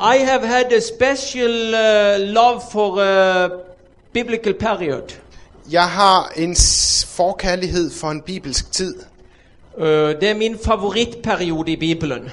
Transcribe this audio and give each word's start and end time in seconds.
I 0.00 0.16
have 0.18 0.46
had 0.46 0.72
a 0.72 0.80
special 0.80 1.74
uh, 1.74 2.18
love 2.20 2.62
for 2.72 3.00
a 3.02 3.48
biblical 4.12 4.54
period. 4.54 5.02
Jeg 5.70 5.88
har 5.88 6.32
en 6.36 6.56
forkærlighed 7.06 7.90
for 7.90 8.10
en 8.10 8.20
bibelsk 8.22 8.72
tid. 8.72 8.94
Uh, 9.78 9.84
det 9.84 10.22
er 10.22 10.34
min 10.34 10.58
favoritperiode 10.64 11.72
i 11.72 11.76
Bibelen. 11.76 12.30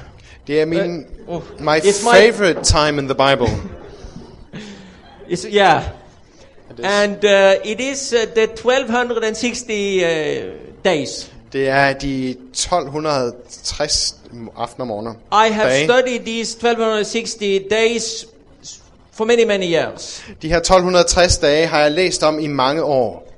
Det 0.47 0.62
er 0.62 0.65
min 0.65 1.05
oh, 1.28 1.41
my 1.59 1.78
it's 1.79 2.04
my- 2.04 2.31
favorite 2.31 2.63
time 2.63 3.01
in 3.01 3.08
the 3.08 3.15
Bible. 3.15 3.47
It's, 5.29 5.46
yeah. 5.54 5.84
And 6.84 7.24
uh, 7.26 7.54
it 7.72 7.79
is 7.82 8.13
uh, 8.13 8.20
the 8.36 8.44
1260 8.44 10.04
uh, 10.04 10.10
days. 10.86 11.32
Det 11.54 11.70
er 11.70 11.94
de 11.94 12.29
1260 12.29 14.16
aftener 14.58 14.83
og 14.83 14.88
morgener. 14.88 15.13
I 15.47 15.51
have 15.51 15.70
Dage. 15.70 15.86
studied 15.86 16.20
these 16.20 16.55
1260 16.58 17.59
days 17.72 18.26
for 19.14 19.26
many, 19.26 19.44
many 19.44 19.66
years. 19.66 20.23
De 20.42 20.48
her 20.50 20.58
1260 20.58 21.38
dage 21.38 21.68
har 21.68 21.80
jeg 21.80 21.92
læst 21.92 22.23
om 22.23 22.40
i 22.40 22.48
mange 22.48 22.84
år. 22.84 23.32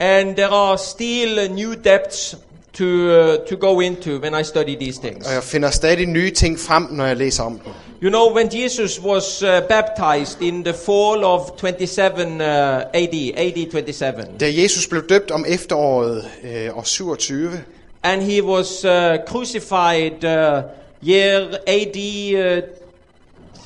And 0.00 0.34
there 0.36 0.48
are 0.48 0.78
still 0.78 1.50
new 1.50 1.72
depths 1.84 2.36
to, 2.72 2.84
uh, 2.84 3.36
to 3.48 3.56
go 3.56 3.80
into 3.80 4.18
when 4.18 4.40
I 4.40 4.42
study 4.44 4.76
these 4.80 5.00
things. 5.00 5.26
Og 5.26 5.32
jeg 5.34 5.42
finder 5.42 5.70
stadig 5.70 6.06
nye 6.06 6.30
ting 6.30 6.58
frem, 6.60 6.86
når 6.90 7.06
jeg 7.06 7.16
læser 7.16 7.42
om 7.42 7.58
dem. 7.58 7.72
You 8.02 8.10
know, 8.10 8.34
when 8.34 8.50
Jesus 8.52 9.00
was 9.00 9.42
uh, 9.42 9.48
baptized 9.68 10.40
in 10.40 10.64
the 10.64 10.74
fall 10.74 11.24
of 11.24 11.40
27 11.56 12.12
uh, 12.14 12.46
AD, 12.94 13.14
AD 13.36 13.70
27, 13.70 14.24
Da 14.40 14.46
Jesus 14.62 14.86
blev 14.86 15.02
døbt 15.08 15.30
om 15.30 15.44
efteråret 15.48 16.24
øh, 16.44 16.76
år 16.78 16.82
27, 16.82 17.50
and 18.02 18.22
he 18.22 18.40
was 18.40 18.84
uh, 18.84 19.16
crucified 19.26 20.24
uh, 20.24 20.62
year 21.02 21.58
AD 21.66 21.96
uh, 22.34 22.62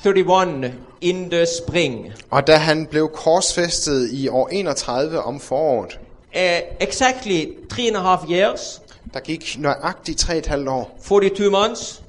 31 0.03 0.73
in 1.01 1.31
the 1.31 1.47
spring, 1.47 2.13
og 2.31 2.47
da 2.47 2.57
han 2.57 2.87
blev 2.87 3.09
korsfæstet 3.09 4.11
i 4.13 4.29
år 4.29 4.49
31 4.49 5.23
om 5.23 5.41
foråret, 5.41 5.99
uh, 6.35 6.41
exactly 6.81 7.47
three 7.71 7.89
and 7.89 7.97
a 7.97 8.01
half 8.01 8.21
years, 8.31 8.83
der 9.15 9.21
gik 9.21 9.57
nøjagtigt 9.59 10.23
3,5 10.23 10.71
år, 10.71 10.99
42 11.03 11.51
months, 11.51 12.03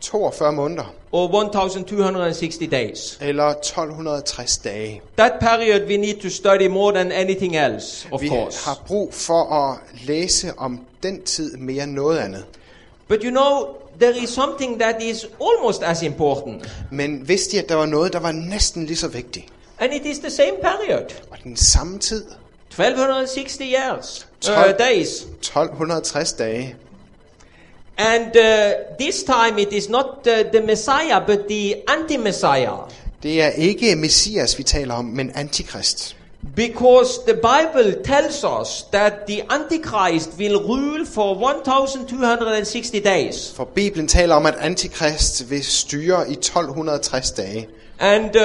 42 0.00 0.52
måneder, 0.52 0.94
or 1.12 1.28
1260 1.28 2.66
days. 2.66 3.18
eller 3.20 3.44
1260 3.44 4.58
dage. 4.58 5.02
That 5.16 5.32
period 5.40 5.86
we 5.88 5.96
need 5.96 6.14
to 6.22 6.28
study 6.28 6.66
more 6.68 6.92
than 6.92 7.12
anything 7.12 7.56
else, 7.56 8.08
of 8.12 8.20
Vi 8.20 8.28
course. 8.28 8.64
har 8.64 8.78
brug 8.86 9.14
for 9.14 9.52
at 9.54 9.78
læse 10.06 10.52
om 10.58 10.80
den 11.02 11.22
tid 11.22 11.56
mere 11.56 11.84
end 11.84 11.92
noget 11.92 12.18
andet. 12.18 12.44
But 13.08 13.18
you 13.22 13.30
know, 13.30 13.66
there 14.00 14.18
is 14.22 14.28
something 14.30 14.80
that 14.80 15.02
is 15.02 15.26
almost 15.40 15.82
as 15.82 16.02
important, 16.02 16.70
Men 16.90 17.28
vidste 17.28 17.56
de, 17.56 17.62
at 17.62 17.68
der 17.68 17.74
var 17.74 17.86
noget, 17.86 18.12
der 18.12 18.20
var 18.20 18.32
næsten 18.32 18.86
lige 18.86 18.96
så 18.96 19.08
vigtigt? 19.08 19.46
and 19.78 19.92
it 19.92 20.06
is 20.06 20.18
the 20.18 20.30
same 20.30 20.52
period. 20.62 21.04
Og 21.30 21.36
den 21.44 21.56
samme 21.56 21.98
tid, 21.98 22.24
1260 22.70 23.58
years, 23.60 24.26
uh, 24.48 24.54
Twelve- 24.54 24.76
days. 24.78 25.08
1260 25.42 26.32
dage. 26.32 26.76
And 28.00 28.36
uh, 28.36 28.96
this 28.98 29.22
time 29.24 29.58
it 29.58 29.72
is 29.72 29.90
not 29.90 30.26
uh, 30.26 30.44
the 30.52 30.62
Messiah, 30.66 31.20
but 31.26 31.48
the 31.48 31.74
anti-Messiah. 31.88 32.88
Det 33.22 33.42
er 33.42 33.48
ikke 33.48 33.96
Messias, 33.96 34.58
vi 34.58 34.62
taler 34.62 34.94
om, 34.94 35.04
men 35.04 35.32
Antikrist. 35.34 36.16
Because 36.56 37.20
the 37.26 37.34
Bible 37.34 38.02
tells 38.04 38.44
us 38.44 38.86
that 38.92 39.12
the 39.28 39.42
Antichrist 39.50 40.30
will 40.38 40.58
rule 40.68 41.06
for 41.06 41.34
1260 41.34 43.00
days. 43.00 43.52
For 43.56 43.64
Bibelen 43.64 44.08
taler 44.08 44.34
om, 44.34 44.46
at 44.46 44.54
Antikrist 44.60 45.50
vil 45.50 45.64
styre 45.64 46.28
i 46.28 46.32
1260 46.32 47.30
dage. 47.30 47.68
And 47.98 48.24
uh, 48.24 48.42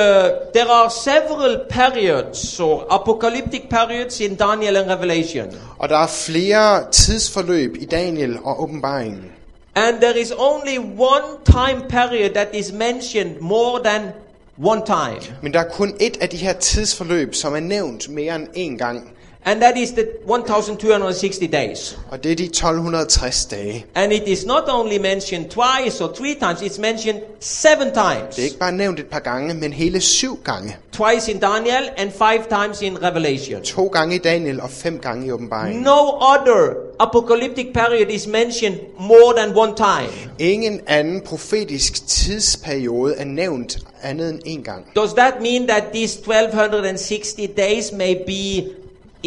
there 0.54 0.70
are 0.70 0.90
several 0.90 1.66
periods, 1.70 2.60
or 2.60 2.88
apocalyptic 2.90 3.70
periods 3.70 4.20
in 4.20 4.36
Daniel 4.36 4.76
and 4.76 4.90
Revelation. 4.90 5.46
Og 5.78 5.90
der 5.90 5.98
er 5.98 6.08
flere 6.08 6.92
tidsforløb 6.92 7.76
i 7.80 7.86
Daniel 7.86 8.38
og 8.44 8.64
åbenbaringen. 8.64 9.32
And 9.76 10.02
there 10.02 10.18
is 10.18 10.32
only 10.32 10.78
one 10.80 11.44
time 11.46 11.82
period 11.90 12.34
that 12.34 12.48
is 12.54 12.72
mentioned 12.72 13.42
more 13.42 13.80
than 13.84 14.14
one 14.58 14.86
time. 14.86 15.22
Men 15.42 15.54
der 15.54 15.60
er 15.60 15.70
kun 15.70 15.94
et 16.00 16.18
af 16.22 16.30
de 16.30 16.38
her 16.38 16.54
tidsforløb, 16.54 17.34
som 17.34 17.56
er 17.56 17.60
nævnt 17.60 18.10
mere 18.10 18.36
end 18.36 18.48
en 18.54 18.78
gang. 18.78 19.12
And 19.48 19.62
that 19.62 19.78
is 19.78 19.92
the 19.92 20.06
1260 20.26 21.48
days. 21.48 21.98
Og 22.12 22.24
det 22.24 22.32
er 22.32 22.36
de 22.36 22.44
1260 22.44 23.46
dage. 23.46 23.86
And 23.96 24.14
it 24.14 24.28
is 24.28 24.46
not 24.46 24.64
only 24.70 24.98
mentioned 24.98 25.46
twice 25.50 26.04
or 26.04 26.14
three 26.16 26.36
times, 26.36 26.62
it's 26.62 26.82
mentioned 26.82 27.22
seven 27.40 27.94
times. 27.94 28.36
Det 28.36 28.40
er 28.40 28.44
ikke 28.44 28.58
bare 28.58 28.72
nævnt 28.72 29.00
et 29.00 29.06
par 29.06 29.20
gange, 29.20 29.54
men 29.54 29.74
hele 29.74 30.02
syv 30.02 30.40
gange. 30.44 30.78
Twice 30.92 31.32
in 31.32 31.40
Daniel 31.40 31.90
and 31.98 32.12
five 32.12 32.48
times 32.50 32.82
in 32.82 33.04
Revelation. 33.04 33.62
To 33.64 33.88
gange 33.88 34.16
i 34.16 34.18
Daniel 34.18 34.62
og 34.62 34.70
fem 34.70 35.00
gange 35.00 35.28
i 35.28 35.32
åbenbaringen. 35.32 35.84
No 35.84 36.10
other 36.10 36.74
apocalyptic 37.00 37.66
period 37.74 38.10
is 38.10 38.28
mentioned 38.28 38.76
more 39.00 39.34
than 39.38 39.58
one 39.58 39.76
time. 39.76 40.32
Ingen 40.40 40.82
anden 40.88 41.22
profetisk 41.22 42.08
tidsperiode 42.08 43.16
er 43.18 43.26
nævnt 43.26 43.78
andet 44.04 44.30
end 44.30 44.42
én 44.48 44.64
gang. 44.64 44.86
Does 44.96 45.14
that 45.14 45.34
mean 45.42 45.68
that 45.68 45.84
these 45.94 46.20
1260 46.20 47.48
days 47.58 47.92
may 47.92 48.16
be 48.28 48.70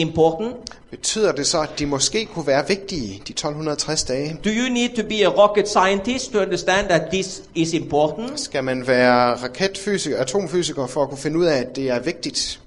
important? 0.00 0.56
Betyder 0.90 1.32
det 1.32 1.46
så, 1.46 1.60
at 1.60 1.78
de 1.78 1.86
måske 1.86 2.26
kunne 2.26 2.46
være 2.46 2.68
vigtige, 2.68 3.08
de 3.08 3.30
1260 3.32 4.04
dage? 4.04 4.38
Do 4.44 4.50
you 4.50 4.72
need 4.72 4.88
to 4.96 5.02
be 5.08 5.26
a 5.26 5.28
rocket 5.28 5.68
scientist 5.68 6.32
to 6.32 6.38
understand 6.38 6.88
that 6.88 7.02
this 7.12 7.42
is 7.54 7.72
important? 7.72 8.40
Skal 8.40 8.64
man 8.64 8.86
være 8.86 9.34
raketfysiker, 9.34 10.18
atomfysiker 10.18 10.86
for 10.86 11.02
at 11.02 11.08
kunne 11.08 11.18
finde 11.18 11.38
ud 11.38 11.44
af, 11.44 11.58
at 11.58 11.76
det 11.76 11.90
er 11.90 12.00
vigtigt? 12.00 12.60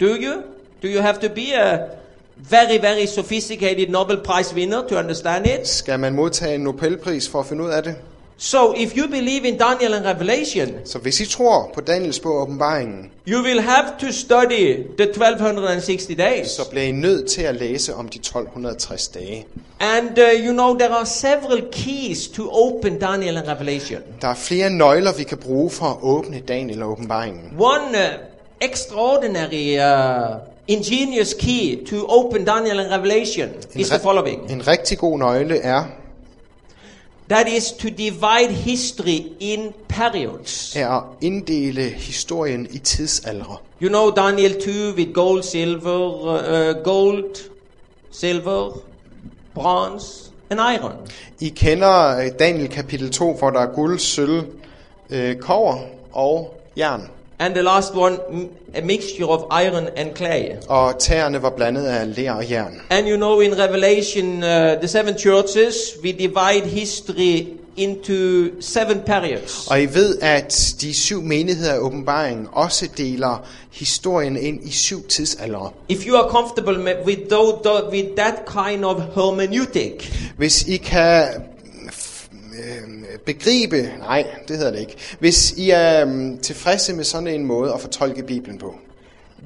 Do 0.00 0.06
you? 0.06 0.42
Do 0.82 0.88
you 0.88 1.00
have 1.02 1.16
to 1.22 1.28
be 1.34 1.54
a 1.60 1.78
very, 2.36 2.78
very 2.80 3.06
sophisticated 3.06 3.88
Nobel 3.88 4.20
Prize 4.24 4.54
winner 4.54 4.82
to 4.88 4.96
understand 4.98 5.46
it? 5.46 5.68
Skal 5.68 6.00
man 6.00 6.14
modtage 6.14 6.54
en 6.54 6.60
Nobelpris 6.60 7.28
for 7.28 7.40
at 7.40 7.46
finde 7.46 7.64
ud 7.64 7.70
af 7.70 7.82
det? 7.82 7.96
So, 8.40 8.72
if 8.76 8.96
you 8.96 9.08
believe 9.08 9.44
in 9.44 9.58
Daniel 9.58 9.94
and 9.94 10.04
Revelation, 10.06 10.68
Så 10.84 10.98
hvis 10.98 11.20
I 11.20 11.26
tror 11.26 11.70
på 11.74 11.80
Daniels 11.80 12.20
bog 12.20 12.34
åbenbaringen, 12.42 13.10
you 13.28 13.42
will 13.42 13.60
have 13.60 13.84
to 14.00 14.12
study 14.12 14.76
the 14.98 15.06
1260 15.10 16.06
days. 16.18 16.48
så 16.50 16.70
bliver 16.70 16.84
I 16.84 16.92
nødt 16.92 17.30
til 17.30 17.42
at 17.42 17.54
læse 17.54 17.94
om 17.94 18.08
de 18.08 18.18
1260 18.18 19.08
dage. 19.08 19.46
And 19.80 20.18
uh, 20.18 20.46
you 20.46 20.52
know, 20.52 20.78
there 20.78 20.90
are 20.90 21.06
several 21.06 21.62
keys 21.72 22.28
to 22.28 22.50
open 22.52 22.98
Daniel 22.98 23.36
and 23.36 23.48
Revelation. 23.48 23.98
Der 24.20 24.28
er 24.28 24.34
flere 24.34 24.70
nøgler, 24.70 25.12
vi 25.12 25.22
kan 25.24 25.38
bruge 25.38 25.70
for 25.70 25.86
at 25.86 25.96
åbne 26.02 26.40
Daniel 26.48 26.82
og 26.82 26.90
åbenbaringen. 26.90 27.42
One 27.58 27.90
uh, 27.92 28.68
extraordinary, 28.68 29.78
uh, 29.78 30.36
ingenious 30.68 31.34
key 31.38 31.86
to 31.86 32.06
open 32.08 32.44
Daniel 32.44 32.80
and 32.80 32.90
Revelation 32.92 33.48
is 33.74 33.88
the 33.88 33.98
following 34.00 34.50
en 34.52 34.66
rigtig 34.68 34.98
god 34.98 35.18
nøgle 35.18 35.58
er, 35.58 35.84
that 37.28 37.48
is 37.48 37.72
to 37.72 37.90
divide 37.90 38.50
history 38.50 39.26
in 39.40 39.72
periods. 39.88 40.76
er 40.76 40.88
at 40.88 41.02
inddele 41.20 41.82
historien 41.82 42.66
i 42.70 42.78
tidsaldre. 42.78 43.56
You 43.82 43.88
know 43.88 44.10
Daniel 44.10 44.60
2 44.60 44.94
with 44.96 45.14
gold, 45.14 45.42
silver, 45.42 45.98
uh, 45.98 46.82
gold, 46.84 47.36
silver, 48.10 48.70
bronze, 49.54 50.30
and 50.50 50.60
iron. 50.60 50.92
I 51.40 51.48
kender 51.48 52.16
øh, 52.18 52.30
Daniel 52.38 52.68
kapitel 52.68 53.10
2, 53.10 53.32
hvor 53.32 53.50
der 53.50 53.60
er 53.60 53.74
guld, 53.74 53.98
sølv, 53.98 54.44
øh, 55.10 55.36
kover 55.36 55.78
og 56.12 56.60
jern. 56.76 57.10
And 57.40 57.54
the 57.54 57.62
last 57.62 57.94
one, 57.94 58.18
a 58.74 58.80
mixture 58.80 59.26
of 59.26 59.40
iron 59.50 59.88
and 59.96 60.14
clay. 60.14 60.56
Og 60.68 60.98
tæerne 60.98 61.42
var 61.42 61.50
blandet 61.50 61.86
af 61.86 62.16
ler 62.16 62.32
og 62.32 62.50
jern. 62.50 62.80
And 62.90 63.08
you 63.08 63.16
know 63.16 63.40
in 63.40 63.58
Revelation, 63.58 64.36
uh, 64.36 64.48
the 64.80 64.88
seven 64.88 65.18
churches, 65.18 65.74
we 66.04 66.12
divide 66.12 66.66
history 66.66 67.46
into 67.76 68.46
seven 68.60 69.00
periods. 69.06 69.66
Og 69.70 69.82
I 69.82 69.86
ved, 69.86 70.18
at 70.20 70.74
de 70.80 70.94
syv 70.94 71.22
menigheder 71.22 71.72
af 71.72 71.78
åbenbaringen 71.78 72.48
også 72.52 72.88
deler 72.96 73.46
historien 73.70 74.36
ind 74.36 74.68
i 74.68 74.72
syv 74.72 75.08
tidsaldre. 75.08 75.70
If 75.88 76.06
you 76.06 76.16
are 76.16 76.30
comfortable 76.30 76.78
with, 77.06 77.20
with 77.92 78.08
that 78.16 78.34
kind 78.46 78.84
of 78.84 78.96
hermeneutic, 79.14 80.12
Hvis 80.36 80.62
I 80.62 80.76
kan 80.76 81.24
øh, 82.58 83.18
begribe, 83.26 83.90
nej, 83.98 84.26
det 84.48 84.56
hedder 84.56 84.70
det 84.72 84.80
ikke. 84.80 84.96
Hvis 85.18 85.52
I 85.52 85.70
er 85.70 86.04
um, 86.04 86.38
tilfredse 86.38 86.94
med 86.94 87.04
sådan 87.04 87.28
en 87.28 87.44
måde 87.44 87.72
at 87.74 87.80
fortolke 87.80 88.22
Bibelen 88.22 88.58
på, 88.58 88.74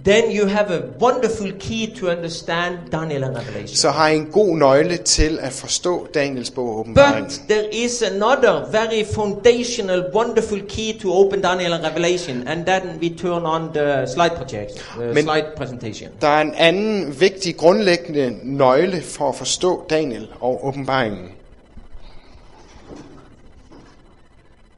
then 0.05 0.25
you 0.39 0.49
have 0.49 0.67
a 0.75 0.81
wonderful 1.03 1.53
key 1.61 1.95
to 2.01 2.07
understand 2.07 2.75
Daniel 2.93 3.25
and 3.25 3.37
Revelation. 3.37 3.69
så 3.77 3.91
har 3.91 4.09
I 4.09 4.17
en 4.17 4.27
god 4.27 4.57
nøgle 4.57 4.97
til 4.97 5.39
at 5.43 5.53
forstå 5.53 6.07
Daniels 6.15 6.51
bog 6.51 6.69
og 6.69 6.79
åbenbaringen. 6.81 7.25
But 7.25 7.41
there 7.49 7.75
is 7.75 8.03
another 8.03 8.71
very 8.71 9.05
foundational, 9.15 10.05
wonderful 10.15 10.61
key 10.69 11.01
to 11.03 11.13
open 11.15 11.41
Daniel 11.43 11.73
and 11.73 11.85
Revelation, 11.85 12.49
and 12.49 12.67
then 12.67 12.81
we 13.03 13.09
turn 13.19 13.43
on 13.43 13.69
the 13.75 14.07
slide 14.07 14.31
project, 14.37 14.71
the 14.99 15.07
Men- 15.15 15.23
slide 15.25 15.47
presentation. 15.57 16.11
Der 16.21 16.29
er 16.29 16.41
en 16.41 16.55
anden 16.57 17.21
vigtig 17.21 17.57
grundlæggende 17.57 18.37
nøgle 18.43 19.01
for 19.03 19.29
at 19.29 19.35
forstå 19.35 19.83
Daniel 19.91 20.29
og 20.41 20.67
åbenbaringen. 20.67 21.29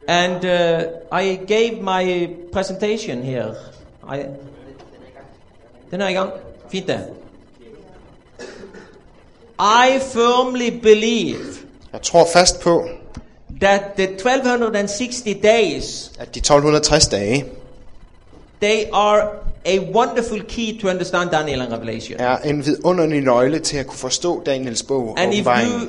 And 0.09 0.45
uh, 0.45 0.83
I 1.13 1.39
gave 1.47 1.83
my 1.83 2.29
presentation 2.53 3.23
here. 3.23 3.55
I, 4.15 4.23
den 5.91 6.01
er 6.01 6.09
i 6.09 6.13
gang. 6.13 6.31
Fint 6.71 6.87
det. 6.87 7.01
I 9.59 9.99
firmly 10.01 10.81
believe 10.83 11.45
Jeg 11.93 12.03
tror 12.03 12.27
fast 12.33 12.61
på, 12.61 12.89
that 13.61 13.81
the 13.97 14.05
1260 14.05 15.23
days 15.43 16.13
at 16.19 16.35
de 16.35 16.39
1260 16.39 17.09
dage 17.11 17.45
they 18.61 18.85
are 18.93 19.29
a 19.67 19.79
wonderful 19.95 20.43
key 20.49 20.81
to 20.81 20.89
understand 20.89 21.31
Daniel 21.31 21.63
and 21.63 21.73
Revelation. 21.73 22.21
er 22.21 22.37
en 22.37 22.67
vidunderlig 22.67 23.21
nøgle 23.21 23.59
til 23.59 23.77
at 23.77 23.87
kunne 23.87 23.99
forstå 23.99 24.43
Daniels 24.47 24.83
bog 24.83 25.15
And 25.19 25.35
if 25.35 25.47
you 25.47 25.89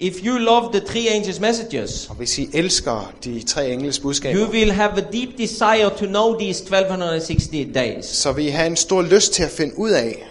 if 0.00 0.14
you 0.24 0.38
love 0.38 0.72
the 0.72 0.80
three 0.86 1.08
angels' 1.08 1.40
messages, 1.40 2.06
Og 2.10 2.14
hvis 2.16 2.38
I 2.38 2.48
elsker 2.52 3.12
de 3.24 3.42
tre 3.42 3.68
engles 3.70 3.98
budskaber, 3.98 4.38
you 4.40 4.50
will 4.50 4.72
have 4.72 4.92
a 4.96 5.04
deep 5.12 5.28
desire 5.38 5.90
to 5.98 6.06
know 6.06 6.38
these 6.38 6.62
1260 6.62 7.66
days. 7.74 8.04
så 8.06 8.32
vil 8.32 8.46
I 8.46 8.48
have 8.50 8.66
en 8.66 8.76
stor 8.76 9.02
lyst 9.02 9.32
til 9.32 9.42
at 9.42 9.50
finde 9.50 9.78
ud 9.78 9.90
af 9.90 10.24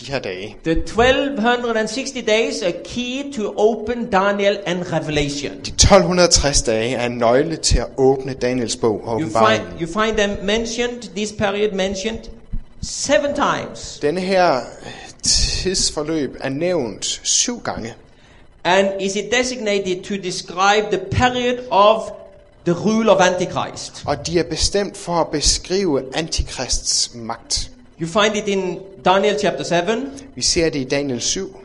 de 0.00 0.04
her 0.12 0.18
dage. 0.18 0.56
The 0.64 0.72
1260 0.72 2.10
days 2.26 2.62
are 2.62 2.72
key 2.84 3.32
to 3.36 3.54
open 3.56 4.06
Daniel 4.10 4.58
and 4.66 4.78
Revelation. 4.92 5.52
De 5.52 5.70
1260 5.70 6.62
dage 6.62 6.94
er 6.94 7.06
en 7.06 7.12
nøgle 7.12 7.56
til 7.56 7.78
at 7.78 7.86
åbne 7.96 8.32
Daniels 8.32 8.76
bog 8.76 9.00
og 9.04 9.20
You 9.20 9.26
find, 9.26 9.36
åbenbaringen. 9.36 9.68
you 9.80 9.86
find 10.02 10.16
them 10.16 10.30
mentioned, 10.46 11.02
this 11.16 11.32
period 11.32 11.72
mentioned, 11.72 12.18
seven 12.82 13.34
times. 13.34 13.98
Denne 14.02 14.20
her 14.20 14.60
tidsforløb 15.22 16.36
er 16.40 16.48
nævnt 16.48 17.20
syv 17.22 17.60
gange, 17.64 17.94
And 18.64 18.88
is 19.00 19.16
it 19.16 19.24
designated 19.32 20.04
to 20.04 20.14
describe 20.14 20.90
the 20.90 20.98
period 21.10 21.58
of 21.70 22.02
the 22.66 22.72
rule 22.72 23.10
of 23.10 23.20
Antichrist. 23.20 24.02
og 24.06 24.26
de 24.26 24.38
er 24.38 24.42
bestemt 24.42 24.96
for 24.96 25.12
at 25.12 25.26
beskrive 25.28 26.02
antikrists 26.14 27.10
magt. 27.14 27.70
You 28.00 28.06
find 28.06 28.36
it 28.36 28.48
in 28.48 28.78
Daniel 29.04 29.38
chapter 29.40 29.64
7, 29.64 29.74
Vi 30.34 30.42
ser 30.42 30.70
det 30.70 30.78
i 30.78 30.84
Daniel 30.84 31.20
7, 31.20 31.56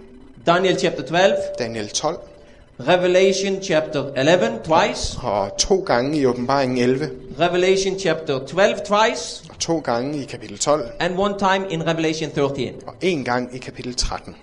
Daniel 0.48 0.80
chapter 0.80 1.04
12, 1.04 1.34
Daniel 1.60 1.90
12 1.90 2.18
Revelation 2.80 3.64
chapter 3.64 4.12
11 4.16 4.60
twice, 4.64 5.18
og 5.24 5.58
to 5.58 5.84
gange 5.86 6.18
i 6.18 6.26
åbenbaringen 6.26 6.78
11 6.78 7.10
Revelation 7.40 8.00
chapter 8.00 8.40
12 8.48 8.76
twice, 8.86 9.44
og 9.50 9.60
to 9.60 9.80
gange 9.80 10.22
i 10.22 10.26
kapitel 10.26 10.58
12 10.58 10.86
and 11.00 11.20
one 11.20 11.34
time 11.40 11.66
in 11.70 11.88
Revelation 11.88 12.32
13. 12.32 12.74
og 12.88 12.94
en 13.02 13.24
gang 13.24 13.56
i 13.56 13.58
kapitel 13.58 13.96
13. 13.96 14.36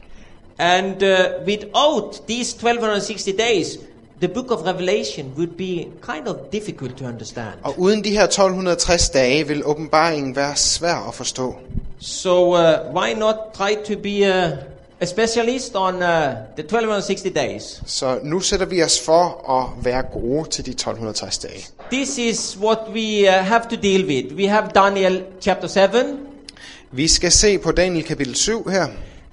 And 0.59 1.03
uh, 1.03 1.45
without 1.47 2.27
these 2.27 2.55
1260 2.55 3.33
days, 3.33 3.79
the 4.21 4.29
book 4.29 4.51
of 4.51 4.65
Revelation 4.65 5.33
would 5.37 5.56
be 5.56 5.89
kind 6.01 6.29
of 6.29 6.37
difficult 6.53 6.97
to 6.97 7.05
understand. 7.05 7.55
Og 7.62 7.81
uden 7.81 8.05
de 8.05 8.11
her 8.11 8.23
1260 8.23 9.09
dage 9.09 9.49
vil 9.49 9.67
åbenbaringen 9.67 10.37
være 10.37 10.56
svær 10.56 11.09
at 11.09 11.15
forstå. 11.15 11.55
So 11.99 12.55
uh, 12.55 12.95
why 12.95 13.15
not 13.15 13.37
try 13.55 13.75
to 13.85 14.01
be 14.03 14.25
a, 14.25 14.59
a 15.01 15.06
specialist 15.06 15.75
on 15.75 15.95
uh, 15.95 16.01
the 16.56 16.62
1260 16.62 17.31
days? 17.31 17.83
Så 17.87 18.19
nu 18.23 18.41
sætter 18.41 18.67
vi 18.67 18.83
os 18.83 19.01
for 19.01 19.51
at 19.51 19.85
være 19.85 20.03
gode 20.03 20.51
til 20.51 20.67
de 20.67 20.71
1260 20.71 21.39
dage. 21.39 21.67
This 21.93 22.19
is 22.19 22.59
what 22.61 22.79
we 22.93 23.29
uh, 23.29 23.45
have 23.45 23.62
to 23.71 23.77
deal 23.83 24.06
with. 24.06 24.35
We 24.35 24.49
have 24.49 24.69
Daniel 24.75 25.23
chapter 25.41 25.69
7, 25.69 25.81
Vi 26.97 27.09
skal 27.09 27.33
se 27.33 27.59
på 27.59 27.73
Daniel 27.73 28.05
kapitel 28.05 28.35
7 28.35 28.69
her. 28.69 28.87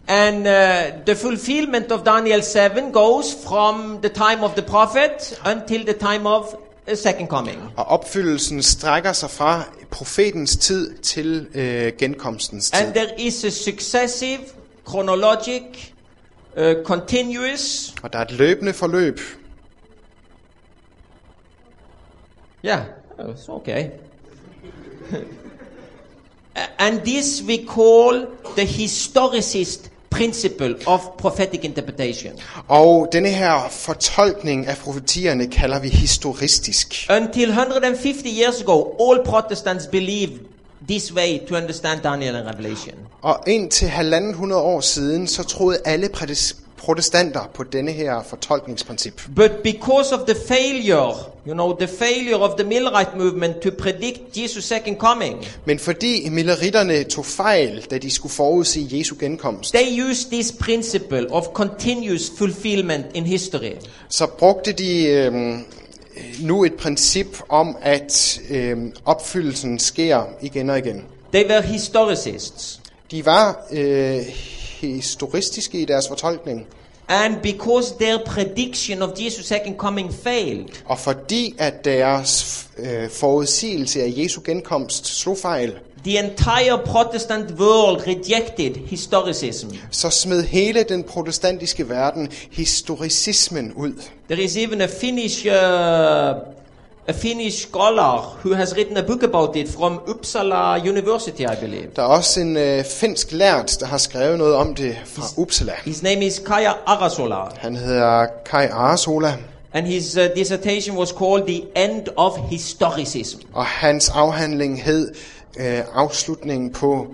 And 0.08 0.48
uh, 0.48 1.06
the 1.06 1.16
fulfillment 1.16 1.92
of 1.92 2.04
Daniel 2.06 2.42
7 2.42 2.92
goes 2.92 3.34
from 3.48 4.02
the 4.02 4.10
time 4.10 4.44
of 4.44 4.56
the 4.56 4.62
prophet 4.62 5.40
until 5.46 5.86
the 5.86 5.94
time 5.94 6.26
of 6.28 6.46
the 6.88 6.96
second 6.96 7.28
coming. 7.30 7.58
Og 7.78 7.86
opfyldelsen 7.86 8.64
strækker 8.64 9.14
sig 9.14 9.30
fra 9.30 9.64
profetens 9.92 10.56
tid 10.56 10.98
til 10.98 11.48
øh, 11.54 11.94
genkomstens 12.00 12.72
tid. 12.72 12.82
And 12.86 12.94
there 12.94 13.20
is 13.22 13.44
a 13.44 13.50
successive, 13.50 14.40
chronologic, 14.90 15.92
uh, 16.58 16.64
continuous, 16.84 17.94
Og 18.04 18.14
der 18.14 18.20
er 18.20 18.24
et 18.24 18.32
løbende 18.32 18.74
forløb. 18.74 19.20
yeah, 22.66 22.82
it's 23.20 23.50
okay. 23.50 23.90
And 26.80 27.00
this 27.02 27.44
we 27.48 27.66
call 27.76 28.28
the 28.58 28.66
historicist 28.66 29.91
principle 30.12 30.76
of 30.86 31.02
prophetic 31.18 31.60
interpretation. 31.64 32.34
Og 32.68 33.08
denne 33.12 33.30
her 33.30 33.70
fortolkning 33.70 34.68
af 34.68 34.78
profetierne 34.78 35.48
kalder 35.48 35.80
vi 35.80 35.90
historistisk. 35.90 37.08
Until 37.10 37.50
150 37.50 38.24
years 38.26 38.62
ago, 38.62 38.84
all 39.00 39.26
Protestants 39.26 39.88
believed 39.88 40.40
this 40.88 41.14
way 41.14 41.40
to 41.48 41.56
understand 41.56 42.02
Daniel 42.02 42.36
and 42.36 42.48
Revelation. 42.48 42.96
Og 43.22 43.44
indtil 43.48 43.88
halvanden 43.88 44.34
hundrede 44.34 44.62
år 44.62 44.82
siden, 44.82 45.28
så 45.28 45.44
troede 45.44 45.78
alle 45.86 46.10
protestanter 46.82 47.50
på 47.54 47.64
denne 47.64 47.92
her 47.92 48.24
fortolkningsprincip. 48.30 49.22
But 49.36 49.52
because 49.64 50.16
of 50.16 50.20
the 50.28 50.36
failure, 50.48 51.14
you 51.48 51.54
know, 51.54 51.76
the 51.80 51.88
failure 51.88 52.36
of 52.36 52.60
the 52.60 52.68
Millerite 52.68 53.18
movement 53.18 53.56
to 53.62 53.72
predict 53.72 54.20
Jesus' 54.38 54.66
second 54.66 54.98
coming, 54.98 55.46
Men 55.66 55.80
fordi 55.80 56.30
milleritterne 56.30 57.04
tog 57.04 57.26
fejl, 57.26 57.86
da 57.92 57.98
de 57.98 58.12
skulle 58.12 58.34
forudse 58.34 58.88
Jesu 58.92 59.16
genkomst, 59.20 59.74
they 59.74 60.02
used 60.10 60.32
this 60.32 60.52
principle 60.60 61.32
of 61.34 61.46
continuous 61.54 62.32
fulfillment 62.38 63.06
in 63.14 63.26
history. 63.26 63.72
så 64.10 64.28
brugte 64.28 64.72
de 64.72 65.06
øhm, 65.08 65.66
nu 66.40 66.64
et 66.66 66.74
princip 66.74 67.28
om, 67.50 67.78
at 67.82 68.40
øhm, 68.50 68.94
opfyldelsen 69.06 69.80
sker 69.80 70.24
igen 70.42 70.70
og 70.70 70.78
igen. 70.78 71.04
They 71.34 71.50
were 71.50 71.62
historicists. 71.62 72.80
De 73.12 73.26
var 73.26 73.66
øh, 73.72 74.22
historistiske 74.88 75.82
i 75.82 75.86
deres 75.86 76.08
fortolkning, 76.08 76.68
And 77.08 77.36
because 77.44 77.94
their 78.00 78.18
prediction 78.26 79.02
of 79.02 79.10
Jesus' 79.20 79.46
second 79.48 79.78
coming 79.78 80.14
failed, 80.14 80.66
og 80.86 81.00
fordi 81.00 81.56
at 81.58 81.86
deres 81.86 82.66
øh, 82.78 83.10
forudsigelse 83.10 84.02
af 84.02 84.14
Jesu 84.18 84.42
genkomst 84.46 85.06
slog 85.22 85.38
fejl, 85.38 85.74
the 86.06 86.20
entire 86.20 86.80
Protestant 86.86 87.52
world 87.60 88.08
rejected 88.08 88.76
historicism. 88.88 89.68
så 89.92 90.10
smed 90.10 90.44
hele 90.44 90.84
den 90.84 91.04
protestantiske 91.04 91.90
verden 91.90 92.30
historicismen 92.52 93.74
ud. 93.74 93.94
There 94.30 94.42
is 94.44 94.58
even 94.58 94.82
a 94.82 94.86
Finnish 95.02 95.46
uh, 95.48 95.52
a 97.08 97.14
Finnish 97.14 97.68
scholar 97.68 98.38
who 98.44 98.54
has 98.54 98.76
written 98.76 98.98
a 98.98 99.02
book 99.04 99.24
about 99.24 99.56
it 99.56 99.68
from 99.68 100.00
Uppsala 100.08 100.78
University, 100.90 101.42
I 101.42 101.56
believe. 101.62 101.88
Der 101.96 102.02
er 102.02 102.08
også 102.08 102.42
en 102.42 102.58
øh, 102.58 102.84
finsk 102.86 103.32
lært, 103.32 103.78
der 103.80 103.86
har 103.86 103.98
skrevet 103.98 104.38
noget 104.38 104.56
om 104.56 104.76
det 104.76 104.96
fra 105.06 105.24
Uppsala. 105.38 105.74
His 105.86 106.04
name 106.04 106.26
is 106.26 106.40
Kaja 106.40 106.72
Arasola, 106.86 107.36
Han 107.58 107.76
hedder 107.76 108.26
Kai 108.46 108.66
Arasola, 108.66 109.34
and 109.74 109.88
his 109.88 110.18
uh, 110.18 110.24
dissertation 110.36 110.98
was 110.98 111.10
called 111.10 111.48
"The 111.48 111.86
End 111.86 112.08
of 112.18 112.38
Historicism." 112.50 113.40
og 113.54 113.66
hans 113.66 114.10
afhandling 114.10 114.84
hed 114.84 115.14
øh, 115.60 115.80
afslutningen 115.94 116.72
på 116.72 117.08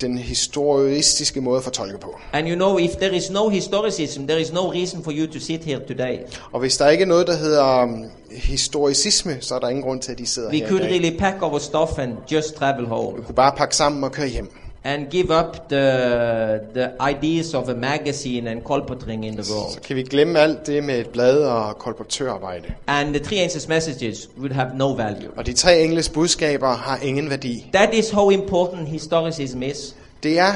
den 0.00 0.18
historistiske 0.18 1.40
måde 1.40 1.56
at 1.58 1.64
fortolke 1.64 1.98
på. 1.98 2.18
And 2.32 2.48
you 2.48 2.54
know, 2.54 2.78
if 2.78 2.90
there 2.90 3.16
is 3.16 3.30
no 3.30 3.48
historicism, 3.48 4.26
there 4.26 4.40
is 4.40 4.52
no 4.52 4.72
reason 4.72 5.04
for 5.04 5.12
you 5.14 5.32
to 5.32 5.40
sit 5.40 5.64
here 5.64 5.80
today. 5.88 6.18
Og 6.52 6.60
hvis 6.60 6.76
der 6.76 6.88
ikke 6.88 7.02
er 7.02 7.06
noget, 7.08 7.26
der 7.26 7.36
hedder 7.36 7.82
um, 7.82 8.04
historicisme, 8.30 9.36
så 9.40 9.54
er 9.54 9.58
der 9.58 9.68
ingen 9.68 9.84
grund 9.84 10.00
til, 10.00 10.12
at 10.12 10.18
de 10.18 10.26
sidder 10.26 10.50
We 10.50 10.56
her 10.58 10.68
could 10.68 10.80
i 10.80 10.84
dag. 10.84 10.92
really 10.92 11.18
pack 11.18 11.42
our 11.42 11.58
stuff 11.58 11.98
and 11.98 12.12
just 12.32 12.54
travel 12.54 12.86
home 12.86 13.16
Vi 13.16 13.22
kunne 13.26 13.34
bare 13.34 13.52
pakke 13.56 13.76
sammen 13.76 14.04
og 14.04 14.12
køre 14.12 14.28
hjem. 14.28 14.50
And 14.86 15.10
give 15.10 15.30
up 15.30 15.68
the 15.68 15.84
the 16.74 16.88
ideas 17.10 17.54
of 17.54 17.68
a 17.68 17.74
magazine 17.74 18.46
and 18.46 18.60
kolpotring 18.64 19.24
in 19.26 19.34
the 19.34 19.44
Så 19.44 19.52
world. 19.54 19.80
kan 19.80 19.96
vi 19.96 20.02
glemme 20.02 20.38
alt 20.38 20.66
det 20.66 20.84
med 20.84 20.98
et 21.00 21.08
blad 21.08 21.38
og 21.38 21.78
kolportørarbejde. 21.78 22.74
And 22.86 23.14
the 23.14 23.24
three 23.24 23.44
angels' 23.46 23.68
messages 23.68 24.28
would 24.38 24.52
have 24.52 24.68
no 24.74 24.92
value. 24.92 25.28
Og 25.36 25.46
de 25.46 25.52
tre 25.52 25.80
engles 25.82 26.08
budskaber 26.08 26.68
har 26.76 26.98
ingen 27.02 27.30
værdi. 27.30 27.66
That 27.72 27.94
is 27.94 28.10
how 28.10 28.30
important 28.30 28.88
historicism 28.88 29.62
is. 29.62 29.94
Det 30.22 30.38
er 30.38 30.52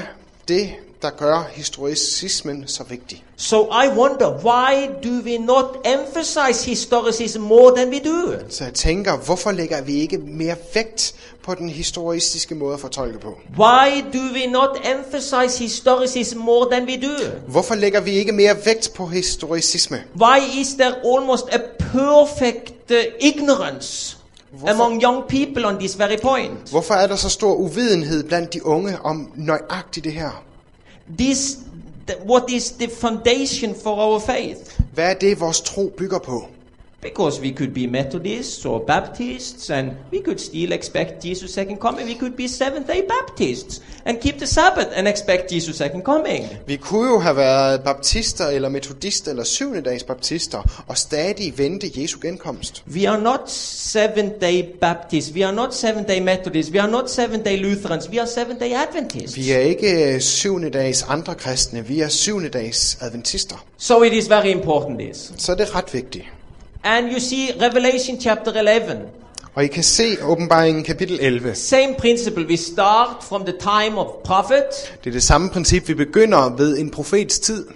det, 0.49 0.69
der 1.03 1.11
gør 1.11 1.51
historicismen 1.53 2.65
så 2.67 2.85
vigtig. 2.85 3.25
So 3.37 3.65
I 3.65 3.89
wonder, 3.97 4.31
why 4.45 4.89
do 5.05 5.11
we 5.25 5.39
not 5.39 5.65
emphasize 5.85 6.67
historicism 6.67 7.41
more 7.41 7.77
than 7.77 7.89
we 7.89 7.99
do? 7.99 8.33
Så 8.49 8.65
jeg 8.65 8.75
tænker, 8.75 9.17
hvorfor 9.17 9.53
lægger 9.53 9.83
vi 9.83 9.95
ikke 9.95 10.19
mere 10.19 10.57
vægt 10.75 11.15
på 11.43 11.55
den 11.55 11.69
historistiske 11.69 12.55
måde 12.55 12.75
at 12.75 12.81
fortolke 12.81 13.19
på? 13.19 13.39
Why 13.59 14.05
do 14.13 14.19
we 14.35 14.47
not 14.47 14.79
emphasize 14.99 15.59
historicism 15.59 16.39
more 16.39 16.71
than 16.71 16.89
we 16.89 16.97
do? 16.97 17.31
Hvorfor 17.49 17.75
lægger 17.75 18.01
vi 18.01 18.11
ikke 18.11 18.33
mere 18.33 18.57
vægt 18.65 18.91
på 18.95 19.07
historicisme? 19.07 20.05
Why 20.21 20.61
is 20.61 20.69
there 20.69 20.95
almost 21.17 21.45
a 21.53 21.59
perfect 21.79 22.91
uh, 22.91 22.97
ignorance 23.21 24.17
among 24.69 25.03
young 25.03 25.29
people 25.29 25.67
on 25.67 25.79
this 25.79 25.99
very 25.99 26.17
point? 26.23 26.71
Hvorfor 26.71 26.95
er 26.95 27.07
der 27.07 27.17
så 27.17 27.29
stor 27.29 27.55
uvidenhed 27.55 28.25
blandt 28.25 28.55
de 28.55 28.67
unge 28.67 28.99
om 29.03 29.33
nøjagtigt 29.37 30.05
det 30.05 30.13
her? 30.13 30.45
This, 31.19 31.59
what 32.27 32.51
is 32.51 32.71
the 32.73 32.89
foundation 32.89 33.75
for 33.75 34.01
our 34.01 34.21
faith? 34.21 34.81
Hvad 34.95 35.11
er 35.11 35.15
det, 35.15 35.41
vores 35.41 35.61
tro 35.61 35.93
bygger 35.99 36.19
på? 36.19 36.45
Because 37.03 37.41
we 37.41 37.53
could 37.53 37.73
be 37.75 37.87
Methodists 37.87 38.65
or 38.67 38.79
Baptists, 38.87 39.71
and 39.71 39.91
we 40.13 40.23
could 40.23 40.41
still 40.41 40.73
expect 40.73 41.23
Jesus' 41.23 41.55
second 41.55 41.79
coming. 41.81 42.07
We 42.07 42.15
could 42.15 42.37
be 42.37 42.49
Seventh 42.49 42.87
day 42.87 43.03
Baptists 43.09 43.83
and 44.05 44.21
keep 44.21 44.39
the 44.39 44.47
Sabbath 44.47 44.89
and 44.95 45.09
expect 45.09 45.51
Jesus' 45.51 45.77
second 45.77 46.03
coming. 46.03 46.47
Vi 46.67 46.77
kunne 46.77 47.09
jo 47.09 47.19
have 47.19 47.37
været 47.37 47.83
baptister, 47.83 48.47
eller 48.47 48.69
metodister, 48.69 49.31
eller 49.31 49.45
syvende 49.45 49.81
dags 49.81 50.03
baptister, 50.03 50.85
og 50.87 50.99
stadig 50.99 51.59
vente 51.59 51.91
Jesu 51.97 52.19
genkomst. 52.23 52.85
We 52.95 53.09
are 53.09 53.21
not 53.21 53.51
Seventh 53.51 54.41
day 54.41 54.65
Baptists. 54.81 55.33
We 55.35 55.47
are 55.47 55.55
not 55.55 55.75
Seventh 55.75 56.09
day 56.09 56.21
Methodists. 56.21 56.73
We 56.73 56.81
are 56.81 56.91
not 56.91 57.11
Seventh 57.11 57.45
day 57.45 57.57
Lutherans. 57.63 58.09
We 58.11 58.19
are 58.21 58.27
Seventh 58.27 58.61
day 58.61 58.73
Adventists. 58.73 59.37
Vi 59.37 59.51
er 59.51 59.59
ikke 59.59 60.15
øh, 60.15 60.21
syvende 60.21 60.71
dags 60.71 61.03
andre 61.09 61.35
kristne, 61.35 61.87
vi 61.87 62.01
er 62.01 62.09
syvende 62.09 62.49
dags 62.49 62.99
adventister. 63.01 63.65
So 63.79 64.03
it 64.03 64.13
is 64.13 64.31
very 64.31 64.47
important 64.47 64.99
this. 64.99 65.33
Så 65.37 65.55
det 65.55 65.61
er 65.61 65.77
ret 65.77 65.95
vigtigt. 65.95 66.25
And 66.85 67.11
you 67.13 67.21
see 67.21 67.51
Revelation 67.61 68.21
chapter 68.21 68.53
11. 68.53 68.97
Og 69.55 69.65
I 69.65 69.67
kan 69.67 69.83
se 69.83 70.17
åbenbaringen 70.23 70.85
kapitel 70.85 71.19
11. 71.23 71.55
Same 71.55 71.95
principle. 71.99 72.47
We 72.47 72.57
start 72.57 73.09
from 73.23 73.45
the 73.45 73.55
time 73.61 73.99
of 73.99 74.07
prophet 74.25 74.65
Det 75.05 75.11
er 75.11 75.13
det 75.15 75.23
samme 75.23 75.51
princip, 75.51 75.89
vi 75.89 75.95
begynder 75.95 76.57
ved 76.57 76.79
en 76.79 76.91
profets 76.91 77.39
tid. 77.39 77.67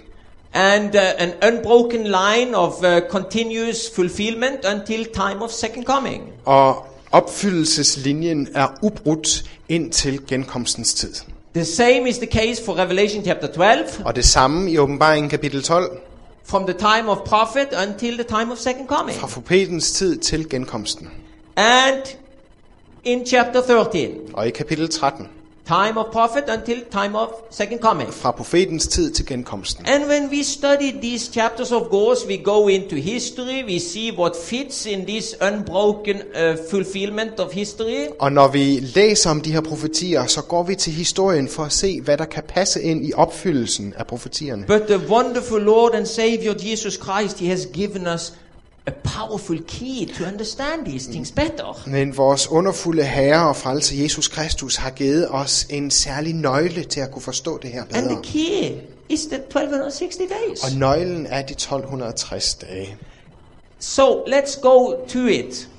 and 0.53 0.95
uh, 0.95 1.01
an 1.17 1.31
unbroken 1.53 2.03
line 2.03 2.57
of 2.57 2.73
uh, 2.83 2.99
continuous 3.09 3.91
fulfillment 3.95 4.65
until 4.75 5.05
time 5.05 5.41
of 5.43 5.51
second 5.51 5.85
coming. 5.85 6.23
Og 6.45 6.85
opfyldelseslinjen 7.11 8.47
er 8.55 8.67
ubrudt 8.81 9.43
indtil 9.69 10.19
genkomstens 10.27 10.93
tid. 10.93 11.13
The 11.55 11.65
same 11.65 12.09
is 12.09 12.17
the 12.17 12.27
case 12.27 12.65
for 12.65 12.73
Revelation 12.77 13.23
chapter 13.25 13.47
12 13.47 13.79
Og 14.05 14.15
det 14.15 14.25
samme 14.25 14.71
i 14.71 14.77
åbenbaringen 14.77 15.29
kapitel 15.29 15.63
12. 15.63 15.97
from 16.45 16.65
the 16.65 16.73
time 16.73 17.09
of 17.09 17.17
prophet 17.25 17.67
until 17.73 18.17
the 18.17 18.23
time 18.23 18.51
of 18.51 18.57
second 18.57 18.87
coming. 18.87 19.15
Fra 19.15 19.27
profetens 19.27 19.91
tid 19.91 20.17
til 20.17 20.49
genkomsten. 20.49 21.09
And 21.55 22.03
in 23.03 23.25
chapter 23.25 23.61
13 23.61 24.09
Og 24.33 24.47
i 24.47 24.49
kapitel 24.49 24.89
13. 24.89 25.29
time 25.67 25.97
of 25.97 26.05
prophet 26.11 26.43
until 26.49 26.81
time 26.91 27.17
of 27.17 27.29
second 27.49 27.79
coming. 27.79 28.13
Fra 28.13 28.31
profetens 28.31 28.87
tid 28.87 29.11
til 29.11 29.25
genkomsten. 29.25 29.85
And 29.85 30.03
when 30.05 30.29
we 30.31 30.43
study 30.43 31.01
these 31.01 31.33
chapters, 31.33 31.71
of 31.71 31.81
course, 31.81 32.27
we 32.27 32.37
go 32.37 32.67
into 32.67 32.95
history. 32.95 33.63
We 33.63 33.79
see 33.79 34.17
what 34.17 34.31
fits 34.43 34.85
in 34.85 35.05
this 35.05 35.35
unbroken 35.41 36.15
uh, 36.15 36.57
fulfillment 36.71 37.39
of 37.39 37.53
history. 37.53 38.07
Og 38.19 38.31
når 38.31 38.47
vi 38.47 38.79
læser 38.95 39.29
om 39.29 39.41
de 39.41 39.51
her 39.51 39.61
profetier, 39.61 40.25
så 40.25 40.41
går 40.41 40.63
vi 40.63 40.75
til 40.75 40.93
historien 40.93 41.47
for 41.47 41.63
at 41.63 41.71
se, 41.71 42.01
hvad 42.01 42.17
der 42.17 42.25
kan 42.25 42.43
passe 42.47 42.81
ind 42.81 43.05
i 43.05 43.13
opfyldelsen 43.13 43.93
af 43.97 44.07
profetierne. 44.07 44.65
But 44.67 44.81
the 44.81 45.09
wonderful 45.09 45.61
Lord 45.61 45.95
and 45.95 46.05
Savior 46.05 46.53
Jesus 46.71 46.93
Christ, 46.93 47.39
He 47.39 47.47
has 47.47 47.67
given 47.73 48.07
us 48.07 48.33
a 48.87 48.91
powerful 48.91 49.57
key 49.67 50.05
to 50.17 50.23
understand 50.25 50.85
these 50.85 51.09
things 51.11 51.31
better. 51.31 51.83
Men 51.87 52.17
vores 52.17 52.47
underfulde 52.47 53.03
Herre 53.03 53.47
og 53.49 53.55
frelse 53.55 53.95
Jesus 54.03 54.27
Kristus 54.27 54.75
har 54.75 54.89
givet 54.89 55.27
os 55.31 55.67
en 55.69 55.91
særlig 55.91 56.33
nøgle 56.35 56.83
til 56.83 56.99
at 56.99 57.11
kunne 57.11 57.21
forstå 57.21 57.57
det 57.57 57.69
her 57.69 57.81
And 57.81 57.89
the 57.91 58.01
bedre. 58.01 58.21
key 58.23 58.71
is 59.09 59.21
the 59.25 59.35
1260 59.35 60.15
days. 60.17 60.63
Og 60.63 60.71
nøglen 60.79 61.25
er 61.25 61.41
de 61.41 61.53
1260 61.53 62.55
dage. 62.55 62.97
So 63.79 64.23
let's 64.23 64.61
go 64.61 65.05
to 65.07 65.19
it. 65.25 65.69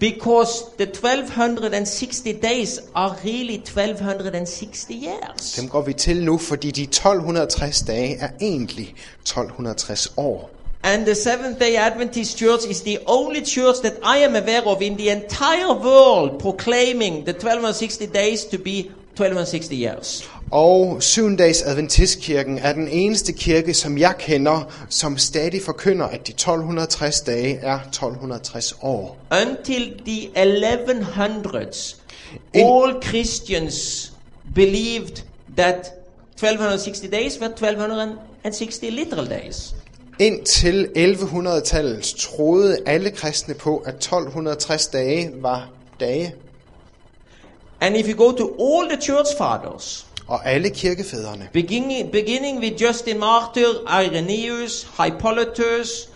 Because 0.00 0.52
the 0.78 0.86
1260 0.86 2.22
days 2.42 2.80
are 2.94 3.16
really 3.24 3.54
1260 3.54 4.86
years. 4.90 5.52
Dem 5.60 5.68
går 5.68 5.82
vi 5.82 5.92
til 5.92 6.24
nu, 6.24 6.38
fordi 6.38 6.70
de 6.70 6.82
1260 6.82 7.82
dage 7.82 8.16
er 8.16 8.28
egentlig 8.40 8.94
1260 9.22 10.12
år. 10.16 10.50
And 10.82 11.04
the 11.06 11.14
Seventh 11.14 11.58
day 11.58 11.76
Adventist 11.76 12.38
Church 12.38 12.64
is 12.70 12.80
the 12.82 12.98
only 13.06 13.40
church 13.42 13.76
that 13.82 13.94
I 14.02 14.18
am 14.24 14.34
aware 14.34 14.62
of 14.66 14.80
in 14.82 14.96
the 14.96 15.10
entire 15.10 15.74
world 15.74 16.40
proclaiming 16.40 17.24
the 17.26 17.32
1260 17.32 18.06
days 18.06 18.44
to 18.44 18.58
be 18.58 18.90
1260 19.16 19.76
years. 19.76 20.30
Og 20.50 21.02
syvendags 21.02 21.62
Adventistkirken 21.62 22.58
er 22.58 22.72
den 22.72 22.88
eneste 22.88 23.32
kirke, 23.32 23.74
som 23.74 23.98
jeg 23.98 24.14
kender, 24.18 24.72
som 24.88 25.18
stadig 25.18 25.62
forkynder, 25.62 26.06
at 26.06 26.26
de 26.26 26.32
1260 26.32 27.20
dage 27.20 27.58
er 27.62 27.78
1260 27.80 28.74
år. 28.82 29.16
Until 29.48 30.00
the 30.06 30.30
1100s, 30.36 31.96
In- 32.54 32.66
all 32.66 33.02
Christians 33.02 34.12
believed 34.54 35.22
that 35.56 35.92
1260 36.36 37.08
days 37.08 37.40
were 37.40 37.48
1260 37.50 38.90
literal 38.90 39.26
days. 39.26 39.74
Indtil 40.20 40.88
1100-tallet 40.96 42.14
troede 42.18 42.78
alle 42.86 43.10
kristne 43.10 43.54
på, 43.54 43.76
at 43.86 43.94
1260 43.94 44.86
dage 44.86 45.30
var 45.34 45.68
dage. 46.00 46.34
And 47.80 47.96
if 47.96 48.08
you 48.08 48.26
go 48.26 48.32
to 48.36 48.44
all 48.60 48.88
the 48.90 49.02
church 49.02 49.36
fathers, 49.38 50.06
Og 50.26 50.48
alle 50.50 50.70
kirkefædrene, 50.70 51.48
beginning, 51.52 52.12
beginning 52.12 52.60
with 52.60 52.82
Justin 52.82 53.18
Martyr, 53.18 53.66
Irenaeus, 54.02 54.88
Hippolytus, 55.04 56.08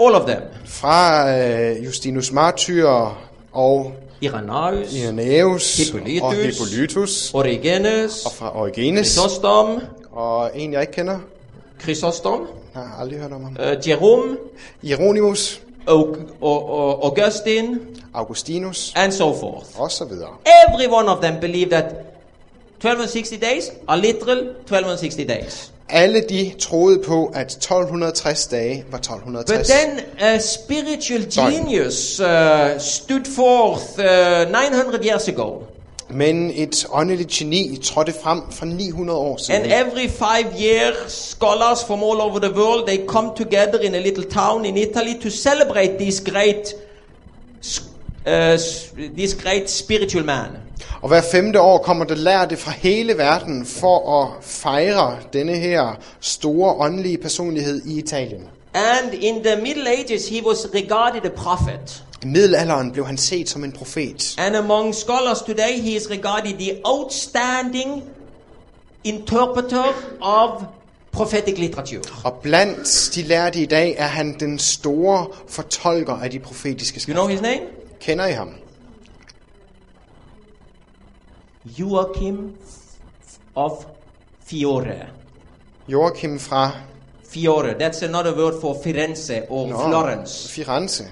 all 0.00 0.14
of 0.14 0.26
them, 0.26 0.42
fra 0.64 1.30
øh, 1.38 1.84
Justinus 1.84 2.32
Martyr 2.32 2.88
og 3.52 3.92
Irenaeus, 4.20 4.92
Irenaeus 4.94 5.76
Hippolytus. 5.76 6.22
og 6.22 6.34
Hippolytus. 6.34 7.30
Origenes, 7.34 8.26
og 8.26 8.32
fra 8.32 8.58
Origenes. 8.60 9.06
Chrysostom, 9.06 9.80
og 10.12 10.50
en 10.54 10.72
jeg 10.72 10.80
ikke 10.80 10.92
kender, 10.92 11.18
Chrysostom, 11.82 12.46
jeg 12.74 12.82
har 12.82 13.00
aldrig 13.00 13.18
hørt 13.20 13.32
om 13.32 13.42
ham. 13.44 13.56
uh, 13.60 13.88
Jerome, 13.88 14.36
Hieronymus, 14.82 15.60
Au- 15.88 15.92
Au- 15.94 16.16
Au- 16.42 17.04
Augustine, 17.04 17.78
Augustinus 18.14 18.92
and 18.96 19.12
so 19.12 19.34
forth. 19.40 19.66
og 19.80 19.90
så 19.90 20.04
videre. 20.04 20.28
Every 20.68 20.86
one 20.92 21.08
of 21.08 21.22
them 21.24 21.40
believe 21.40 21.70
that 21.70 21.84
1260 22.78 23.36
days 23.36 23.72
are 23.88 24.00
literal 24.00 24.38
1260 24.38 25.24
days. 25.24 25.70
Alle 25.88 26.20
de 26.28 26.52
troede 26.58 26.98
på, 27.06 27.30
at 27.34 27.52
1260 27.52 28.46
dage 28.46 28.84
var 28.90 28.98
But 28.98 29.04
1260. 29.06 29.72
then 29.74 30.00
a 30.20 30.38
spiritual 30.38 31.24
genius 31.30 32.20
uh, 32.20 32.26
stood 32.78 33.24
forth 33.36 33.82
uh, 33.98 34.52
900 34.52 35.04
years 35.04 35.28
ago. 35.28 35.62
Men 36.10 36.50
et 36.54 36.86
åndeligt 36.92 37.30
geni 37.30 37.78
trådte 37.82 38.12
frem 38.22 38.40
for 38.50 38.64
900 38.66 39.18
år 39.18 39.30
And 39.30 39.38
siden. 39.38 39.64
every 39.72 40.08
five 40.08 40.46
years, 40.60 41.12
scholars 41.12 41.84
from 41.86 42.02
all 42.02 42.20
over 42.20 42.38
the 42.38 42.50
world, 42.54 42.86
they 42.86 43.06
come 43.06 43.30
together 43.36 43.78
in 43.78 43.94
a 43.94 43.98
little 44.00 44.24
town 44.24 44.64
in 44.64 44.76
Italy 44.76 45.20
to 45.22 45.30
celebrate 45.30 45.98
this 45.98 46.20
great, 46.20 46.74
uh, 48.26 48.58
this 49.18 49.34
great 49.42 49.70
spiritual 49.70 50.24
man. 50.24 50.46
Og 51.02 51.08
hver 51.08 51.20
femte 51.32 51.60
år 51.60 51.78
kommer 51.78 52.04
der 52.04 52.14
lærte 52.14 52.56
fra 52.56 52.70
hele 52.70 53.18
verden 53.18 53.66
for 53.66 54.22
at 54.22 54.44
fejre 54.44 55.16
denne 55.32 55.52
her 55.56 55.98
store 56.20 56.74
åndelige 56.74 57.18
personlighed 57.18 57.82
i 57.86 57.98
Italien. 57.98 58.42
And 58.74 59.14
in 59.14 59.42
the 59.44 59.56
Middle 59.56 59.86
Ages, 59.88 60.28
he 60.28 60.40
was 60.46 60.66
regarded 60.74 61.24
a 61.24 61.28
prophet. 61.30 62.04
I 62.22 62.26
middelalderen 62.26 62.92
blev 62.92 63.06
han 63.06 63.16
set 63.16 63.48
som 63.48 63.64
en 63.64 63.72
profet. 63.72 64.34
And 64.38 64.56
among 64.56 64.94
scholars 64.94 65.42
today, 65.42 65.80
he 65.80 65.96
is 65.96 66.10
regarded 66.10 66.52
the 66.58 66.80
outstanding 66.84 68.02
interpreter 69.04 69.84
of 70.20 70.62
prophetic 71.12 71.58
literature. 71.58 72.00
Og 72.24 72.32
blandt 72.42 73.10
de 73.14 73.22
lærte 73.22 73.60
i 73.62 73.66
dag 73.66 73.94
er 73.98 74.06
han 74.06 74.36
den 74.40 74.58
store 74.58 75.26
fortolker 75.48 76.12
af 76.14 76.30
de 76.30 76.38
profetiske 76.38 77.00
You 77.08 77.14
know 77.14 77.26
skrifter. 77.28 77.48
his 77.50 77.58
name? 77.60 77.70
Kender 78.00 78.26
I 78.26 78.32
ham? 78.32 78.50
Joachim 81.78 82.52
of 83.54 83.72
Fiore. 84.46 85.06
Joachim 85.88 86.38
fra 86.38 86.70
Fiore. 87.34 87.74
That's 87.74 88.02
another 88.02 88.32
word 88.36 88.60
for 88.60 88.74
Firenze 88.74 89.42
or 89.48 89.66
Nå, 89.68 89.76
Florence. 89.76 90.58
Firenze. 90.58 91.04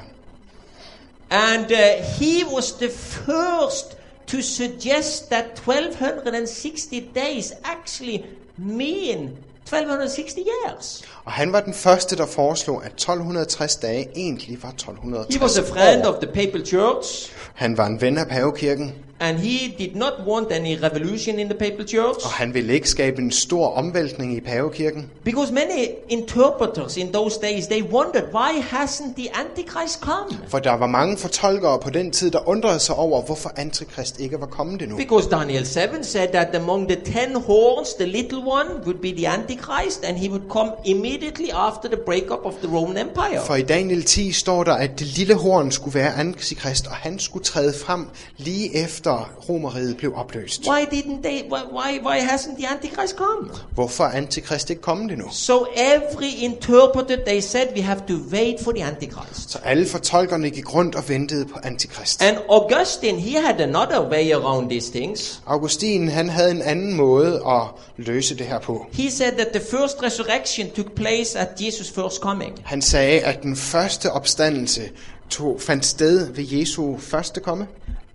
And 1.31 1.73
uh, 1.73 1.79
he 2.19 2.45
was 2.45 2.73
the 2.73 2.89
first 2.91 3.97
to 4.27 4.43
suggest 4.43 5.31
that 5.31 5.45
1260 5.67 7.01
days 7.15 7.53
actually 7.65 8.25
mean 8.59 9.37
1260 9.67 10.41
years. 10.41 11.03
Og 11.25 11.33
han 11.33 11.53
var 11.53 11.61
den 11.61 11.75
første, 11.75 12.17
der 12.17 12.27
foreslog, 12.27 12.85
at 12.85 12.93
1260 12.93 13.77
dage 13.77 14.09
egentlig 14.17 14.63
var 14.63 14.69
1260 14.69 15.37
He 15.37 15.43
was 15.43 15.59
a 15.59 15.63
friend 15.73 16.07
år. 16.07 16.11
of 16.13 16.15
the 16.23 16.27
papal 16.27 16.67
church. 16.67 17.33
Han 17.55 17.77
var 17.77 17.87
en 17.87 18.01
ven 18.01 18.19
af 18.19 18.29
pavekirken. 18.29 18.95
And 19.23 19.39
he 19.39 19.75
did 19.79 19.97
not 19.97 20.13
want 20.27 20.53
any 20.53 20.75
revolution 20.83 21.39
in 21.39 21.47
the 21.47 21.59
papal 21.59 21.89
church. 21.89 22.25
Og 22.25 22.31
han 22.31 22.55
ville 22.55 22.75
ikke 22.75 22.89
skabe 22.89 23.23
en 23.23 23.33
stor 23.33 23.75
omvæltning 23.75 24.37
i 24.37 24.41
pavekirken. 24.41 25.11
Because 25.25 25.53
many 25.53 25.87
interpreters 26.09 26.97
in 26.97 27.13
those 27.13 27.41
days 27.41 27.67
they 27.67 27.83
wondered 27.83 28.25
why 28.35 28.61
hasn't 28.61 29.15
the 29.17 29.29
Antichrist 29.35 30.01
come? 30.01 30.39
For 30.49 30.59
der 30.59 30.73
var 30.73 30.87
mange 30.87 31.17
fortolkere 31.17 31.79
på 31.79 31.91
den 31.91 32.11
tid, 32.11 32.31
der 32.31 32.49
undrede 32.49 32.79
sig 32.79 32.95
over, 32.95 33.23
hvorfor 33.23 33.53
antikrist 33.57 34.21
ikke 34.21 34.41
var 34.41 34.47
kommet 34.47 34.83
endnu. 34.83 34.97
Because 34.97 35.29
Daniel 35.31 35.67
7 35.67 35.81
said 36.03 36.29
that 36.29 36.55
among 36.55 36.89
the 36.89 37.01
ten 37.05 37.37
horns, 37.37 37.95
the 37.95 38.07
little 38.07 38.39
one 38.39 38.69
would 38.85 38.99
be 38.99 39.13
the 39.17 39.29
Antichrist, 39.29 40.05
and 40.05 40.17
he 40.17 40.31
would 40.31 40.49
come 40.51 40.71
immediately 40.85 41.49
after 41.53 41.89
the 41.89 41.99
breakup 42.07 42.45
of 42.45 42.55
the 42.63 42.77
Roman 42.77 42.99
Empire. 42.99 43.41
For 43.47 43.55
i 43.55 43.63
Daniel 43.63 44.03
10 44.03 44.33
står 44.33 44.65
der, 44.65 44.75
at 44.75 44.99
det 44.99 45.07
lille 45.07 45.35
horn 45.35 45.71
skulle 45.71 45.95
være 45.95 46.15
antikrist, 46.15 46.87
og 46.87 46.93
han 46.93 47.19
skulle 47.19 47.45
træde 47.45 47.75
frem 47.85 48.07
lige 48.37 48.77
efter 48.85 49.12
romeriet 49.49 49.97
blev 49.97 50.13
opløst. 50.17 50.63
Why 50.69 50.81
didn't 50.81 51.23
they? 51.23 51.43
Why, 51.53 51.61
why, 51.73 52.07
why 52.07 52.19
hasn't 52.19 52.57
the 52.57 52.69
Antichrist 52.69 53.17
come? 53.17 53.51
Hvorfor 53.75 54.05
er 54.05 54.13
antikrist 54.13 54.71
ikke 54.71 54.83
kommet 54.83 55.13
endnu? 55.13 55.27
So 55.31 55.67
every 55.77 56.31
interpreter 56.39 57.17
they 57.27 57.41
said 57.41 57.67
we 57.77 57.83
have 57.83 58.01
to 58.09 58.15
wait 58.33 58.61
for 58.61 58.73
the 58.73 58.85
Antichrist. 58.85 59.51
Så 59.51 59.59
alle 59.65 59.87
fortolkerne 59.87 60.51
gik 60.51 60.75
rundt 60.75 60.95
og 60.95 61.09
ventede 61.09 61.45
på 61.45 61.59
antikrist. 61.63 62.23
And 62.23 62.37
Augustine 62.49 63.21
he 63.21 63.41
had 63.41 63.61
another 63.61 64.11
way 64.11 64.33
around 64.33 64.71
these 64.71 64.93
things. 64.93 65.43
Augustin 65.47 66.09
han 66.09 66.29
havde 66.29 66.51
en 66.51 66.63
anden 66.63 66.95
måde 66.95 67.43
at 67.47 67.63
løse 67.97 68.39
det 68.39 68.47
her 68.47 68.59
på. 68.59 68.87
He 68.93 69.11
said 69.11 69.33
that 69.33 69.49
the 69.49 69.61
first 69.61 70.03
resurrection 70.03 70.71
took 70.71 70.93
place 70.93 71.39
at 71.39 71.49
Jesus' 71.61 71.95
first 71.95 72.21
coming. 72.21 72.61
Han 72.65 72.83
sagde, 72.83 73.21
at 73.21 73.43
den 73.43 73.57
første 73.57 74.13
opstandelse 74.13 74.83
tog, 75.31 75.61
fandt 75.61 75.85
sted 75.85 76.33
ved 76.33 76.45
Jesu 76.49 76.97
første 76.99 77.41
komme. 77.41 77.67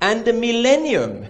And 0.02 0.24
the 0.24 0.34
millennium 0.34 1.26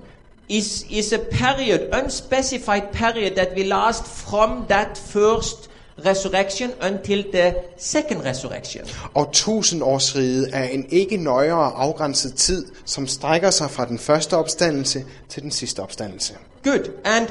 is, 0.49 0.85
is 0.89 1.13
a 1.13 1.19
period, 1.31 1.89
unspecified 2.03 2.91
period, 2.91 3.31
that 3.35 3.55
will 3.55 3.67
last 3.67 4.05
from 4.07 4.65
that 4.67 4.97
first 4.97 5.69
resurrection 6.05 6.71
until 6.81 7.23
the 7.33 7.55
second 7.77 8.25
resurrection. 8.25 8.85
Og 9.13 9.29
tusindårsriget 9.31 10.49
er 10.53 10.63
en 10.63 10.85
ikke 10.89 11.17
nøjere 11.17 11.71
afgrænset 11.75 12.33
tid, 12.33 12.65
som 12.85 13.07
strækker 13.07 13.51
sig 13.51 13.71
fra 13.71 13.85
den 13.85 13.99
første 13.99 14.37
opstandelse 14.37 15.05
til 15.29 15.43
den 15.43 15.51
sidste 15.51 15.79
opstandelse. 15.79 16.33
Good. 16.63 16.91
And 17.05 17.27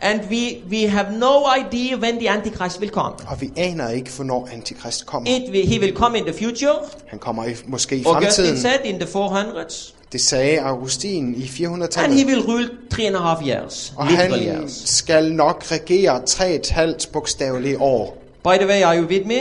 and 0.00 0.20
we 0.30 0.62
we 0.70 0.88
have 0.88 1.18
no 1.18 1.42
idea 1.66 1.96
when 1.96 2.18
the 2.18 2.30
Antichrist 2.30 2.80
will 2.80 2.90
come. 2.90 3.14
Og 3.26 3.40
vi 3.40 3.52
aner 3.56 3.88
ikke, 3.88 4.10
hvornår 4.16 4.48
antikrist 4.52 5.06
kommer. 5.06 5.30
It 5.30 5.50
will, 5.50 5.68
he 5.68 5.80
will 5.80 5.96
come 5.96 6.18
in 6.18 6.24
the 6.24 6.34
future. 6.34 6.74
Han 7.06 7.18
kommer 7.18 7.44
i, 7.44 7.56
måske 7.66 7.96
i 7.96 8.04
Augustine 8.04 8.46
fremtiden. 8.46 8.60
said 8.60 8.84
in 8.84 9.00
the 9.00 9.08
400s. 9.08 9.94
Det 10.12 10.20
sagde 10.20 10.60
Augustin 10.60 11.34
i 11.34 11.42
And 11.42 11.44
he 11.44 11.66
400-tallet. 11.66 12.26
will 12.26 12.40
rule 12.48 12.68
three 12.90 13.06
and 13.06 13.16
a 13.16 13.20
half 13.20 13.38
years, 13.46 13.92
Og 13.96 14.06
han 14.06 14.30
years. 14.32 14.72
skal 14.72 15.32
nok 15.32 15.62
regere 15.70 16.22
tre 16.26 16.54
et 16.54 16.70
halvt 16.70 17.08
bogstavelige 17.12 17.78
år. 17.80 18.22
By 18.44 18.56
the 18.58 18.66
way, 18.66 18.82
are 18.82 18.98
you 18.98 19.06
with 19.06 19.26
me? 19.26 19.40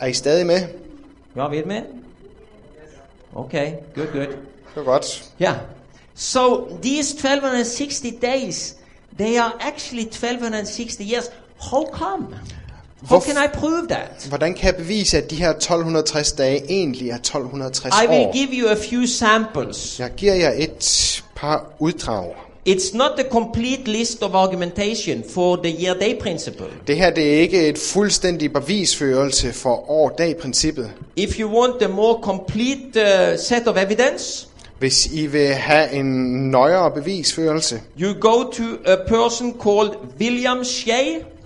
Er 0.00 0.06
I 0.06 0.12
stadig 0.12 0.46
med? 0.46 0.60
You 1.36 1.42
are 1.42 1.50
with 1.50 1.66
me? 1.68 1.82
Okay, 3.34 3.72
good, 3.94 4.06
good. 4.12 4.26
Det 4.74 4.80
er 4.80 4.82
godt. 4.84 5.30
Yeah. 5.42 5.54
So 6.14 6.68
these 6.82 7.14
1260 7.14 8.10
days, 8.22 8.76
they 9.18 9.36
are 9.38 9.52
actually 9.60 10.02
1260 10.06 11.04
years. 11.12 11.30
How 11.70 11.84
come? 11.92 12.26
How 13.08 13.18
Hvorf- 13.18 13.24
can 13.26 13.36
I 13.44 13.48
prove 13.54 13.86
that? 13.88 14.26
Hvordan 14.28 14.54
kan 14.54 14.66
jeg 14.66 14.76
bevise, 14.76 15.16
at 15.18 15.30
de 15.30 15.36
her 15.36 15.50
1260 15.52 16.32
dage 16.32 16.62
egentlig 16.68 17.10
er 17.10 17.14
1260 17.18 17.94
I 18.04 18.06
will 18.08 18.18
år? 18.26 18.32
give 18.32 18.48
you 18.52 18.68
a 18.68 18.76
few 18.90 19.06
samples. 19.06 20.00
Jeg 20.00 20.10
giver 20.16 20.34
jer 20.34 20.52
et 20.56 21.22
par 21.36 21.66
uddrag. 21.78 22.34
It's 22.68 22.96
not 22.96 23.10
the 23.18 23.26
complete 23.30 23.82
list 23.84 24.22
of 24.22 24.34
argumentation 24.34 25.24
for 25.34 25.56
the 25.56 25.84
year 25.84 25.94
day 25.94 26.18
principle. 26.20 26.66
Det 26.86 26.96
her 26.96 27.10
det 27.10 27.34
er 27.36 27.40
ikke 27.40 27.68
et 27.68 27.78
fuldstændig 27.78 28.52
bevisførelse 28.52 29.52
for 29.52 29.90
år-dag-princippet. 29.90 30.90
If 31.16 31.38
you 31.40 31.60
want 31.60 31.74
the 31.80 31.88
more 31.88 32.18
complete 32.22 32.82
uh, 32.96 33.38
set 33.38 33.66
of 33.68 33.76
evidence, 33.76 34.46
Hvis 34.78 35.06
I 35.06 35.26
vil 35.26 35.46
have 35.48 35.92
en 35.92 36.06
nøjere 36.50 36.90
bevisførelse, 36.90 37.80
you 38.00 38.14
go 38.20 38.50
to 38.50 38.62
a 38.86 38.96
person 39.08 39.54
called 39.62 39.90
William 40.20 40.64
Shea. 40.64 41.04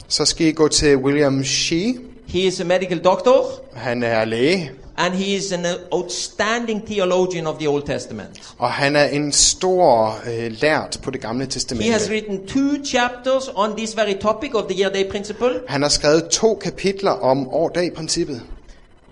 Så 0.08 0.24
skal 0.24 0.46
I 0.46 0.52
gå 0.52 0.68
til 0.68 0.96
William 0.96 1.44
Shee. 1.44 1.94
He 2.26 2.40
is 2.40 2.60
a 2.60 2.64
medical 2.64 2.98
doctor 2.98 3.44
Han 3.72 4.02
er 4.02 4.24
læge, 4.24 4.70
and 4.96 5.14
he 5.14 5.36
is 5.36 5.52
an 5.52 5.66
outstanding 5.90 6.86
theologian 6.86 7.46
of 7.46 7.58
the 7.58 7.68
Old 7.68 7.82
Testament. 7.82 8.28
og 8.58 8.70
han 8.70 8.96
er 8.96 9.04
en 9.04 9.32
stor 9.32 10.18
øh, 10.30 10.52
lært 10.62 10.98
på 11.02 11.10
det 11.10 11.20
gamle 11.20 11.44
He 11.44 11.50
has 11.50 11.52
testamente. 11.52 12.08
written 12.10 12.46
two 12.46 12.84
chapters 12.84 13.50
on 13.54 13.76
this 13.76 13.96
very 13.96 14.14
topic 14.20 14.50
of 14.54 14.62
the 14.70 14.80
year 14.80 14.92
day 14.92 15.10
principle 15.10 15.50
Han 15.68 15.82
har 15.82 15.88
skrevet 15.88 16.24
to 16.30 16.54
kapitler 16.54 17.10
om 17.10 17.48
år-dag-princippet. 17.48 18.42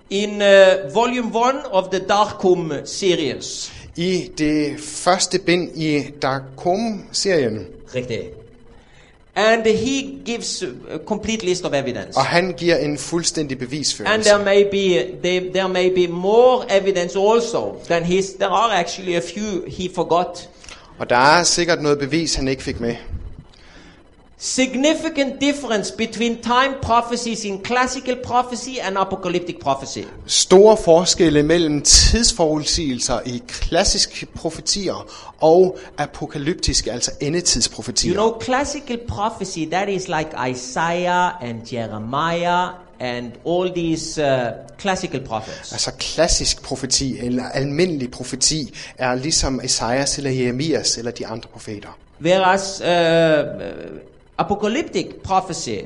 in 0.09 0.29
uh, 0.41 0.95
volume 0.95 1.27
1 1.29 1.33
of 1.71 1.83
the 1.91 1.99
Darkum 2.09 2.71
series. 2.85 3.73
I 3.95 4.29
det 4.37 4.79
første 4.79 5.39
bind 5.39 5.69
i 5.77 6.03
Darkum-serien. 6.21 7.59
Rigtig. 7.95 8.19
And 9.35 9.65
he 9.65 10.19
gives 10.25 10.63
a 10.63 10.97
complete 11.07 11.43
list 11.45 11.65
of 11.65 11.73
evidence. 11.73 12.17
Og 12.17 12.25
han 12.25 12.53
giver 12.57 12.75
en 12.77 12.97
fuldstændig 12.97 13.55
And 13.55 13.67
bevisførelse. 13.67 14.29
there 14.29 14.45
may 14.45 14.63
be 14.71 15.11
there, 15.23 15.51
there 15.53 15.67
may 15.67 15.89
be 15.95 16.07
more 16.11 16.65
evidence 16.77 17.19
also 17.19 17.75
than 17.87 18.03
his. 18.03 18.25
There 18.33 18.49
are 18.49 18.71
actually 18.73 19.15
a 19.15 19.19
few 19.21 19.65
he 19.67 19.89
forgot. 19.95 20.49
Og 20.99 21.09
der 21.09 21.15
er 21.17 21.43
sikkert 21.43 21.81
noget 21.81 21.99
bevis, 21.99 22.35
han 22.35 22.47
ikke 22.47 22.63
fik 22.63 22.79
med. 22.79 22.95
Significant 24.43 25.39
difference 25.39 25.89
between 25.97 26.41
time 26.41 26.73
prophecies 26.81 27.45
in 27.45 27.61
classical 27.63 28.15
prophecy 28.23 28.77
and 28.81 28.97
apocalyptic 28.97 29.59
prophecy. 29.59 30.03
Store 30.27 30.77
forskelle 30.77 31.43
mellem 31.43 31.81
tidsforudsigelser 31.81 33.19
i 33.25 33.43
klassiske 33.47 34.25
profetier 34.25 35.07
og 35.41 35.77
apokalyptiske, 35.97 36.91
altså 36.91 37.11
endetidsprofetier. 37.21 38.13
You 38.13 38.21
know, 38.21 38.41
classical 38.41 38.99
prophecy 39.07 39.65
that 39.71 39.89
is 39.89 40.07
like 40.07 40.29
Isaiah 40.49 41.43
and 41.43 41.73
Jeremiah 41.73 42.69
and 42.99 43.31
all 43.47 43.73
these 43.75 44.23
uh, 44.23 44.47
classical 44.79 45.21
prophets. 45.21 45.71
Altså 45.71 45.91
klassisk 45.99 46.63
profeti 46.63 47.17
eller 47.17 47.43
almindelig 47.49 48.11
profeti 48.11 48.73
er 48.97 49.15
ligesom 49.15 49.61
Esajas 49.63 50.17
eller 50.17 50.31
Jeremias 50.31 50.97
eller 50.97 51.11
de 51.11 51.27
andre 51.27 51.49
profeter. 51.53 51.97
Whereas 52.21 52.81
uh, 52.81 52.87
apocalyptic 54.37 55.05
prophecy 55.23 55.79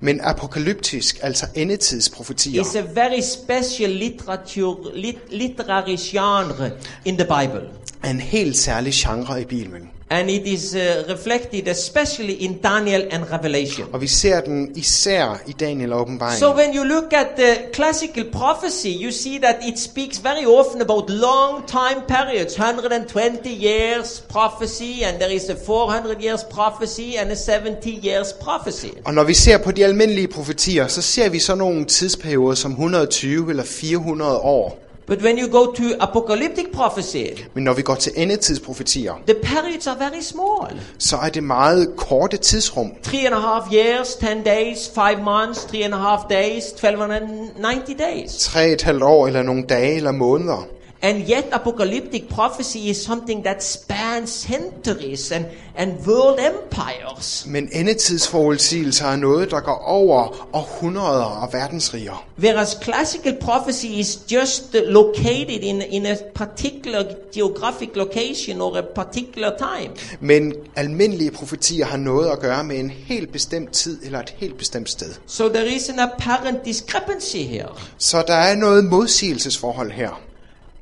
Men 0.00 0.20
apokalyptisk, 0.22 1.18
altså 1.22 1.46
endetidsprofetier, 1.56 2.60
is 2.60 2.74
a 2.74 2.80
very 2.80 3.20
special 3.20 3.90
literature, 3.90 4.94
lit, 4.94 5.16
literary 5.30 5.96
genre 5.96 6.70
in 7.04 7.18
the 7.18 7.24
Bible. 7.24 7.68
en 8.04 8.20
helt 8.20 8.56
særlig 8.56 8.92
genre 8.92 9.42
i 9.42 9.44
Bibelen. 9.44 9.90
And 10.12 10.30
it 10.30 10.46
is 10.46 10.74
uh, 10.74 10.80
reflected 11.08 11.68
especially 11.68 12.34
in 12.44 12.52
Daniel 12.62 13.02
and 13.10 13.24
Revelation. 13.32 13.86
Og 13.92 14.00
vi 14.00 14.06
ser 14.06 14.40
den 14.40 14.70
især 14.76 15.40
i 15.46 15.52
Daniel 15.52 15.92
og 15.92 16.00
åbenbaringen. 16.00 16.38
So 16.38 16.54
when 16.54 16.76
you 16.76 16.84
look 16.84 17.12
at 17.12 17.26
the 17.36 17.72
classical 17.74 18.24
prophecy, 18.32 18.92
you 19.04 19.12
see 19.12 19.38
that 19.38 19.56
it 19.68 19.78
speaks 19.78 20.18
very 20.18 20.44
often 20.44 20.82
about 20.82 21.10
long 21.10 21.66
time 21.66 22.00
periods, 22.08 22.58
120 22.58 23.48
years 23.48 24.24
prophecy, 24.28 25.02
and 25.04 25.18
there 25.18 25.34
is 25.34 25.44
a 25.48 25.56
400 25.66 26.22
years 26.22 26.44
prophecy 26.44 27.16
and 27.18 27.30
a 27.30 27.36
70 27.36 28.00
years 28.04 28.32
prophecy. 28.32 28.92
Og 29.04 29.14
når 29.14 29.24
vi 29.24 29.34
ser 29.34 29.58
på 29.58 29.70
de 29.70 29.84
almindelige 29.84 30.28
profetier, 30.28 30.86
så 30.86 31.02
ser 31.02 31.28
vi 31.28 31.38
så 31.38 31.54
nogle 31.54 31.84
tidsperioder 31.84 32.54
som 32.54 32.70
120 32.70 33.50
eller 33.50 33.64
400 33.64 34.38
år. 34.38 34.78
But 35.06 35.22
when 35.22 35.38
you 35.38 35.48
go 35.48 35.72
to 35.72 35.82
apocalyptic 36.00 36.66
prophecy, 36.72 37.26
Men 37.54 37.64
når 37.64 37.72
vi 37.74 37.82
går 37.82 37.94
til 37.94 38.12
endetidsprofetier, 38.16 39.12
the 39.26 39.34
periods 39.42 39.86
are 39.86 39.96
very 39.98 40.20
small. 40.20 40.80
så 40.98 41.16
er 41.16 41.28
det 41.28 41.42
meget 41.44 41.88
korte 41.96 42.36
tidsrum. 42.36 42.92
Three 43.02 43.26
and 43.26 43.34
a 43.34 43.38
half 43.40 43.72
years, 43.72 44.14
10 44.14 44.26
days, 44.44 44.90
5 44.94 45.24
months, 45.24 45.64
three 45.64 45.84
and 45.84 45.94
a 45.94 45.98
half 45.98 46.20
days, 46.30 46.64
1290 46.64 47.94
days. 47.98 48.36
Tre 48.38 48.68
et 48.72 48.82
halvt 48.82 49.02
år 49.02 49.26
eller 49.26 49.42
nogle 49.42 49.62
dage 49.68 49.96
eller 49.96 50.12
måneder. 50.12 50.66
And 51.04 51.28
yet 51.28 51.44
apocalyptic 51.52 52.28
prophecy 52.28 52.78
is 52.90 52.96
something 52.96 53.44
that 53.44 53.64
spans 53.64 54.30
centuries 54.30 55.32
and, 55.32 55.46
and 55.76 56.06
world 56.06 56.38
empires. 56.38 57.44
Men 57.46 57.68
endetidsforudsigelser 57.72 59.06
er 59.06 59.16
noget, 59.16 59.50
der 59.50 59.60
går 59.60 59.82
over 59.84 60.48
århundreder 60.52 61.24
og 61.24 61.52
verdensriger. 61.52 62.26
Whereas 62.38 62.76
classical 62.82 63.36
prophecy 63.40 63.86
is 63.86 64.18
just 64.32 64.74
located 64.74 65.62
in, 65.62 65.82
in 65.82 66.06
a 66.06 66.16
particular 66.34 67.04
geographic 67.34 67.90
location 67.94 68.60
or 68.60 68.76
a 68.76 68.82
particular 68.94 69.50
time. 69.58 69.94
Men 70.20 70.54
almindelige 70.76 71.30
profetier 71.30 71.86
har 71.86 71.96
noget 71.96 72.30
at 72.30 72.40
gøre 72.40 72.64
med 72.64 72.78
en 72.78 72.90
helt 72.90 73.32
bestemt 73.32 73.72
tid 73.72 73.98
eller 74.04 74.20
et 74.20 74.34
helt 74.36 74.58
bestemt 74.58 74.90
sted. 74.90 75.14
So 75.26 75.48
there 75.48 75.66
is 75.66 75.88
an 75.88 75.98
apparent 75.98 76.64
discrepancy 76.64 77.36
here. 77.36 77.68
Så 77.98 78.24
der 78.26 78.34
er 78.34 78.56
noget 78.56 78.84
modsigelsesforhold 78.84 79.90
her. 79.90 80.20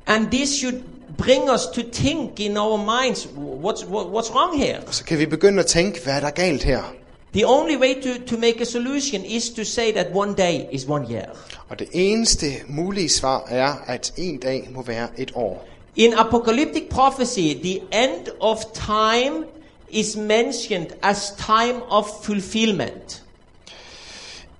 And 0.07 0.31
this 0.31 0.59
should 0.59 0.83
bring 1.17 1.49
us 1.49 1.65
to 1.73 1.81
think 1.93 2.39
in 2.39 2.57
our 2.57 2.77
minds 2.77 3.27
what's, 3.35 3.85
what, 3.85 4.07
what's 4.07 4.31
wrong 4.31 4.57
here. 4.57 4.77
Og 4.87 4.93
så 4.93 5.03
kan 5.03 5.19
vi 5.19 5.25
begynde 5.25 5.59
at 5.59 5.65
tænke, 5.65 6.03
hvad 6.03 6.13
er 6.13 6.19
der 6.19 6.29
galt 6.29 6.63
her? 6.63 6.93
The 7.33 7.45
only 7.45 7.77
way 7.77 7.93
to, 8.01 8.25
to 8.27 8.37
make 8.37 8.61
a 8.61 8.65
solution 8.65 9.25
is 9.25 9.49
to 9.49 9.63
say 9.63 9.91
that 9.91 10.07
one 10.13 10.33
day 10.33 10.65
is 10.71 10.85
one 10.87 11.11
year. 11.11 11.25
Og 11.69 11.79
det 11.79 11.87
eneste 11.91 12.45
mulige 12.67 13.09
svar 13.09 13.45
er, 13.49 13.75
at 13.87 14.13
en 14.17 14.37
dag 14.37 14.69
må 14.71 14.81
være 14.81 15.07
et 15.17 15.31
år. 15.35 15.67
In 15.95 16.13
apocalyptic 16.13 16.83
prophecy, 16.89 17.53
the 17.63 17.79
end 17.91 18.27
of 18.39 18.57
time 18.73 19.45
is 19.89 20.15
mentioned 20.15 20.87
as 21.01 21.33
time 21.37 21.83
of 21.89 22.05
fulfillment. 22.23 23.23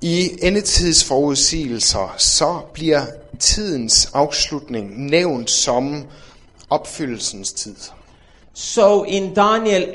I 0.04 0.30
endetidsforudsigelser, 0.42 2.16
så 2.18 2.60
bliver 2.74 3.06
tidens 3.40 4.10
afslutning 4.14 5.10
nævnt 5.10 5.52
som 5.52 6.06
opfyldelsens 6.70 7.54
tid. 7.54 7.76
So 8.54 9.04
in 9.04 9.34
Daniel 9.34 9.90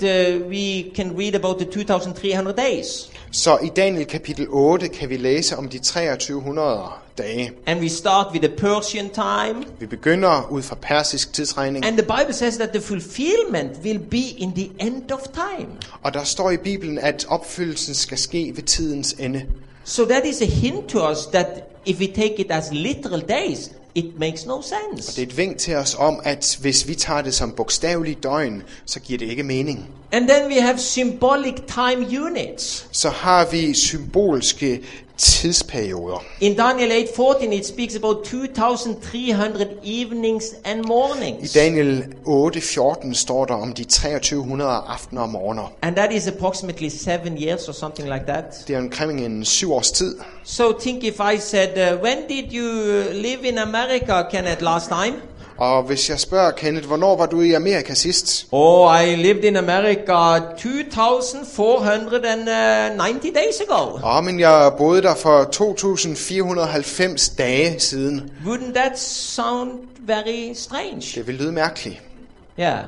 8, 0.00 0.36
uh, 0.36 0.46
we 0.48 0.84
can 0.94 1.18
read 1.18 1.34
about 1.34 1.58
the 1.58 1.66
2300 1.70 2.56
days. 2.56 3.10
Så 3.30 3.58
i 3.64 3.68
Daniel 3.76 4.06
kapitel 4.06 4.46
8 4.50 4.88
kan 4.88 5.08
vi 5.10 5.16
læse 5.16 5.56
om 5.56 5.68
de 5.68 5.78
2300 5.78 6.88
dage. 7.18 7.52
And 7.66 7.80
we 7.80 7.88
start 7.88 8.26
with 8.32 8.46
the 8.46 8.56
Persian 8.56 9.10
time. 9.10 9.64
Vi 9.78 9.86
begynder 9.86 10.48
ud 10.50 10.62
fra 10.62 10.76
persisk 10.82 11.32
tidsregning, 11.32 11.86
And 11.86 11.98
the 11.98 12.06
Bible 12.18 12.34
says 12.34 12.56
that 12.56 12.70
the 12.70 12.80
fulfillment 12.80 13.70
will 13.84 13.98
be 13.98 14.26
in 14.38 14.52
the 14.54 14.70
end 14.80 15.10
of 15.12 15.20
time. 15.20 15.68
og 16.02 16.14
der 16.14 16.24
står 16.24 16.50
i 16.50 16.56
Bibelen, 16.56 16.98
at 16.98 17.26
opfyldelsen 17.28 17.94
skal 17.94 18.18
ske 18.18 18.52
ved 18.56 18.62
tidens 18.62 19.12
ende. 19.18 19.42
So 19.84 20.04
that 20.04 20.24
is 20.26 20.40
a 20.42 20.44
hint 20.44 20.88
to 20.88 21.10
us 21.10 21.18
that 21.32 21.46
if 21.86 21.98
we 22.00 22.06
take 22.06 22.34
it 22.38 22.50
as 22.50 22.64
literal 22.72 23.20
days, 23.20 23.70
it 23.94 24.18
makes 24.18 24.46
no 24.46 24.62
sense. 24.62 25.16
Det 25.16 25.22
er 25.22 25.26
et 25.26 25.36
vink 25.36 25.58
til 25.58 25.76
os 25.76 25.94
om, 25.98 26.20
at 26.24 26.58
hvis 26.60 26.88
vi 26.88 26.94
tager 26.94 27.22
det 27.22 27.34
som 27.34 27.52
bogstaveligt 27.52 28.22
døgn, 28.22 28.62
så 28.86 29.00
giver 29.00 29.18
det 29.18 29.26
ikke 29.26 29.42
mening. 29.42 29.88
And 30.12 30.28
then 30.28 30.48
we 30.48 30.60
have 30.60 30.78
symbolic 30.78 31.54
time 31.66 32.06
units. 32.24 32.86
Så 32.92 33.08
har 33.08 33.46
vi 33.50 33.74
symbolske 33.74 34.80
tidsperioder. 35.18 36.24
In 36.40 36.56
Daniel 36.56 36.92
8:14 36.92 37.52
it 37.52 37.66
speaks 37.66 37.96
about 37.96 38.24
2300 38.24 39.66
evenings 39.84 40.44
and 40.64 40.84
I 40.84 40.88
mornings. 40.88 41.52
Daniel 41.52 42.04
8:14 42.26 43.14
står 43.14 43.44
der 43.44 43.54
om 43.54 43.72
de 43.72 43.84
2300 43.84 44.84
aftener 44.88 45.22
og 45.22 45.28
morgener. 45.28 45.72
And 45.82 45.96
that 45.96 46.12
is 46.12 46.28
approximately 46.28 46.88
7 46.88 47.36
years 47.42 47.68
or 47.68 47.72
something 47.72 48.08
like 48.12 48.24
that. 48.26 48.44
Det 48.68 48.74
er 48.74 48.78
omkring 48.78 49.24
en 49.24 49.44
syv 49.44 49.72
års 49.72 49.90
tid. 49.90 50.14
So 50.44 50.78
think 50.80 51.04
if 51.04 51.20
I 51.34 51.38
said, 51.38 51.92
uh, 51.92 52.02
when 52.02 52.16
did 52.28 52.52
you 52.52 53.02
live 53.12 53.48
in 53.48 53.58
America, 53.58 54.22
Kenneth, 54.30 54.62
last 54.62 54.88
time? 54.88 55.14
Og 55.58 55.82
hvis 55.82 56.10
jeg 56.10 56.20
spørger 56.20 56.50
Kenneth, 56.50 56.86
hvornår 56.86 57.16
var 57.16 57.26
du 57.26 57.40
i 57.40 57.52
Amerika 57.52 57.94
sidst? 57.94 58.46
Oh, 58.52 59.02
I 59.02 59.16
lived 59.16 59.44
in 59.44 59.56
America 59.56 60.38
2,490 60.58 63.32
days 63.34 63.60
ago. 63.68 63.98
Åh, 64.04 64.24
men 64.24 64.40
jeg 64.40 64.72
boede 64.78 65.02
der 65.02 65.14
for 65.14 65.44
2490 65.44 67.28
dage 67.28 67.80
siden. 67.80 68.30
Wouldn't 68.46 68.72
that 68.74 68.98
sound 68.98 69.70
very 69.98 70.52
strange? 70.54 71.12
Det 71.14 71.26
vil 71.26 71.34
lyde 71.34 71.52
mærkeligt. 71.52 72.02
Yeah. 72.60 72.78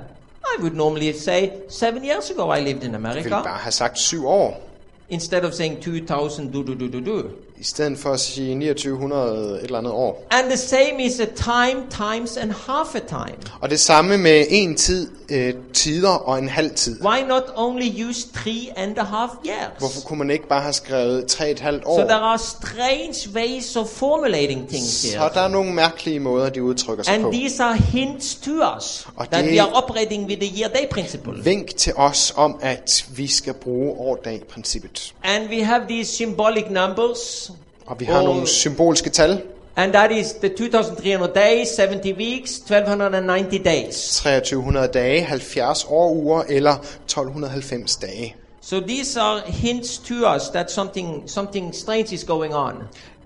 I 0.57 0.61
would 0.61 0.75
normally 0.75 1.13
say 1.13 1.51
seven 1.69 2.05
years 2.05 2.31
ago 2.31 2.55
I 2.55 2.61
lived 2.61 2.83
in 2.83 2.93
Jeg 2.93 2.93
ville 2.93 2.97
America 2.97 3.43
bare 3.43 3.59
have 3.59 3.73
sagt 3.73 3.99
syv 3.99 4.27
år, 4.27 4.69
instead 5.09 5.45
of 5.45 5.53
saying 5.53 5.83
2000 5.83 6.53
do 6.53 6.63
do 6.63 6.75
do 6.75 6.89
do 6.89 7.01
do. 7.07 7.23
I 7.61 7.64
stedet 7.64 7.99
for 7.99 8.12
at 8.12 8.21
sige 8.21 8.55
2900 8.75 9.55
et 9.59 9.64
eller 9.64 9.79
andet 9.79 9.92
år. 9.92 10.27
And 10.31 10.47
the 10.49 10.57
same 10.57 11.05
is 11.05 11.21
a 11.21 11.25
time 11.25 11.83
times 11.90 12.37
and 12.37 12.53
half 12.53 12.94
a 12.94 12.99
time. 13.09 13.37
Og 13.61 13.71
det 13.71 13.81
samme 13.81 14.18
med 14.18 14.44
en 14.51 14.77
tid, 14.77 15.11
øh, 15.31 15.55
tider 15.73 16.09
og 16.11 16.38
en 16.38 16.49
halv 16.49 16.71
tid. 16.75 17.03
Why 17.05 17.21
not 17.29 17.42
only 17.57 18.05
use 18.09 18.29
three 18.35 18.79
and 18.79 18.99
a 18.99 19.05
half 19.05 19.31
years? 19.47 19.73
Hvorfor 19.79 20.01
kunne 20.01 20.18
man 20.18 20.31
ikke 20.31 20.49
bare 20.49 20.61
have 20.62 20.73
skrevet 20.73 21.27
tre 21.27 21.51
et 21.51 21.61
halvt 21.61 21.83
So 21.85 21.94
there 21.94 22.05
år? 22.21 22.25
are 22.25 22.38
strange 22.38 23.14
ways 23.35 23.77
of 23.77 23.87
formulating 23.87 24.68
things 24.68 24.88
Så 24.90 25.09
here. 25.18 25.31
der 25.35 25.40
er 25.40 25.49
nogle 25.49 25.73
mærkelige 25.75 26.21
måder, 26.21 26.49
de 26.49 26.62
udtrykker 26.62 27.05
sig 27.05 27.14
And 27.14 27.23
på. 27.23 27.31
these 27.33 27.62
are 27.62 27.75
hints 27.77 28.35
to 28.35 28.51
us 28.77 29.07
Og 29.16 29.27
that 29.31 29.44
we 29.44 29.61
are 29.62 29.73
operating 29.73 30.27
with 30.27 30.40
the 30.40 30.59
year 30.61 30.68
day 30.68 30.88
principle. 30.90 31.44
Vink 31.44 31.77
til 31.77 31.92
os 31.97 32.33
om, 32.37 32.59
at 32.62 33.05
vi 33.11 33.27
skal 33.27 33.55
bruge 33.55 33.90
år-dag-princippet. 34.01 35.14
And 35.25 35.49
we 35.51 35.64
have 35.64 35.83
these 35.88 36.12
symbolic 36.12 36.64
numbers. 36.71 37.48
Og 37.88 38.01
vi 38.01 38.05
har 38.05 38.18
Og- 38.18 38.24
nogle 38.24 38.46
symbolske 38.48 39.11
tal. 39.11 39.42
And 39.77 39.92
that 39.92 40.11
is 40.12 40.27
the 40.33 40.48
2300 40.48 41.33
days, 41.35 41.68
70 41.68 42.12
weeks, 42.16 42.51
1290 42.51 43.59
days. 43.64 43.94
2300 43.94 44.87
dage, 44.88 45.22
70 45.24 45.87
år 45.88 46.11
uger 46.12 46.42
eller 46.48 46.74
1290 47.07 47.96
dage. 47.96 48.37
So 48.62 48.81
these 48.81 49.20
are 49.20 49.40
hints 49.46 49.98
to 49.98 50.14
us 50.37 50.42
that 50.55 50.70
something, 50.72 51.22
something 51.27 51.74
strange 51.74 52.14
is 52.14 52.24
going 52.24 52.55
on. 52.55 52.72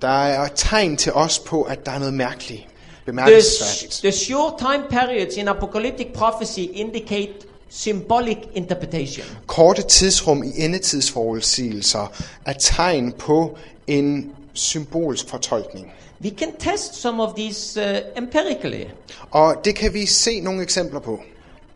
Der 0.03 0.09
er 0.27 0.49
tegn 0.55 0.97
til 0.97 1.13
os 1.13 1.39
på, 1.39 1.63
at 1.63 1.87
der 1.87 1.93
er 1.93 1.99
noget 1.99 2.15
mærkeligt, 2.15 2.61
The, 2.63 2.69
bemærkelsesværdigt. 3.07 4.01
the 4.03 4.13
short 4.13 4.53
time 4.59 4.83
periods 4.91 5.37
in 5.37 5.49
apocalyptic 5.49 6.07
prophecy 6.15 6.61
indicate 6.73 7.33
symbolic 7.71 8.37
interpretation. 8.55 9.27
Korte 9.47 9.83
tidsrum 9.83 10.43
i 10.43 10.51
endetidsforudsigelser 10.65 12.13
er 12.47 12.53
tegn 12.53 13.13
på 13.13 13.57
en 13.87 14.31
symbolsk 14.55 15.29
fortolkning. 15.29 15.93
We 16.25 16.31
can 16.31 16.53
test 16.59 16.95
some 16.95 17.23
of 17.23 17.35
these 17.35 17.81
uh, 17.81 18.23
empirically. 18.23 18.85
Og 19.31 19.55
det 19.65 19.75
kan 19.75 19.95
vi 19.95 20.07
se 20.07 20.41
nogle 20.41 20.63
eksempler 20.63 21.01
på. 21.01 21.21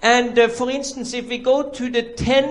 And 0.03 0.39
uh, 0.39 0.51
for 0.59 0.69
instance, 0.69 1.19
if 1.19 1.25
we 1.25 1.39
go 1.45 1.63
to 1.63 1.85
the 1.85 2.05
10 2.17 2.43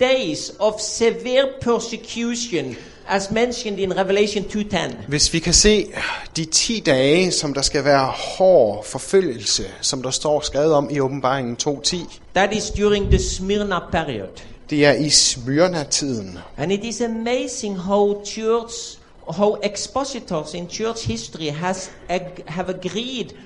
days 0.00 0.52
of 0.58 0.80
severe 0.80 1.44
persecution, 1.60 2.76
as 3.08 3.30
mentioned 3.30 3.78
in 3.78 3.96
Revelation 3.96 4.44
2:10, 4.44 4.94
Hvis 5.08 5.32
vi 5.32 5.38
kan 5.38 5.52
se 5.54 5.86
de 6.36 6.44
10 6.44 6.80
dage, 6.86 7.30
som 7.32 7.54
der 7.54 7.62
skal 7.62 7.84
være 7.84 8.06
hård 8.38 8.84
forfølgelse, 8.84 9.64
som 9.80 10.02
der 10.02 10.10
står 10.10 10.40
skrevet 10.40 10.72
om 10.72 10.88
i 10.90 11.00
åbenbaringen 11.00 11.56
2.10, 11.68 11.96
that 12.34 12.52
is 12.54 12.70
during 12.70 13.10
the 13.10 13.18
Smyrna 13.18 13.78
period. 13.92 14.28
det 14.70 14.86
er 14.86 14.92
i 14.92 15.10
Smyrna-tiden. 15.10 16.38
And 16.56 16.72
it 16.72 16.84
is 16.84 17.00
amazing 17.00 17.78
how 17.78 18.24
church, 18.26 18.98
how 19.32 19.54
expositors 19.56 20.54
in 20.54 20.68
church 20.68 21.02
history 21.02 21.46
has 21.46 21.90
ag- 22.08 22.46
have 22.48 22.68
agreed 22.68 23.36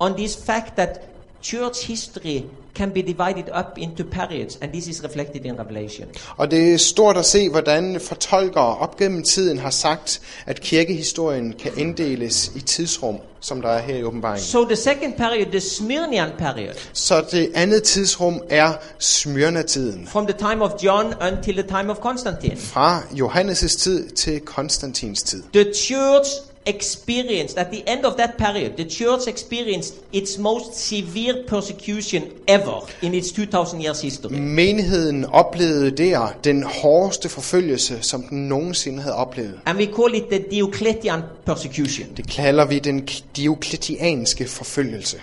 on 0.00 0.16
this 0.16 0.34
fact 0.34 0.76
that 0.76 1.08
church 1.42 1.86
history 1.86 2.44
can 2.74 2.90
be 2.90 3.02
divided 3.02 3.44
up 3.58 3.78
into 3.78 4.04
periods, 4.04 4.58
and 4.60 4.72
this 4.72 4.86
is 4.86 5.04
reflected 5.04 5.44
in 5.44 5.58
Revelation. 5.60 6.08
Og 6.36 6.50
det 6.50 6.72
er 6.72 6.76
stort 6.78 7.16
at 7.16 7.26
se, 7.26 7.48
hvordan 7.48 8.00
fortolkere 8.00 8.76
op 8.78 8.96
gennem 8.96 9.22
tiden 9.22 9.58
har 9.58 9.70
sagt, 9.70 10.20
at 10.46 10.60
kirkehistorien 10.60 11.52
kan 11.52 11.72
inddeles 11.76 12.52
i 12.56 12.60
tidsrum, 12.60 13.16
som 13.40 13.62
der 13.62 13.68
er 13.68 13.82
her 13.82 13.96
i 13.96 14.04
åbenbaringen. 14.04 14.44
So 14.44 14.64
the 14.64 14.76
second 14.76 15.14
period, 15.14 15.46
the 15.46 15.60
Smyrnian 15.60 16.30
period, 16.38 16.74
Så 16.92 17.24
det 17.30 17.50
andet 17.54 17.82
tidsrum 17.82 18.40
er 18.50 18.72
Smyrna-tiden. 18.98 20.06
from 20.06 20.26
the 20.26 20.38
time 20.38 20.62
of 20.64 20.70
John 20.84 21.14
until 21.20 21.54
the 21.54 21.68
time 21.68 21.90
of 21.90 21.96
Constantine. 21.96 22.56
Fra 22.56 23.00
Johannes' 23.00 23.78
tid 23.78 24.10
til 24.10 24.40
Konstantins 24.40 25.22
tid. 25.22 25.42
The 25.52 25.64
church 25.74 26.28
experienced, 26.66 27.58
at 27.58 27.66
the 27.66 27.82
end 27.92 28.04
of 28.04 28.14
that 28.14 28.30
period, 28.38 28.70
the 28.76 28.90
church 28.90 29.28
experienced 29.28 29.94
its 30.12 30.38
most 30.38 30.74
severe 30.74 31.34
persecution 31.48 32.22
ever 32.46 32.88
in 33.02 33.14
its 33.14 33.32
2000 33.32 33.82
years 33.82 34.00
history. 34.00 34.32
Menigheden 34.32 35.24
oplevede 35.24 35.90
der 35.90 36.28
den 36.44 36.62
hårdeste 36.62 37.28
forfølgelse, 37.28 38.02
som 38.02 38.22
den 38.22 38.48
nogensinde 38.48 39.02
havde 39.02 39.14
oplevet. 39.14 39.60
And 39.66 39.78
we 39.78 39.88
call 39.96 40.14
it 40.14 40.24
the 40.30 40.44
Diocletian 40.50 41.20
persecution. 41.46 42.08
Det 42.16 42.30
kalder 42.30 42.64
vi 42.64 42.78
den 42.78 43.08
diokletianske 43.36 44.48
forfølgelse. 44.48 45.20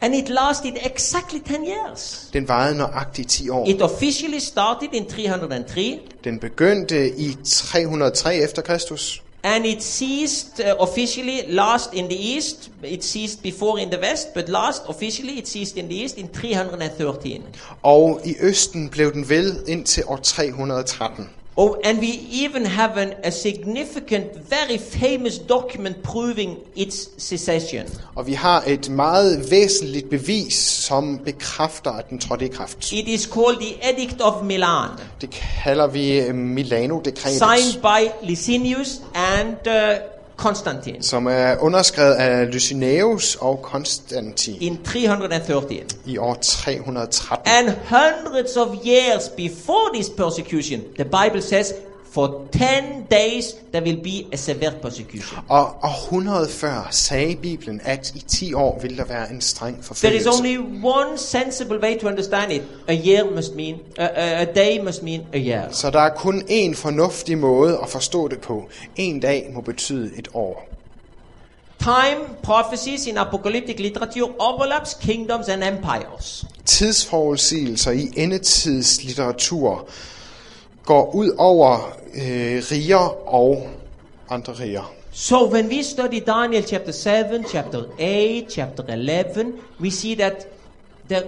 And 0.00 0.14
it 0.14 0.28
lasted 0.28 0.72
exactly 0.92 1.38
10 1.46 1.52
years. 1.52 2.30
Den 2.32 2.48
varede 2.48 2.76
nøjagtigt 2.76 3.30
10 3.30 3.48
år. 3.48 3.68
It 3.68 3.82
officially 3.82 4.38
started 4.38 4.88
in 4.92 5.06
303 5.06 6.00
Den 6.24 6.38
begyndte 6.38 7.08
i 7.08 7.36
303 7.44 8.36
efter 8.36 8.62
Kristus, 8.62 9.22
and 9.42 9.66
it 9.66 9.82
ceased 9.82 10.60
uh, 10.60 10.76
officially 10.80 11.42
last 11.48 11.94
in 11.94 12.08
the 12.08 12.36
east. 12.36 12.70
It 12.82 13.04
ceased 13.04 13.42
before 13.42 13.78
in 13.78 13.90
the 13.90 13.98
west, 13.98 14.34
but 14.34 14.48
last 14.48 14.82
officially 14.88 15.38
it 15.38 15.48
ceased 15.48 15.76
in 15.76 15.88
the 15.88 16.04
east 16.04 16.18
in 16.18 16.28
313. 16.28 17.42
og 17.82 18.20
i 18.24 18.34
Østen 18.40 18.88
blev 18.90 19.12
den 19.12 19.28
ved 19.28 19.66
indtil 19.66 20.04
år 20.06 20.16
313. 20.16 21.30
Oh, 21.56 21.74
and 21.84 21.98
we 21.98 22.06
even 22.44 22.66
have 22.66 22.96
an, 22.96 23.12
a 23.24 23.30
significant, 23.30 24.24
very 24.50 24.78
famous 24.78 25.38
document 25.38 26.02
proving 26.02 26.56
its 26.76 27.08
cessation. 27.18 27.82
Og 28.14 28.26
vi 28.26 28.32
har 28.32 28.64
et 28.66 28.88
meget 28.90 29.50
væsentligt 29.50 30.10
bevis, 30.10 30.54
som 30.54 31.18
bekræfter, 31.24 31.90
at 31.90 32.10
den 32.10 32.18
trådte 32.18 32.44
i 32.44 32.48
kraft. 32.48 32.92
It 32.92 33.08
is 33.08 33.22
called 33.22 33.56
the 33.60 33.90
Edict 33.92 34.20
of 34.20 34.42
Milan, 34.44 34.88
Det 35.20 35.40
kalder 35.64 35.86
vi 35.86 36.18
øh, 36.20 36.34
Milano-dekretet. 36.34 37.38
signed 37.58 37.82
by 37.82 38.26
Licinius 38.26 39.00
and 39.14 39.56
uh, 39.66 39.72
Constantine 40.42 41.02
som 41.02 41.26
er 41.26 41.56
underskrevet 41.60 42.14
af 42.14 42.54
Lysinæus 42.54 43.36
og 43.40 43.62
Konstantin 43.62 44.56
in 44.60 44.82
313. 44.84 45.78
i 46.06 46.18
år 46.18 46.38
313. 46.42 47.52
And 47.54 47.76
hundreds 47.88 48.56
of 48.56 48.68
years 48.86 49.28
before 49.36 49.94
this 49.94 50.08
persecution, 50.08 50.80
the 50.98 51.04
Bible 51.04 51.42
says, 51.42 51.72
for 52.12 52.46
10 52.52 53.06
days 53.10 53.44
there 53.72 53.84
will 53.84 54.02
be 54.02 54.26
a 54.32 54.36
severe 54.36 54.72
persecution. 54.82 55.38
Og 55.48 55.74
århundrede 55.82 56.48
før 56.48 56.88
sagde 56.90 57.36
Bibelen, 57.36 57.80
at 57.84 58.12
i 58.14 58.24
10 58.28 58.54
år 58.54 58.78
vil 58.82 58.96
der 58.98 59.04
være 59.04 59.30
en 59.30 59.40
streng 59.40 59.74
There 59.74 59.80
is 59.82 59.86
forfølgelse. 59.86 60.30
only 60.30 60.56
one 60.84 61.18
sensible 61.18 61.80
way 61.80 61.98
to 61.98 62.06
understand 62.08 62.52
it. 62.52 62.62
A 62.88 62.94
year 63.06 63.30
must 63.34 63.54
mean, 63.54 63.76
a, 63.98 64.40
a, 64.40 64.44
day 64.44 64.84
must 64.84 65.02
mean 65.02 65.20
a 65.32 65.38
year. 65.38 65.68
Så 65.70 65.90
der 65.90 66.00
er 66.00 66.14
kun 66.14 66.42
én 66.42 66.74
fornuftig 66.74 67.38
måde 67.38 67.78
at 67.82 67.88
forstå 67.88 68.28
det 68.28 68.40
på. 68.40 68.68
En 68.96 69.20
dag 69.20 69.50
må 69.54 69.60
betyde 69.60 70.10
et 70.18 70.28
år. 70.34 70.68
Time 71.78 72.20
prophecies 72.42 73.06
in 73.06 73.18
apocalyptic 73.18 73.78
literature 73.78 74.30
overlaps 74.38 74.96
kingdoms 75.00 75.48
and 75.48 75.62
empires. 75.64 76.44
Tidsforudsigelser 76.64 77.90
i 77.90 78.08
endetidslitteratur 78.16 79.88
går 80.84 81.14
ud 81.14 81.30
over 81.38 81.96
øh, 82.14 82.62
riger 82.70 83.28
og 83.34 83.68
andre 84.30 84.52
riger. 84.52 84.92
So 85.12 85.50
when 85.50 85.68
we 85.68 85.82
study 85.82 86.22
Daniel 86.26 86.64
chapter 86.66 86.92
7, 86.92 87.44
chapter 87.50 87.82
8, 87.98 88.46
chapter 88.50 88.82
11, 88.84 89.52
we 89.80 89.90
see 89.90 90.14
that 90.16 90.46
there, 91.08 91.24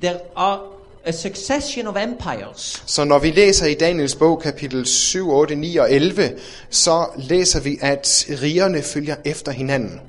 there 0.00 0.18
are 0.36 0.60
a 1.04 1.12
succession 1.12 1.86
of 1.86 1.96
empires. 1.96 2.82
Så 2.86 3.04
når 3.04 3.18
vi 3.18 3.30
læser 3.30 3.66
i 3.66 3.74
Daniels 3.74 4.14
bog 4.14 4.40
kapitel 4.40 4.86
7, 4.86 5.30
8, 5.30 5.54
9 5.54 5.76
og 5.76 5.92
11, 5.92 6.30
så 6.70 7.06
læser 7.16 7.60
vi, 7.60 7.78
at 7.80 8.26
rigerne 8.42 8.82
følger 8.82 9.16
efter 9.24 9.52
hinanden. 9.52 10.00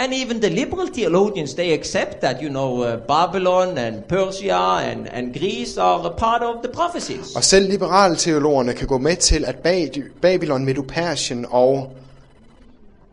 And 0.00 0.14
even 0.14 0.40
the 0.40 0.48
liberal 0.48 0.88
theologians, 0.94 1.54
they 1.54 1.72
accept 1.72 2.20
that, 2.20 2.42
you 2.42 2.48
know, 2.48 2.82
uh, 2.82 2.96
Babylon 2.96 3.78
and 3.78 4.04
Persia 4.08 4.56
and, 4.90 5.06
and 5.12 5.34
Greece 5.38 5.76
are 5.78 6.06
a 6.06 6.10
part 6.10 6.42
of 6.42 6.62
the 6.62 6.68
prophecies. 6.72 7.36
Og 7.36 7.44
selv 7.44 7.70
liberale 7.70 8.16
teologerne 8.16 8.72
kan 8.72 8.86
gå 8.86 8.98
med 8.98 9.16
til, 9.16 9.44
at 9.44 9.54
Bab- 9.54 10.20
Babylon, 10.20 10.64
Medo-Persien 10.64 11.46
og 11.50 11.92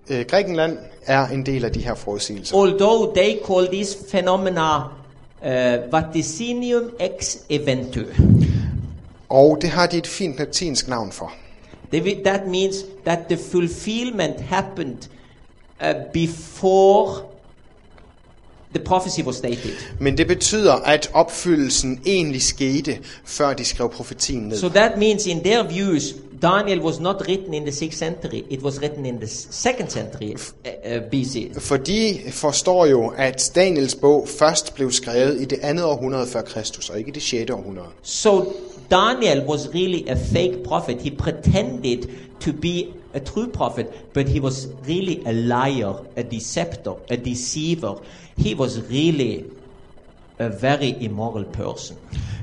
øh, 0.10 0.26
Grækenland 0.26 0.78
er 1.06 1.28
en 1.28 1.46
del 1.46 1.66
af 1.66 1.72
de 1.72 1.80
her 1.80 1.96
forudsigelser. 1.96 2.56
Although 2.56 3.16
they 3.16 3.38
call 3.48 3.68
these 3.68 3.98
phenomena 4.12 4.78
uh, 4.78 5.92
vaticinium 5.92 6.84
ex 7.00 7.38
eventu. 7.50 8.02
Og 9.30 9.58
det 9.62 9.70
har 9.70 9.88
de 9.88 9.98
et 9.98 10.08
fint 10.08 10.38
latinsk 10.40 10.88
navn 10.88 11.12
for. 11.12 11.34
That 12.24 12.48
means 12.48 12.76
that 13.06 13.20
the 13.30 13.38
fulfillment 13.38 14.42
happened 14.42 14.98
uh, 15.82 15.94
before 16.14 17.24
the 18.74 18.80
prophecy 18.80 19.22
was 19.22 19.36
stated. 19.36 19.72
Men 20.00 20.18
det 20.18 20.28
betyder, 20.28 20.74
at 20.74 21.10
opfyldelsen 21.14 22.02
egentlig 22.06 22.42
skete, 22.42 23.00
før 23.26 23.54
de 23.54 23.66
skrev 23.66 23.90
profetien 23.90 24.42
ned. 24.42 24.58
So 24.58 24.70
that 24.70 24.98
means, 24.98 25.26
in 25.26 25.44
their 25.44 25.64
views, 25.64 26.16
Daniel 26.42 26.82
was 26.82 27.00
not 27.00 27.16
written 27.28 27.54
in 27.54 27.66
the 27.66 27.72
6th 27.72 27.96
century, 27.96 28.44
it 28.50 28.62
was 28.62 28.80
written 28.80 29.06
in 29.06 29.18
the 29.18 29.26
2nd 29.26 29.90
century 29.90 30.34
uh, 30.34 30.96
uh, 30.96 31.02
BC. 31.12 31.60
For 31.60 31.78
de 31.78 32.20
forstår 32.30 32.86
jo, 32.86 33.14
at 33.18 33.52
Daniels 33.56 33.96
bog 33.96 34.28
først 34.40 34.76
blev 34.76 34.92
skrevet 34.92 35.42
i 35.42 35.46
det 35.46 35.60
andet 35.62 35.86
århundrede 35.86 36.28
før 36.28 36.42
Kristus, 36.42 36.90
og 36.90 37.00
ikke 37.00 37.12
det 37.12 37.22
6. 37.22 37.52
århundrede. 37.52 37.88
So 38.02 38.46
Daniel 38.92 39.42
was 39.48 39.70
really 39.76 40.10
a 40.10 40.16
fake 40.16 40.64
prophet. 40.66 41.02
He 41.02 41.12
pretended 41.12 42.04
to 42.40 42.52
be 42.62 42.84
a 43.18 43.20
true 43.20 43.48
prophet, 43.48 43.88
but 44.14 44.30
he 44.30 44.40
was 44.40 44.68
really 44.88 45.22
a 45.26 45.32
liar, 45.32 45.94
a 46.16 46.22
deceptor, 46.24 46.92
a 47.10 47.16
deceiver. 47.16 47.94
He 48.38 48.56
was 48.56 48.80
really 48.92 49.44
a 50.40 50.50
very 50.62 50.96
immoral 51.00 51.44
person. 51.46 51.98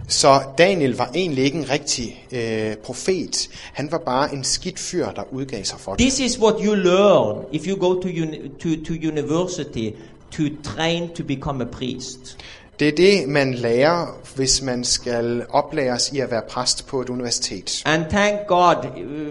Så 0.08 0.42
Daniel 0.58 0.96
var 0.96 1.10
egentlig 1.14 1.44
ikke 1.44 1.58
en 1.58 1.70
rigtig 1.70 2.26
øh, 2.32 2.76
profet. 2.76 3.48
Han 3.72 3.88
var 3.90 3.98
bare 3.98 4.34
en 4.34 4.44
skidt 4.44 4.78
fyr, 4.78 5.10
der 5.10 5.22
udgav 5.32 5.64
sig 5.64 5.80
for 5.80 5.94
det. 5.94 6.00
This 6.00 6.20
is 6.20 6.38
what 6.38 6.54
you 6.64 6.74
learn 6.74 7.44
if 7.52 7.66
you 7.66 7.76
go 7.76 8.00
to, 8.00 8.08
uni- 8.08 8.48
to, 8.48 8.84
to 8.84 8.92
university 9.08 9.90
to 10.30 10.42
train 10.64 11.08
to 11.14 11.22
become 11.24 11.62
a 11.62 11.66
priest. 11.66 12.38
Det 12.78 12.88
er 12.88 12.92
det, 12.92 13.28
man 13.28 13.54
lærer, 13.54 14.18
hvis 14.34 14.62
man 14.62 14.84
skal 14.84 15.44
oplæres 15.50 16.12
i 16.12 16.18
at 16.20 16.30
være 16.30 16.42
præst 16.48 16.86
på 16.86 17.00
et 17.00 17.08
universitet. 17.08 17.82
And 17.84 18.04
thank 18.10 18.46
God 18.48 18.76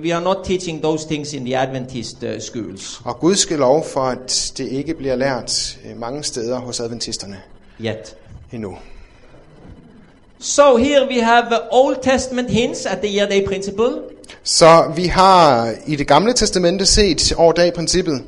we 0.03 0.13
are 0.13 0.23
not 0.23 0.37
teaching 0.43 0.81
those 0.81 1.07
things 1.07 1.33
in 1.33 1.45
the 1.45 1.57
Adventist 1.57 2.23
uh, 2.23 2.29
schools 2.39 3.01
Og 3.05 3.19
Gud 3.19 3.35
skal 3.35 3.57
lov 3.59 3.85
for, 3.85 4.01
at 4.01 4.53
det 4.57 4.67
ikke 4.67 4.93
bliver 4.93 5.15
lært 5.15 5.77
øh, 5.85 5.99
mange 5.99 6.23
steder 6.23 6.59
hos 6.59 6.79
adventisterne 6.79 7.41
yet. 7.81 8.15
endnu. 8.51 8.77
So 10.39 10.75
here 10.77 11.07
we 11.09 11.21
have 11.21 11.45
uh, 11.45 11.85
Old 11.85 11.97
Testament 12.01 12.49
hints 12.49 12.85
at 12.85 12.97
the 12.97 13.17
year 13.17 13.29
day 13.29 13.45
principle. 13.47 13.91
Så 14.43 14.91
vi 14.95 15.05
har 15.05 15.73
i 15.87 15.95
det 15.95 16.07
gamle 16.07 16.33
testamente 16.33 16.85
set 16.85 17.33
år 17.37 17.51
dag 17.51 17.73
princippet. 17.73 18.23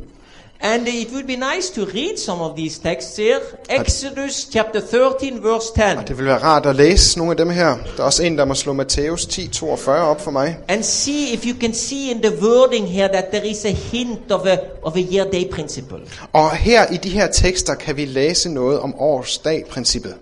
And 0.61 0.87
it 0.87 1.11
would 1.11 1.27
be 1.27 1.35
nice 1.35 1.69
to 1.75 1.85
read 1.85 2.17
some 2.17 2.41
of 2.41 2.55
these 2.55 2.79
texts 2.79 3.17
here. 3.17 3.39
Exodus 3.69 4.49
chapter 4.51 4.81
13, 4.81 5.43
verse 5.43 5.71
10. 5.75 5.81
Det 6.07 6.17
vil 6.17 6.25
være 6.25 6.37
rart 6.37 6.65
at 6.65 6.75
læse 6.75 7.17
nogle 7.17 7.31
af 7.31 7.37
dem 7.37 7.49
her. 7.49 7.77
Der 7.97 8.03
er 8.03 8.03
også 8.03 8.23
en, 8.23 8.37
der 8.37 8.45
må 8.45 8.53
slå 8.53 8.73
Matthæus 8.73 9.25
10:42 9.25 9.89
op 9.89 10.21
for 10.21 10.31
mig. 10.31 10.57
And 10.67 10.83
see 10.83 11.33
if 11.33 11.45
you 11.45 11.55
can 11.61 11.73
see 11.73 12.11
in 12.11 12.21
the 12.21 12.31
wording 12.41 12.87
here 12.87 13.07
that 13.07 13.25
there 13.31 13.47
is 13.47 13.65
a 13.65 13.71
hint 13.71 14.31
of 14.31 14.45
a, 14.45 14.57
of 14.83 14.95
a 14.95 15.01
year 15.11 15.31
day 15.31 15.51
principle. 15.51 15.99
Og 16.33 16.51
her 16.51 16.85
i 16.91 16.97
de 16.97 17.09
her 17.09 17.27
tekster 17.27 17.73
kan 17.73 17.97
vi 17.97 18.05
læse 18.05 18.49
noget 18.49 18.79
om 18.79 18.95
års 18.99 19.37
dag 19.37 19.63
princippet. 19.69 20.15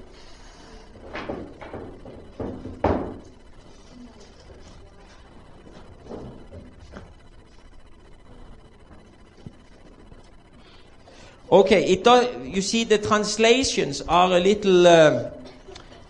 Okay, 11.53 11.83
it 11.85 12.07
you 12.43 12.63
see 12.63 12.83
the 12.83 12.97
translations 12.97 14.01
are 14.01 14.31
a 14.31 14.39
little 14.39 14.87
um, 14.87 15.27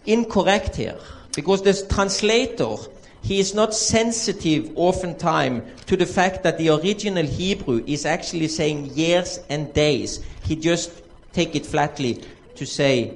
incorrect 0.06 0.78
here 0.78 0.98
because 1.36 1.62
the 1.62 1.74
translator 1.94 2.78
he 3.22 3.40
is 3.40 3.54
not 3.54 3.74
sensitive 3.74 4.72
oftentimes 4.76 5.64
to 5.88 5.98
the 5.98 6.06
fact 6.06 6.44
that 6.44 6.58
the 6.58 6.70
original 6.70 7.26
Hebrew 7.26 7.84
is 7.86 8.06
actually 8.06 8.48
saying 8.48 8.92
years 8.96 9.42
and 9.50 9.74
days. 9.74 10.22
He 10.44 10.56
just 10.56 10.92
take 11.34 11.58
it 11.58 11.66
flatly 11.66 12.24
to 12.56 12.66
say 12.66 13.12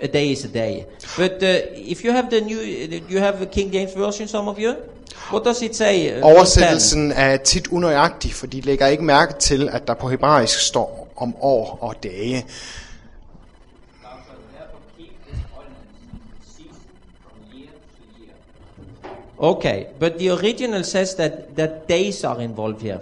a 0.00 0.08
day 0.08 0.32
is 0.32 0.44
a 0.44 0.48
day. 0.48 0.86
But 1.16 1.42
uh, 1.44 1.46
if 1.74 2.02
you 2.02 2.10
have 2.10 2.28
the 2.28 2.40
new, 2.40 2.58
you 2.58 3.18
have 3.20 3.40
a 3.40 3.46
King 3.46 3.70
James 3.70 3.94
version, 3.94 4.26
some 4.26 4.48
of 4.48 4.58
you. 4.58 4.74
What 5.30 5.44
does 5.44 5.62
it 5.62 5.76
say? 5.76 6.10
uh, 6.10 6.14
verse 6.14 6.54
10? 6.54 6.62
Oversættelsen 6.62 7.12
er 7.12 7.36
tit 7.36 7.68
unøjagtig, 7.68 8.34
for 8.34 8.46
de 8.46 8.60
lægger 8.60 8.86
ikke 8.86 9.04
mærke 9.04 9.34
til, 9.38 9.68
at 9.72 9.86
der 9.86 9.94
på 9.94 10.08
hebraisk 10.08 10.58
står 10.58 11.01
om 11.16 11.36
år 11.40 11.78
og 11.80 12.02
dage. 12.02 12.46
Okay, 19.42 19.86
but 19.98 20.18
the 20.18 20.30
original 20.30 20.84
says 20.84 21.14
that, 21.14 21.56
that 21.56 21.88
days 21.88 22.24
are 22.24 22.40
involved 22.40 22.80
here. 22.80 23.00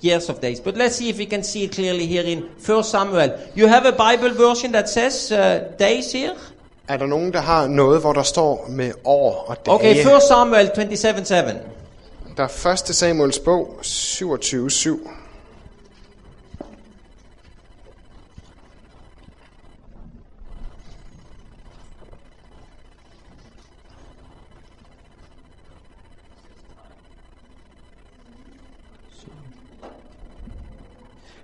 Years 0.00 0.28
of 0.28 0.40
days. 0.40 0.60
But 0.60 0.76
let's 0.76 0.96
see 0.96 1.08
if 1.08 1.18
we 1.18 1.26
can 1.26 1.44
see 1.44 1.64
it 1.64 1.72
clearly 1.72 2.06
here 2.06 2.24
in 2.24 2.48
1 2.66 2.84
Samuel. 2.84 3.38
You 3.54 3.68
have 3.68 3.86
a 3.86 3.92
Bible 3.92 4.34
version 4.34 4.72
that 4.72 4.88
says 4.88 5.30
uh, 5.30 5.72
days 5.78 6.12
here? 6.12 6.34
Er 6.88 6.96
der 6.96 7.06
nogen, 7.06 7.32
der 7.32 7.40
har 7.40 7.66
noget, 7.66 8.00
hvor 8.00 8.12
der 8.12 8.22
står 8.22 8.66
med 8.68 8.92
år 9.04 9.44
og 9.48 9.66
dage? 9.66 9.74
Okay, 9.74 10.16
1 10.16 10.22
Samuel 10.28 10.70
27 10.74 11.24
7. 11.24 11.34
Der 12.36 12.42
er 12.42 12.72
1. 12.88 12.96
Samuels 12.96 13.38
bog 13.38 13.78
27.7. 13.82 15.08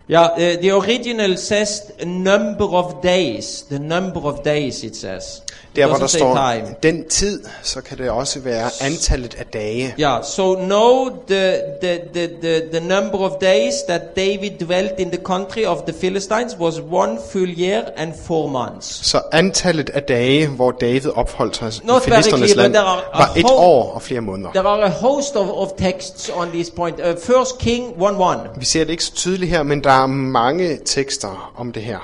Yeah, 0.06 0.34
the 0.36 0.70
original 0.70 1.36
says 1.38 1.92
number 2.04 2.64
of 2.64 3.00
days. 3.00 3.62
The 3.62 3.78
number 3.78 4.20
of 4.20 4.42
days, 4.42 4.84
it 4.84 4.96
says. 4.96 5.40
Der 5.76 5.86
hvor 5.86 5.96
der 5.96 6.06
står 6.06 6.52
time. 6.52 6.74
den 6.82 7.04
tid, 7.08 7.44
så 7.62 7.80
kan 7.80 7.98
det 7.98 8.10
også 8.10 8.40
være 8.40 8.70
antallet 8.80 9.34
af 9.38 9.46
dage. 9.46 9.94
Yeah, 10.00 10.24
so 10.24 10.54
know 10.54 11.08
the, 11.28 11.54
the, 11.82 12.00
the, 12.14 12.28
the, 12.42 12.62
the 12.72 12.80
number 12.80 13.18
of 13.18 13.30
days 13.40 13.74
that 13.88 14.00
David 14.16 14.50
dwelt 14.66 14.92
in 14.98 15.10
the 15.10 15.20
country 15.24 15.64
of 15.66 15.78
the 15.86 15.94
Philistines 16.00 16.56
was 16.60 16.74
one 16.92 17.18
full 17.32 17.60
year 17.60 17.82
and 17.96 18.12
four 18.26 18.48
months. 18.48 19.06
Så 19.06 19.20
antallet 19.32 19.90
af 19.90 20.02
dage, 20.02 20.46
hvor 20.46 20.70
David 20.70 21.06
opholdt 21.14 21.56
sig 21.56 21.68
i 21.68 21.86
Not 21.86 21.94
very 21.94 22.14
filisternes 22.14 22.54
land, 22.54 22.72
var 22.72 23.32
et 23.36 23.44
år 23.50 23.92
og 23.94 24.02
flere 24.02 24.20
måneder. 24.20 24.50
There 24.50 24.68
are 24.68 24.84
a 24.84 24.90
host 24.90 25.36
of, 25.36 25.48
of 25.48 25.68
texts 25.78 26.30
on 26.34 26.48
this 26.50 26.70
point. 26.70 27.00
Uh, 27.00 27.06
First 27.06 27.58
King 27.58 27.92
1.1. 27.98 28.58
Vi 28.58 28.64
ser 28.64 28.84
det 28.84 28.90
ikke 28.90 29.04
så 29.04 29.14
tydeligt 29.14 29.50
her, 29.50 29.62
men 29.62 29.84
der 29.84 30.02
er 30.02 30.06
mange 30.06 30.78
tekster 30.84 31.52
om 31.56 31.72
det 31.72 31.82
her. 31.82 31.98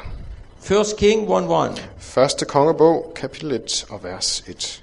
First 0.71 0.97
King 0.97 1.29
1.1. 1.29 1.81
Første 1.99 2.45
kongebog, 2.45 3.13
kapitel 3.15 3.53
1 3.53 3.87
og 3.91 4.05
vers 4.05 4.45
1. 4.49 4.83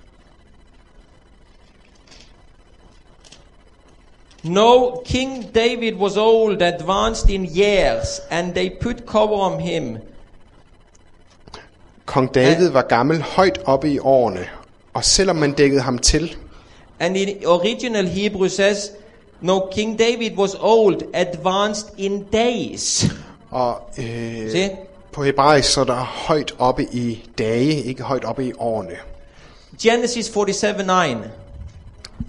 No, 4.43 5.01
King 5.05 5.55
David 5.55 5.93
was 5.93 6.17
old, 6.17 6.61
advanced 6.61 7.29
in 7.29 7.45
years, 7.45 8.21
and 8.29 8.53
they 8.53 8.69
put 8.81 8.95
cover 9.05 9.35
on 9.35 9.59
him. 9.59 9.97
Kong 12.05 12.35
David 12.35 12.69
var 12.69 12.81
gammel 12.81 13.21
højt 13.21 13.59
oppe 13.65 13.89
i 13.91 13.99
årene, 13.99 14.45
og 14.93 15.03
selvom 15.03 15.35
man 15.35 15.53
dækkede 15.53 15.81
ham 15.81 15.97
til, 15.97 16.35
And 16.99 17.17
in 17.17 17.45
original 17.45 18.07
Hebrew 18.07 18.47
says, 18.47 18.91
no, 19.41 19.59
King 19.71 19.99
David 19.99 20.37
was 20.37 20.55
old, 20.59 21.01
advanced 21.13 21.87
in 21.97 22.23
days. 22.23 23.05
og 23.49 23.81
øh, 23.99 24.51
Se? 24.51 24.86
På 25.17 25.23
hebraisk 25.23 25.73
så 25.73 25.81
er 25.81 25.85
der 25.85 26.03
højt 26.03 26.55
oppe 26.59 26.83
i 26.83 27.29
dage, 27.37 27.83
ikke 27.83 28.03
højt 28.03 28.25
oppe 28.25 28.45
i 28.45 28.53
årene. 28.53 28.95
Genesis 29.81 30.25
47 30.25 30.83
9. 30.83 31.27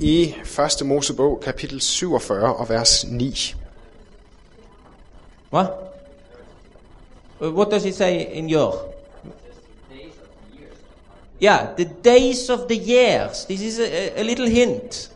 I 0.00 0.34
1. 0.80 0.86
Mosebog, 0.86 1.40
kapitel 1.40 1.80
47 1.80 2.56
og 2.56 2.68
vers 2.68 3.06
9. 3.08 3.54
What? 5.52 5.70
Uh, 7.40 7.54
What 7.54 7.70
does 7.70 7.84
it 7.84 7.94
say 7.94 8.26
in 8.32 8.50
your? 8.50 8.74
Yeah, 11.42 11.66
the 11.76 11.90
days 12.04 12.50
of 12.50 12.58
the 12.68 12.76
years. 12.76 13.44
This 13.44 13.60
is 13.60 13.78
a, 13.78 14.20
a 14.20 14.22
little 14.22 14.48
hint. 14.50 15.10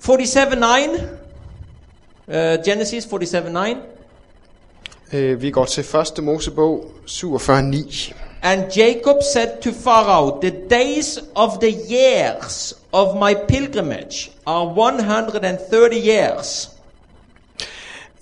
47 0.00 0.60
9. 0.60 0.90
Uh, 2.28 2.64
Genesis 2.64 3.04
47 3.04 3.52
9. 3.52 3.76
Øh, 5.12 5.42
vi 5.42 5.50
går 5.50 5.64
til 5.64 5.86
1. 6.18 6.24
Mosebog 6.24 6.84
47, 7.06 7.62
9. 7.62 8.12
And 8.42 8.62
Jacob 8.76 9.16
said 9.32 9.48
to 9.62 9.70
Pharaoh, 9.84 10.40
The 10.40 10.52
days 10.70 11.18
of 11.34 11.50
the 11.60 11.74
years 11.90 12.74
of 12.92 13.14
my 13.14 13.34
pilgrimage 13.48 14.30
are 14.46 14.66
130 14.66 15.96
years. 16.08 16.70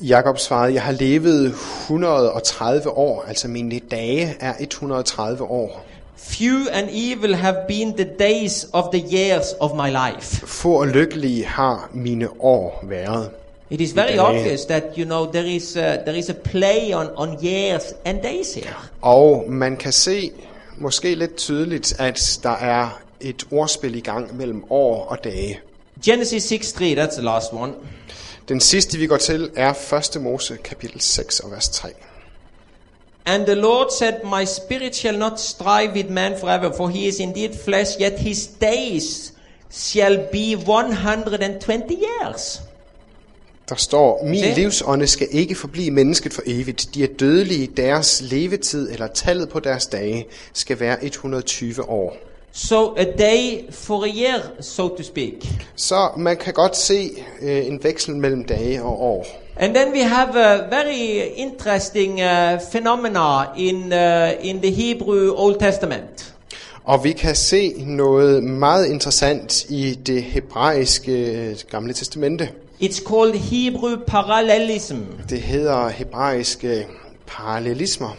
Jakob 0.01 0.39
svarede, 0.39 0.75
jeg 0.75 0.83
har 0.83 0.93
levet 0.93 1.47
130 1.47 2.91
år, 2.91 3.25
altså 3.29 3.49
mine 3.49 3.81
dage 3.91 4.37
er 4.41 4.55
130 4.61 5.45
år. 5.45 5.87
Few 6.17 6.59
and 6.73 6.89
evil 6.93 7.35
have 7.35 7.57
been 7.69 7.97
the 7.97 8.09
days 8.19 8.67
of 8.73 8.85
the 8.93 9.05
years 9.13 9.55
of 9.61 9.71
my 9.75 9.89
life. 9.89 10.47
Få 10.47 10.73
og 10.81 10.87
lykkelige 10.87 11.47
har 11.47 11.91
mine 11.93 12.29
år 12.41 12.81
været. 12.83 13.31
It 13.71 13.81
is 13.81 13.93
very 13.93 14.19
obvious 14.19 14.65
that 14.65 14.99
you 14.99 15.05
know 15.05 15.27
there 15.33 15.47
is 15.47 15.77
a, 15.77 16.03
there 16.05 16.19
is 16.19 16.29
a 16.29 16.35
play 16.35 16.93
on, 16.93 17.07
on 17.17 17.39
years 17.45 17.95
and 18.05 18.23
days 18.23 18.55
here. 18.55 18.77
Og 19.01 19.45
man 19.49 19.77
kan 19.77 19.93
se, 19.93 20.33
måske 20.79 21.15
lidt 21.15 21.37
tydeligt, 21.37 22.01
at 22.01 22.39
der 22.43 22.51
er 22.51 23.01
et 23.21 23.47
ordspil 23.51 23.95
i 23.95 24.01
gang 24.01 24.37
mellem 24.37 24.65
år 24.71 25.05
og 25.05 25.25
dage. 25.25 25.61
Genesis 26.05 26.43
6 26.43 26.73
3, 26.73 26.95
that's 26.95 27.15
the 27.15 27.23
last 27.23 27.53
one. 27.53 27.73
Den 28.49 28.61
sidste, 28.61 28.99
vi 28.99 29.07
går 29.07 29.17
til, 29.17 29.51
er 29.57 29.95
1. 30.17 30.23
Mose, 30.23 30.57
kapitel 30.65 31.01
6 31.01 31.41
og 31.41 31.51
vers 31.51 31.69
3. 31.69 31.89
And 33.27 33.47
the 33.47 33.55
Lord 33.55 33.91
said, 33.91 34.15
My 34.25 34.45
spirit 34.45 34.97
shall 34.97 35.19
not 35.19 35.41
strive 35.41 35.93
with 35.95 36.11
man 36.11 36.39
forever, 36.41 36.73
for 36.77 36.89
he 36.89 37.09
is 37.09 37.21
indeed 37.21 37.51
flesh, 37.65 38.01
yet 38.01 38.19
his 38.19 38.47
days 38.47 39.33
shall 39.71 40.17
be 40.33 40.57
120 40.57 41.95
years. 41.95 42.61
Der 43.69 43.75
står, 43.75 44.25
min 44.25 44.41
Se. 44.41 44.55
livsånde 44.55 45.07
skal 45.07 45.29
ikke 45.31 45.55
forblive 45.55 45.91
mennesket 45.91 46.33
for 46.33 46.43
evigt. 46.47 46.89
De 46.95 47.05
er 47.05 47.09
dødelige, 47.21 47.67
deres 47.77 48.23
levetid 48.31 48.91
eller 48.93 49.07
tallet 49.07 49.49
på 49.49 49.61
deres 49.61 49.87
dage 49.87 50.27
skal 50.53 50.81
være 50.81 51.05
120 51.05 51.89
år. 51.89 52.17
So 52.53 52.95
a 52.97 53.05
day 53.05 53.71
for 53.71 54.05
a 54.05 54.09
year, 54.09 54.41
so 54.61 54.89
to 54.89 55.03
speak. 55.03 55.33
Så 55.77 56.09
man 56.17 56.37
kan 56.37 56.53
godt 56.53 56.77
se 56.77 57.11
øh, 57.43 57.67
en 57.67 57.85
veksel 57.85 58.17
mellem 58.17 58.45
dage 58.45 58.83
og 58.83 59.03
år. 59.03 59.27
And 59.57 59.75
then 59.75 59.93
we 59.93 60.05
have 60.05 60.41
a 60.41 60.57
very 60.57 61.23
interesting 61.37 62.13
uh, 62.13 62.61
phenomena 62.73 63.43
in, 63.57 63.77
uh, 63.77 64.47
in 64.47 64.63
the 64.63 64.71
Hebrew 64.71 65.33
Old 65.37 65.61
Testament. 65.61 66.35
Og 66.85 67.05
vi 67.05 67.13
kan 67.13 67.35
se 67.35 67.75
noget 67.87 68.43
meget 68.43 68.87
interessant 68.87 69.65
i 69.69 69.99
det 70.07 70.23
hebraiske 70.23 71.13
øh, 71.13 71.57
gamle 71.71 71.93
testamente. 71.93 72.49
It's 72.81 73.09
called 73.09 73.35
Hebrew 73.35 73.97
parallelism. 74.07 74.97
Det 75.29 75.41
hedder 75.41 75.89
hebraiske 75.89 76.87
parallelismer. 77.27 78.17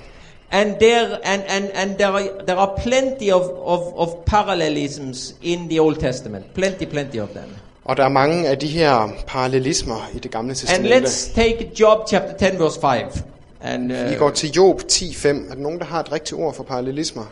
And 0.52 0.76
there 0.76 1.28
and, 1.28 1.44
and, 1.48 1.66
and 1.74 1.96
there 1.96 2.08
are 2.08 2.30
there 2.48 2.58
are 2.58 2.72
plenty 2.78 3.32
of, 3.32 3.42
of, 3.66 3.80
of 3.96 4.10
parallelisms 4.26 5.36
in 5.42 5.70
the 5.70 5.80
Old 5.82 5.96
Testament. 5.96 6.54
Plenty, 6.54 6.86
plenty 6.86 7.18
of 7.20 7.30
them. 7.30 7.50
Og 7.86 7.98
der 7.98 8.04
er 8.04 8.10
mange 8.10 8.48
af 8.48 8.58
de 8.60 8.68
her 8.68 9.10
parallelismer 9.28 10.10
i 10.14 10.20
det 10.20 10.32
gamle 10.32 10.50
And 10.50 10.56
testamente. 10.58 10.98
let's 10.98 11.34
take 11.36 11.72
Job 11.80 12.08
chapter 12.10 12.52
10 12.52 12.58
verse 12.60 12.80
5. 12.82 13.24
And 13.62 13.92
Vi 13.92 14.14
uh, 14.14 14.20
går 14.20 14.30
til 14.30 14.52
Job 14.52 14.82
10.5. 14.92 15.28
Er 15.28 15.34
der 15.34 15.56
nogen, 15.56 15.80
der 15.80 15.86
har 15.86 16.00
et 16.00 16.12
rigtigt 16.12 16.34
ord 16.42 16.54
for 16.54 16.64
parallelismer? 16.64 17.24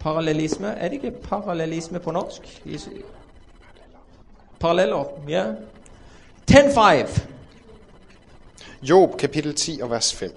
parallelisme, 0.00 0.66
er 0.66 0.88
det 0.88 0.92
ikke 0.92 1.10
parallelisme 1.10 1.98
på 1.98 2.10
norsk? 2.10 2.62
Paralleller, 4.60 5.04
ja. 5.28 5.44
10.5. 6.50 7.20
Job 8.88 9.16
kapitel 9.18 9.54
10 9.54 9.80
og 9.82 9.90
vers 9.90 10.14
5. 10.14 10.30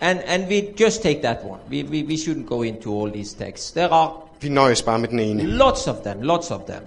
And, 0.00 0.18
and 0.26 0.48
we 0.48 0.62
just 0.78 1.02
take 1.02 1.20
that 1.22 1.44
one. 1.44 1.60
We, 1.70 1.82
we, 1.82 2.02
we 2.02 2.16
shouldn't 2.16 2.46
go 2.46 2.62
into 2.62 2.90
all 2.90 3.10
these 3.10 3.34
texts. 3.34 3.70
There 3.72 3.88
are 3.92 4.10
Vi 4.40 4.48
nøjes 4.48 4.82
bare 4.82 4.98
med 4.98 5.08
den 5.08 5.18
ene. 5.18 5.42
lots 5.46 5.86
of 5.86 5.96
them, 6.04 6.22
lots 6.22 6.50
of 6.50 6.60
them. 6.66 6.82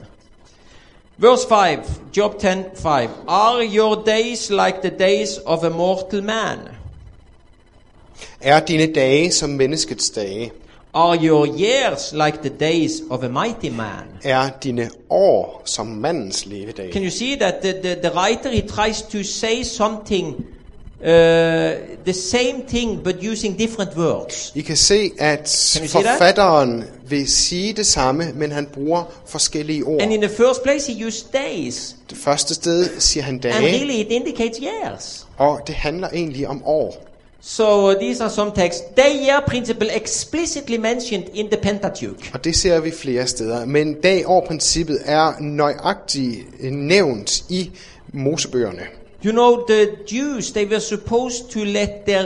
Verse 1.17 1.45
5, 1.49 1.77
Job 2.17 2.39
10 2.39 2.63
5. 2.75 3.09
Are 3.27 3.63
your 3.63 4.03
days 4.05 4.49
like 4.49 4.81
the 4.81 4.89
days 4.89 5.37
of 5.45 5.63
a 5.63 5.69
mortal 5.69 6.21
man? 6.23 6.59
Er 8.41 8.59
dine 8.59 8.93
dage 8.93 9.31
som 9.31 9.49
menneskets 9.49 10.09
dage? 10.09 10.51
Are 10.95 11.15
your 11.15 11.47
years 11.47 12.13
like 12.13 12.41
the 12.43 12.49
days 12.49 13.01
of 13.09 13.23
a 13.23 13.27
mighty 13.29 13.69
man? 13.69 14.03
Er 14.25 14.49
dine 14.63 14.89
år 15.09 15.61
som 15.65 15.87
mandens 15.87 16.45
levedage? 16.45 16.91
Can 16.91 17.03
you 17.03 17.09
see 17.09 17.35
that 17.35 17.53
the, 17.61 17.73
the, 17.83 17.95
the 18.09 18.09
writer 18.15 18.49
he 18.49 18.61
tries 18.61 19.01
to 19.01 19.23
say 19.23 19.63
something, 19.63 20.35
uh, 21.01 21.05
the 22.05 22.13
same 22.13 22.61
thing 22.67 23.03
but 23.03 23.15
using 23.31 23.59
different 23.59 23.97
words? 23.97 24.51
I 24.55 24.61
kan 24.61 24.75
se, 24.77 25.11
at 25.19 25.49
see 25.49 25.87
that? 25.87 25.89
forfatteren 25.91 26.83
vil 27.07 27.27
sige 27.27 27.73
det 27.73 27.85
samme, 27.85 28.31
men 28.35 28.51
han 28.51 28.65
bruger 28.65 29.03
forskellige 29.25 29.83
ord. 29.83 30.01
And 30.01 30.13
in 30.13 30.21
the 30.21 30.29
first 30.29 30.63
place, 30.63 30.93
he 30.93 31.05
used 31.05 31.25
days, 31.33 31.95
Det 32.09 32.17
første 32.17 32.53
sted 32.53 32.89
siger 32.99 33.23
han 33.23 33.33
and 33.33 33.41
dage, 33.41 33.55
really 33.55 33.99
it 33.99 34.07
indicates 34.11 34.59
years. 34.63 35.27
og 35.37 35.59
det 35.67 35.75
handler 35.75 36.09
egentlig 36.09 36.47
om 36.47 36.61
år. 36.65 37.07
So 37.45 37.89
uh, 37.89 37.99
these 37.99 38.21
are 38.21 38.29
some 38.29 38.51
texts. 38.51 38.81
Day-year 38.95 39.41
principle 39.41 39.89
explicitly 39.89 40.77
mentioned 40.77 41.29
in 41.33 41.49
the 41.49 41.57
Pentateuch. 41.57 42.31
Og 42.33 42.43
det 42.43 42.55
ser 42.55 42.79
vi 42.79 42.91
flere 42.91 43.27
steder. 43.27 43.65
Men 43.65 44.01
dag-år-princippet 44.01 44.99
er 45.05 45.33
nøjagtigt 45.41 46.39
nævnt 46.71 47.43
i 47.49 47.71
Mosebøgerne. 48.13 48.81
You 49.25 49.31
know, 49.31 49.65
the 49.67 49.87
Jews, 50.11 50.51
they 50.51 50.65
were 50.65 50.79
supposed 50.79 51.49
to 51.49 51.59
let 51.59 51.89
their 52.05 52.25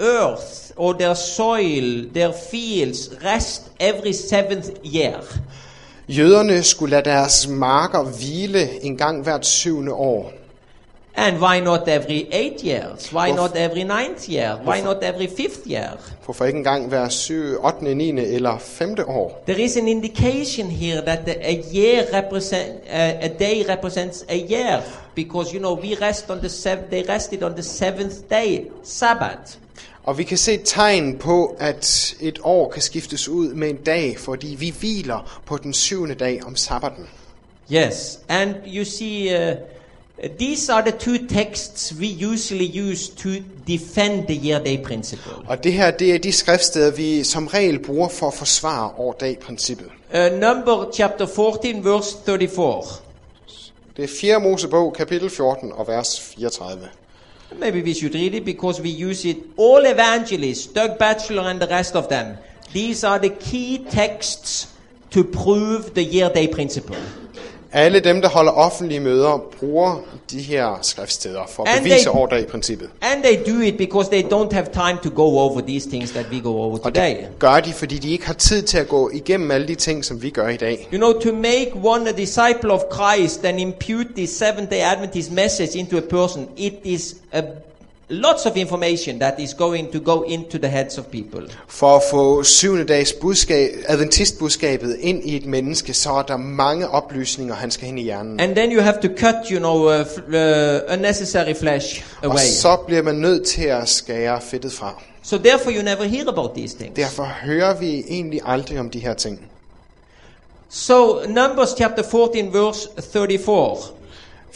earth 0.00 0.72
or 0.76 0.92
their 0.92 1.14
soil, 1.14 2.08
their 2.14 2.32
fields 2.50 3.10
rest 3.24 3.62
every 3.80 4.12
seventh 4.12 4.70
year. 4.94 5.38
Jøderne 6.08 6.62
skulle 6.62 6.90
lade 6.90 7.10
deres 7.10 7.48
marker 7.48 8.02
hvile 8.02 8.84
en 8.84 8.96
gang 8.96 9.22
hvert 9.22 9.46
syvende 9.46 9.92
år. 9.92 10.32
And 11.18 11.40
why 11.40 11.60
not 11.60 11.88
every 11.88 12.26
eight 12.32 12.62
years? 12.64 13.12
Why 13.12 13.30
Hvorf- 13.30 13.36
not 13.36 13.56
every 13.56 13.82
ninth 13.82 14.28
year? 14.28 14.56
Why 14.64 14.80
not 14.80 14.96
every 15.02 15.26
fifth 15.26 15.66
year? 15.66 15.88
Hvorfor 16.24 16.44
ikke 16.44 16.56
engang 16.56 16.88
hver 16.88 17.08
7, 17.08 17.58
8., 17.64 17.82
9. 17.82 18.18
eller 18.18 18.58
5. 18.58 18.96
år? 19.06 19.42
There 19.46 19.62
is 19.62 19.76
an 19.76 19.88
indication 19.88 20.70
here 20.70 21.00
that 21.00 21.18
the, 21.26 21.46
a 21.46 21.62
year 21.74 22.02
represent 22.12 22.70
uh, 22.70 23.24
a 23.24 23.28
day 23.38 23.64
represents 23.68 24.24
a 24.28 24.36
year 24.50 24.80
because 25.14 25.52
you 25.54 25.58
know 25.58 25.74
we 25.74 26.06
rest 26.06 26.30
on 26.30 26.38
the 26.38 26.48
seventh. 26.48 26.90
They 26.90 27.02
rested 27.08 27.42
on 27.42 27.52
the 27.54 27.62
seventh 27.62 28.14
day, 28.30 28.66
Sabbath. 28.84 29.56
Og 30.04 30.18
vi 30.18 30.24
kan 30.24 30.38
se 30.38 30.56
tegn 30.56 31.16
på, 31.18 31.56
at 31.58 32.14
et 32.20 32.38
år 32.42 32.70
kan 32.70 32.82
skiftes 32.82 33.28
ud 33.28 33.54
med 33.54 33.70
en 33.70 33.76
dag, 33.76 34.18
fordi 34.18 34.56
vi 34.58 34.74
hviler 34.80 35.40
på 35.46 35.56
den 35.56 35.72
syvende 35.72 36.14
dag 36.14 36.40
om 36.46 36.56
sabbaten. 36.56 37.06
Yes, 37.72 38.18
and 38.28 38.54
you 38.66 38.84
see, 38.84 39.50
uh, 39.50 39.56
these 40.38 40.68
are 40.70 40.82
the 40.82 40.92
two 40.92 41.18
texts 41.26 41.92
we 42.00 42.06
usually 42.06 42.64
use 42.64 43.08
to 43.08 43.40
defend 43.66 44.26
the 44.26 44.34
year 44.34 44.58
day 44.58 44.84
principle. 44.84 45.32
Og 45.48 45.64
det 45.64 45.72
her, 45.72 45.90
det 45.90 46.14
er 46.14 46.18
de 46.18 46.32
skriftsteder, 46.32 46.90
vi 46.90 47.24
som 47.24 47.46
regel 47.46 47.78
bruger 47.78 48.08
for 48.08 48.26
at 48.26 48.34
forsvare 48.34 48.90
år-dag-princippet. 48.98 49.86
Uh, 50.14 50.38
number 50.40 50.90
chapter 50.94 51.26
14, 51.26 51.84
verse 51.84 52.16
34. 52.26 52.82
Det 53.96 54.04
er 54.04 54.08
4. 54.20 54.40
Mosebog, 54.40 54.92
kapitel 54.92 55.30
14 55.30 55.72
og 55.72 55.88
vers 55.88 56.20
34. 56.20 56.78
Maybe 57.58 57.82
we 57.82 57.94
should 57.94 58.14
read 58.14 58.34
it 58.34 58.44
because 58.44 58.82
we 58.82 58.88
use 58.88 59.28
it. 59.28 59.36
All 59.58 59.86
evangelists, 59.86 60.66
Doug 60.66 60.98
Batchelor 60.98 61.42
and 61.42 61.60
the 61.60 61.76
rest 61.76 61.94
of 61.94 62.04
them, 62.04 62.26
these 62.72 63.06
are 63.06 63.18
the 63.18 63.34
key 63.40 63.78
texts 63.90 64.68
to 65.10 65.24
prove 65.24 65.82
the 65.94 66.02
year 66.02 66.28
day 66.28 66.46
principle. 66.54 66.96
Alle 67.72 68.00
dem, 68.00 68.20
der 68.22 68.28
holder 68.28 68.52
offentlige 68.52 69.00
møder, 69.00 69.42
bruger 69.60 69.96
de 70.30 70.38
her 70.42 70.78
skriftsteder 70.82 71.42
for 71.48 71.62
at 71.62 71.68
And 71.68 71.82
bevise 71.84 72.08
they- 72.08 72.16
år-dag-princippet. 72.18 72.90
And 73.02 73.22
they 73.22 73.54
do 73.54 73.60
it 73.60 73.76
because 73.78 74.08
they 74.10 74.22
don't 74.22 74.52
have 74.54 74.66
time 74.72 74.98
to 75.02 75.10
go 75.10 75.38
over 75.38 75.60
these 75.60 75.88
things 75.90 76.10
that 76.10 76.26
we 76.32 76.40
go 76.40 76.48
over 76.62 76.78
Og 76.78 76.94
today. 76.94 77.16
det 77.16 77.26
gør 77.38 77.60
de, 77.60 77.72
fordi 77.72 77.98
de 77.98 78.10
ikke 78.12 78.26
har 78.26 78.34
tid 78.34 78.62
til 78.62 78.78
at 78.78 78.88
gå 78.88 79.10
igennem 79.14 79.50
alle 79.50 79.68
de 79.68 79.74
ting, 79.74 80.04
som 80.04 80.22
vi 80.22 80.30
gør 80.30 80.48
i 80.48 80.56
dag. 80.56 80.88
You 80.92 80.98
know, 80.98 81.12
to 81.20 81.32
make 81.32 81.70
one 81.84 82.08
a 82.08 82.12
disciple 82.12 82.72
of 82.72 82.80
Christ 82.94 83.44
and 83.44 83.60
impute 83.60 84.08
the 84.16 84.26
Seventh 84.26 84.70
day 84.70 84.80
Adventist 84.82 85.32
message 85.32 85.78
into 85.78 85.96
a 85.98 86.00
person, 86.10 86.48
it 86.56 86.74
is 86.84 87.14
a, 87.32 87.42
lots 88.08 88.46
of 88.46 88.56
information 88.56 89.18
that 89.18 89.34
is 89.38 89.54
going 89.54 89.92
to 89.92 90.00
go 90.00 90.22
into 90.22 90.58
the 90.58 90.68
heads 90.68 90.98
of 90.98 91.06
people. 91.06 91.42
For 91.68 91.96
at 91.96 92.02
få 92.10 92.42
syvende 92.42 92.84
dags 92.84 93.12
budskab, 93.12 93.70
adventistbudskabet 93.86 94.96
ind 95.00 95.24
i 95.24 95.36
et 95.36 95.46
menneske, 95.46 95.94
så 95.94 96.12
er 96.12 96.22
der 96.22 96.36
mange 96.36 96.88
oplysninger, 96.88 97.54
han 97.54 97.70
skal 97.70 97.86
hen 97.86 97.98
i 97.98 98.02
hjernen. 98.02 98.40
And 98.40 98.56
then 98.56 98.72
you 98.72 98.82
have 98.82 98.96
to 99.02 99.08
cut, 99.08 99.34
you 99.50 99.58
know, 99.58 99.76
uh, 99.76 100.00
uh, 100.28 100.92
unnecessary 100.92 101.54
flesh 101.54 102.04
Og 102.22 102.24
away. 102.26 102.38
så 102.38 102.76
bliver 102.86 103.02
man 103.02 103.14
nødt 103.14 103.46
til 103.46 103.64
at 103.64 103.88
skære 103.88 104.40
fedtet 104.40 104.72
fra. 104.72 105.02
So 105.22 105.38
therefore, 105.38 105.74
you 105.74 105.82
never 105.82 106.04
hear 106.04 106.28
about 106.28 106.50
these 106.56 106.76
things. 106.76 106.96
Derfor 106.96 107.24
hører 107.42 107.74
vi 107.78 108.04
egentlig 108.08 108.40
aldrig 108.44 108.80
om 108.80 108.90
de 108.90 108.98
her 108.98 109.14
ting. 109.14 109.40
So 110.68 111.20
Numbers 111.28 111.68
chapter 111.76 112.02
14, 112.02 112.52
verse 112.54 112.88
34. 113.12 113.76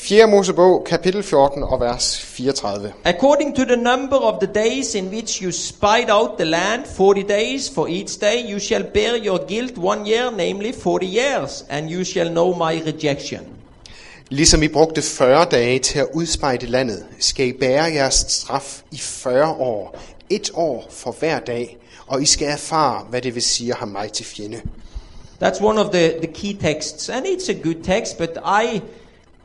4. 0.00 0.26
Mosebog, 0.26 0.84
kapitel 0.84 1.22
14 1.22 1.62
og 1.62 1.80
vers 1.80 2.20
34. 2.20 2.92
According 3.04 3.56
to 3.56 3.64
the 3.64 3.76
number 3.76 4.16
of 4.16 4.34
the 4.40 4.52
days 4.54 4.94
in 4.94 5.08
which 5.08 5.42
you 5.42 5.52
spied 5.52 6.10
out 6.10 6.30
the 6.38 6.44
land, 6.44 6.84
40 6.96 7.22
days 7.22 7.70
for 7.74 7.88
each 7.88 8.20
day, 8.20 8.50
you 8.50 8.60
shall 8.60 8.82
bear 8.94 9.26
your 9.26 9.38
guilt 9.48 9.78
one 9.78 10.06
year, 10.06 10.30
namely 10.30 10.72
40 10.72 11.06
years, 11.06 11.64
and 11.68 11.90
you 11.90 12.04
shall 12.04 12.28
know 12.28 12.54
my 12.54 12.82
rejection. 12.86 13.40
Ligesom 14.28 14.62
I 14.62 14.68
brugte 14.68 15.02
40 15.02 15.44
dage 15.50 15.78
til 15.78 15.98
at 15.98 16.06
udspejde 16.14 16.66
landet, 16.66 17.06
skal 17.18 17.46
I 17.46 17.52
bære 17.52 17.84
jeres 17.84 18.24
straf 18.28 18.80
i 18.90 18.98
40 18.98 19.46
år, 19.48 19.98
et 20.30 20.50
år 20.54 20.86
for 20.90 21.10
hver 21.12 21.38
dag, 21.38 21.78
og 22.06 22.22
I 22.22 22.26
skal 22.26 22.48
erfare, 22.48 23.06
hvad 23.10 23.22
det 23.22 23.34
vil 23.34 23.42
sige 23.42 23.72
at 23.72 23.78
have 23.78 23.90
mig 23.90 24.12
til 24.12 24.24
fjende. 24.26 24.60
That's 25.42 25.64
one 25.64 25.80
of 25.80 25.90
the, 25.92 26.08
the 26.08 26.32
key 26.34 26.52
texts, 26.52 27.08
and 27.08 27.26
it's 27.26 27.50
a 27.50 27.62
good 27.62 27.84
text, 27.84 28.18
but 28.18 28.30
I, 28.62 28.80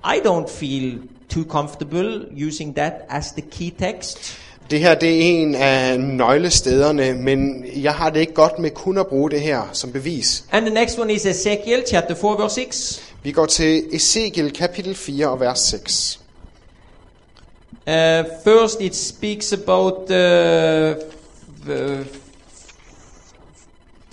I 0.06 0.20
don't 0.20 0.50
feel 0.50 1.00
too 1.30 1.44
comfortable 1.46 2.26
using 2.48 2.76
that 2.76 2.94
as 3.10 3.32
the 3.32 3.42
key 3.42 3.72
text. 3.80 4.40
Det 4.70 4.80
her 4.80 4.96
det 4.96 5.10
er 5.10 5.20
en 5.22 5.56
af 5.56 6.00
nøglestederne, 6.00 7.14
men 7.14 7.66
jeg 7.76 7.94
har 7.94 8.10
det 8.10 8.20
ikke 8.20 8.34
godt 8.34 8.60
med 8.60 8.70
kun 8.70 8.98
at 8.98 9.08
bruge 9.08 9.32
det 9.32 9.42
her 9.42 9.62
som 9.74 9.92
bevis. 9.92 10.44
And 10.52 10.66
the 10.66 10.74
next 10.74 11.00
one 11.00 11.14
is 11.14 11.26
Ezekiel 11.26 11.84
chapter 11.88 12.16
4, 12.16 12.38
verse 12.40 12.56
6. 12.56 13.14
Vi 13.24 13.32
går 13.32 13.46
til 13.46 13.84
Ezekiel 13.96 14.52
kapitel 14.54 14.96
4 14.96 15.28
og 15.28 15.40
vers 15.40 15.60
6. 15.60 16.20
Uh, 17.88 17.94
first, 18.44 18.82
it 18.82 18.96
speaks 18.96 19.54
about 19.54 20.10
uh, 20.10 20.96
uh, 21.70 22.06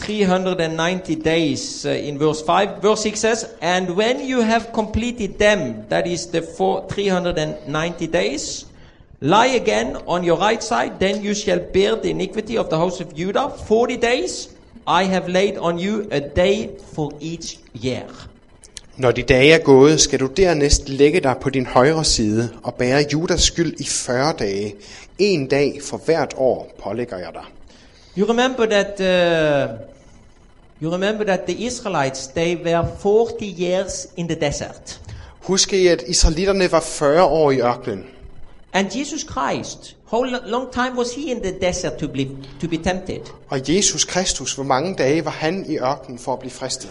390 0.02 1.14
days 1.16 1.86
uh, 1.86 1.90
in 1.90 2.18
verse 2.18 2.42
5. 2.42 2.82
Verse 2.82 3.02
6 3.02 3.20
says, 3.20 3.54
And 3.60 3.96
when 3.96 4.20
you 4.20 4.40
have 4.40 4.72
completed 4.72 5.38
them, 5.38 5.86
that 5.88 6.06
is 6.06 6.26
the 6.26 6.42
four, 6.42 6.88
390 6.88 8.06
days, 8.08 8.66
lie 9.20 9.46
again 9.46 9.96
on 10.06 10.24
your 10.24 10.38
right 10.38 10.62
side, 10.62 10.98
then 10.98 11.22
you 11.22 11.34
shall 11.34 11.60
bear 11.60 11.96
the 11.96 12.10
iniquity 12.10 12.58
of 12.58 12.68
the 12.68 12.76
house 12.76 13.00
of 13.00 13.14
Judah 13.14 13.48
40 13.48 13.96
days. 13.96 14.48
I 14.86 15.04
have 15.04 15.28
laid 15.28 15.56
on 15.58 15.78
you 15.78 16.08
a 16.10 16.20
day 16.20 16.76
for 16.94 17.12
each 17.20 17.58
year. 17.74 18.06
Når 18.96 19.10
de 19.10 19.22
dage 19.22 19.52
er 19.52 19.58
gået, 19.58 20.00
skal 20.00 20.20
du 20.20 20.26
dernæst 20.26 20.88
lægge 20.88 21.20
dig 21.20 21.36
på 21.40 21.50
din 21.50 21.66
højre 21.66 22.04
side 22.04 22.50
og 22.62 22.74
bære 22.74 23.04
Judas 23.12 23.42
skyld 23.42 23.80
i 23.80 23.84
40 23.84 24.34
dage. 24.38 24.74
En 25.18 25.46
dag 25.46 25.80
for 25.82 25.96
hvert 25.96 26.34
år 26.36 26.72
pålægger 26.82 27.18
jeg 27.18 27.30
dig. 27.34 27.44
You 28.18 28.26
remember 28.26 28.66
that 28.66 29.00
uh, 29.00 29.91
you 30.82 30.92
remember 30.92 31.24
that 31.24 31.40
the 31.46 31.66
Israelites 31.66 32.26
they 32.26 32.56
were 32.56 32.86
40 32.98 33.46
years 33.46 34.06
in 34.16 34.28
the 34.28 34.34
desert. 34.40 35.00
Husk 35.40 35.72
I, 35.72 35.86
at 35.86 36.02
israelitterne 36.06 36.72
var 36.72 36.80
40 36.80 37.22
år 37.22 37.50
i 37.50 37.60
ørkenen. 37.60 38.04
And 38.72 38.96
Jesus 38.96 39.20
Christ, 39.32 39.96
how 40.10 40.22
lo- 40.24 40.38
long 40.46 40.72
time 40.72 40.98
was 40.98 41.14
he 41.14 41.30
in 41.30 41.42
the 41.42 41.52
desert 41.60 41.92
to 41.92 42.08
be 42.08 42.26
to 42.60 42.68
be 42.68 42.76
tempted? 42.76 43.20
Og 43.48 43.68
Jesus 43.68 44.04
Kristus, 44.04 44.54
hvor 44.54 44.64
mange 44.64 44.94
dage 44.94 45.24
var 45.24 45.30
han 45.30 45.66
i 45.68 45.76
ørkenen 45.78 46.18
for 46.18 46.32
at 46.32 46.38
blive 46.38 46.52
fristet? 46.52 46.90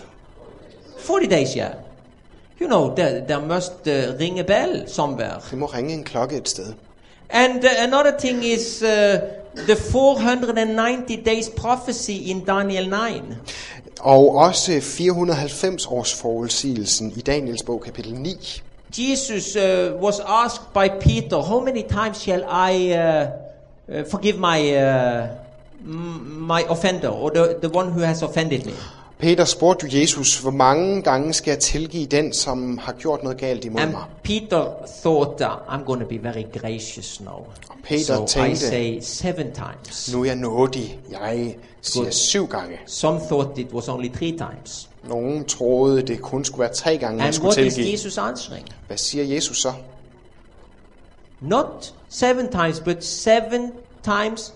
40 0.99 1.27
days, 1.29 1.53
yeah. 1.53 1.71
You 2.61 2.67
know, 2.67 2.95
there, 2.95 3.25
there 3.27 3.41
must 3.47 3.71
uh, 3.71 4.19
ring 4.19 4.39
a 4.39 4.43
bell 4.43 4.83
somewhere. 4.87 5.41
Det 5.51 5.57
må 5.57 5.65
ringe 5.65 5.93
en 5.93 6.03
klokke 6.03 6.37
et 6.37 6.49
sted. 6.49 6.73
And 7.31 7.65
uh, 7.65 7.69
another 7.87 8.19
thing 8.19 8.43
is 8.43 8.83
uh, 8.83 8.87
the 9.67 9.75
490 9.75 11.15
days 11.15 11.49
prophecy 11.49 12.31
in 12.31 12.45
Daniel 12.45 12.89
9. 12.89 13.35
Og 13.99 14.35
også 14.35 14.81
490 14.81 15.87
års 15.87 16.13
forudsigelsen 16.13 17.13
i 17.15 17.21
Daniels 17.21 17.63
bog 17.63 17.81
kapitel 17.81 18.13
9. 18.13 18.61
Jesus 18.97 19.55
uh, 19.55 19.61
was 20.03 20.19
asked 20.19 20.73
by 20.73 20.89
Peter, 20.99 21.41
How 21.41 21.59
many 21.59 21.83
times 21.83 22.21
shall 22.21 22.43
I 22.49 22.93
uh, 22.93 23.27
uh, 23.89 24.03
forgive 24.11 24.37
my, 24.37 24.75
uh, 24.75 25.27
my 26.49 26.61
offender, 26.69 27.09
or 27.09 27.29
the, 27.29 27.57
the 27.61 27.69
one 27.69 27.91
who 27.91 28.01
has 28.01 28.21
offended 28.21 28.65
me? 28.65 28.73
Peter 29.21 29.45
spurgte 29.45 29.87
jo 29.87 29.99
Jesus, 29.99 30.39
hvor 30.39 30.51
mange 30.51 31.01
gange 31.01 31.33
skal 31.33 31.51
jeg 31.51 31.59
tilgive 31.59 32.05
den, 32.05 32.33
som 32.33 32.77
har 32.77 32.93
gjort 32.93 33.23
noget 33.23 33.37
galt 33.37 33.65
imod 33.65 33.81
And 33.81 33.91
mig? 33.91 34.03
Peter 34.23 34.65
thought, 35.01 35.41
uh, 35.41 35.75
I'm 35.75 35.85
going 35.85 36.01
to 36.01 36.07
be 36.07 36.23
very 36.23 36.43
gracious 36.61 37.21
now. 37.21 37.45
Peter 37.83 38.15
so 38.15 38.23
I 38.23 38.27
tænkte- 38.27 38.59
say 38.69 38.99
seven 39.01 39.51
times. 39.53 40.13
Nu 40.13 40.21
er 40.21 40.25
jeg 40.25 40.35
nådig. 40.35 40.99
Jeg 41.11 41.55
siger 41.81 42.03
Godt. 42.03 42.15
syv 42.15 42.47
gange. 42.47 42.77
Some 42.85 43.19
thought 43.19 43.57
it 43.57 43.67
was 43.73 43.87
only 43.89 44.09
three 44.09 44.31
times. 44.31 44.89
Nogen 45.03 45.45
troede, 45.45 46.01
det 46.01 46.21
kun 46.21 46.45
skulle 46.45 46.59
være 46.61 46.73
tre 46.73 46.97
gange, 46.97 47.17
man 47.17 47.33
skulle 47.33 47.47
what 47.47 47.65
is 47.67 47.73
tilgive. 47.73 47.93
Jesus 47.93 48.17
answering? 48.17 48.67
Hvad 48.87 48.97
siger 48.97 49.23
Jesus 49.23 49.61
så? 49.61 49.73
Not 51.41 51.93
seven 52.09 52.47
times, 52.51 52.79
but 52.79 53.05
seven 53.05 53.71
times 54.03 54.53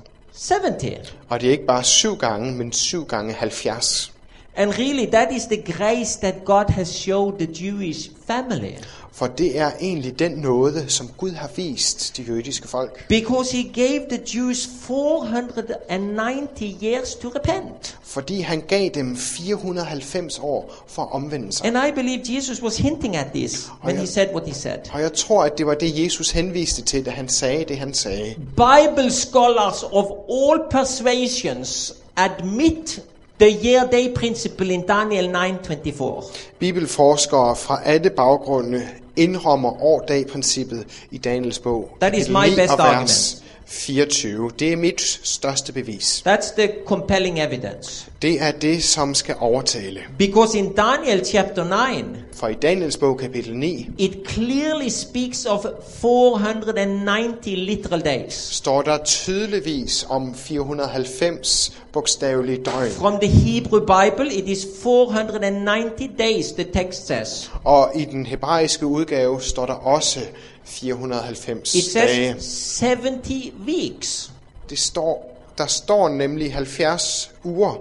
70. 0.49 1.16
Og 1.30 1.41
det 1.41 1.47
er 1.47 1.51
ikke 1.51 1.66
bare 1.66 1.84
syv 1.84 2.18
gange, 2.18 2.51
men 2.51 2.72
syv 2.72 3.05
gange 3.05 3.34
70. 3.34 4.11
And 4.58 4.78
really, 4.78 5.06
that 5.06 5.32
is 5.32 5.45
the 5.45 5.62
grace 5.78 6.16
that 6.16 6.45
God 6.45 6.70
has 6.70 6.95
showed 6.95 7.39
the 7.39 7.47
Jewish 7.64 8.10
family. 8.28 8.74
For 9.16 9.28
det 9.28 9.60
er 9.60 9.72
egentlig 9.82 10.20
den 10.20 10.32
nåde, 10.32 10.86
som 10.88 11.10
Gud 11.18 11.32
har 11.32 11.49
vist 11.56 12.18
de 12.18 12.22
jødiske 12.22 12.68
folk. 12.68 13.08
Because 13.08 13.58
he 13.58 13.64
gave 13.74 14.01
the 14.10 14.20
Jews 14.36 14.70
490 14.82 16.78
years 16.84 17.16
to 17.16 17.30
repent. 17.30 17.97
Fordi 18.03 18.41
han 18.41 18.62
gav 18.68 18.89
dem 18.89 19.18
490 19.18 20.39
år 20.39 20.84
for 20.88 21.01
at 21.01 21.12
omvende 21.12 21.51
sig. 21.51 21.66
And 21.66 21.78
I 21.88 21.91
believe 21.91 22.36
Jesus 22.36 22.62
was 22.62 22.78
hinting 22.78 23.16
at 23.16 23.28
this 23.34 23.70
when 23.84 23.97
he 23.97 24.08
said 24.08 24.28
what 24.34 24.47
he 24.47 24.53
said. 24.53 24.78
Og 24.91 25.01
jeg 25.01 25.14
tror, 25.14 25.43
at 25.43 25.58
det 25.58 25.66
var 25.66 25.74
det, 25.74 26.03
Jesus 26.03 26.32
henviste 26.32 26.82
til, 26.82 27.06
da 27.06 27.12
han 27.12 27.30
sagde 27.30 27.66
det, 27.66 27.78
han 27.78 27.93
sagde. 27.93 28.36
Bible 28.36 29.12
scholars 29.12 29.84
of 29.91 30.06
all 30.30 30.60
persuasions 30.72 31.93
admit 32.16 33.01
the 33.39 33.51
year 33.51 33.88
day 33.91 34.13
principle 34.15 34.71
in 34.71 34.81
Daniel 34.81 35.27
9:24. 35.27 36.23
Bibelforskere 36.59 37.55
fra 37.55 37.81
alle 37.86 38.09
baggrunde 38.09 38.81
indrømmer 39.15 39.83
år-dag-princippet 39.83 40.86
i 41.11 41.17
Daniels 41.17 41.59
bog. 41.59 41.89
That 42.01 42.17
is 42.17 42.29
my 42.29 42.33
9 42.33 42.55
best 42.55 42.71
argument. 42.71 43.43
24. 43.68 44.51
Det 44.59 44.72
er 44.74 44.78
mit 44.78 45.01
største 45.24 45.74
bevis. 45.74 46.24
That's 46.28 46.53
the 46.57 46.70
compelling 46.86 47.39
evidence. 47.41 48.05
Det 48.22 48.41
er 48.41 48.51
det, 48.51 48.84
som 48.84 49.13
skal 49.13 49.36
overtale. 49.39 49.99
Because 50.18 50.57
in 50.57 50.74
Daniel 50.74 51.26
chapter 51.26 51.63
9, 51.97 52.03
For 52.34 52.47
i 52.47 52.53
Daniels 52.53 52.97
bog 52.97 53.18
kapitel 53.18 53.57
9 53.57 53.89
it 53.97 54.18
clearly 54.28 54.89
speaks 54.89 55.45
of 55.45 55.66
490 56.01 57.55
literal 57.55 58.01
days. 58.01 58.34
står 58.34 58.82
der 58.82 58.97
tydeligvis 59.03 60.05
om 60.09 60.36
490 60.36 61.72
bogstavelige 61.93 62.57
døgn. 62.63 62.91
From 62.91 63.13
the 63.22 63.30
Hebrew 63.30 63.80
Bible, 63.80 64.34
it 64.34 64.47
is 64.49 64.66
490 64.84 66.09
days, 66.20 66.45
the 66.51 66.63
text 66.74 67.07
says. 67.07 67.51
Og 67.63 67.91
i 67.95 68.05
den 68.05 68.26
hebraiske 68.26 68.86
udgave 68.86 69.41
står 69.41 69.66
der 69.66 69.74
også 69.74 70.20
490 70.66 71.51
It 71.78 71.93
dage. 71.93 72.36
says 72.41 72.78
70 72.80 73.53
weeks. 73.68 74.32
Det 74.70 74.80
står, 74.80 75.41
der 75.57 75.66
står 75.66 76.09
nemlig 76.09 76.53
70 76.53 77.32
uger. 77.43 77.76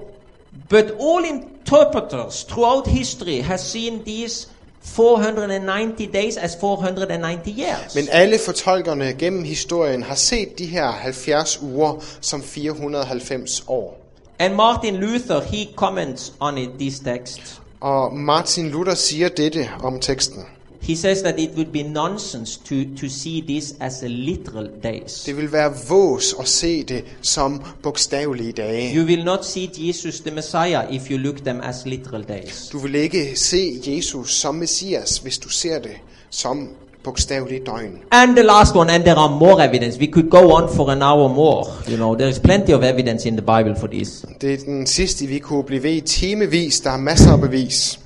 But 0.69 0.85
all 0.85 1.25
interpreters 1.25 2.45
throughout 2.45 2.87
history 2.87 3.43
has 3.43 3.61
seen 3.61 4.05
these 4.05 4.49
490 4.83 6.07
days 6.13 6.37
as 6.37 6.57
490 6.61 7.51
years. 7.59 7.95
Men 7.95 8.09
alle 8.11 8.39
fortolkerne 8.39 9.13
gennem 9.19 9.45
historien 9.45 10.03
har 10.03 10.15
set 10.15 10.59
de 10.59 10.67
her 10.67 10.93
70 10.93 11.59
uger 11.63 12.05
som 12.21 12.43
490 12.43 13.65
år. 13.69 14.01
And 14.39 14.55
Martin 14.55 14.97
Luther, 14.97 15.41
he 15.41 15.67
comments 15.77 16.33
on 16.41 16.59
it, 16.59 16.71
this 16.79 16.99
text. 17.01 17.61
Og 17.81 18.15
Martin 18.17 18.69
Luther 18.71 18.95
siger 18.95 19.29
dette 19.29 19.71
om 19.83 20.01
teksten. 20.01 20.45
He 20.87 20.97
says 20.97 21.23
that 21.23 21.39
it 21.39 21.51
would 21.57 21.73
be 21.73 21.83
nonsense 21.83 22.59
to, 22.59 22.75
to 23.01 23.09
see 23.09 23.41
this 23.41 23.75
as 23.81 24.03
a 24.03 24.09
literal 24.09 24.69
days. 24.83 25.25
Det 25.27 25.37
vil 25.37 25.53
være 25.53 25.73
vås 25.89 26.35
at 26.41 26.49
se 26.49 26.83
det 26.83 27.05
som 27.23 27.63
bogstavelige 27.83 28.53
dage. 28.53 28.97
You 28.97 29.07
will 29.07 29.25
not 29.25 29.45
see 29.47 29.71
Jesus 29.79 30.21
the 30.21 30.31
Messiah 30.31 30.95
if 30.95 31.11
you 31.11 31.19
look 31.19 31.37
them 31.37 31.61
as 31.63 31.87
literal 31.87 32.23
days. 32.23 32.69
Du 32.73 32.79
vil 32.79 32.95
ikke 32.95 33.37
se 33.37 33.81
Jesus 33.87 34.35
som 34.35 34.55
Messias, 34.55 35.19
hvis 35.19 35.39
du 35.39 35.49
ser 35.49 35.79
det 35.79 35.97
som 36.31 36.69
bogstavelige 37.05 37.61
døgn. 37.67 37.99
And 38.11 38.37
the 38.37 38.43
last 38.43 38.77
one, 38.77 38.93
and 38.93 39.03
there 39.03 39.19
are 39.19 39.39
more 39.39 39.69
evidence. 39.69 39.99
We 40.01 40.13
could 40.13 40.31
go 40.31 40.53
on 40.53 40.75
for 40.77 40.91
an 40.91 41.03
hour 41.03 41.29
more. 41.29 41.65
You 41.91 41.97
know, 41.97 42.15
there 42.15 42.29
is 42.29 42.39
plenty 42.39 42.71
of 42.71 42.83
evidence 42.83 43.29
in 43.29 43.37
the 43.37 43.47
Bible 43.57 43.77
for 43.81 43.87
this. 43.87 44.25
Det 44.41 44.55
er 44.55 44.57
den 44.57 44.87
sidste, 44.87 45.27
vi 45.27 45.39
kunne 45.39 45.65
blive 45.65 45.83
ved 45.83 45.93
i 45.93 46.01
timevis. 46.01 46.81
Der 46.81 46.91
er 46.91 46.99
masser 46.99 47.33
af 47.33 47.41
bevis. 47.41 47.99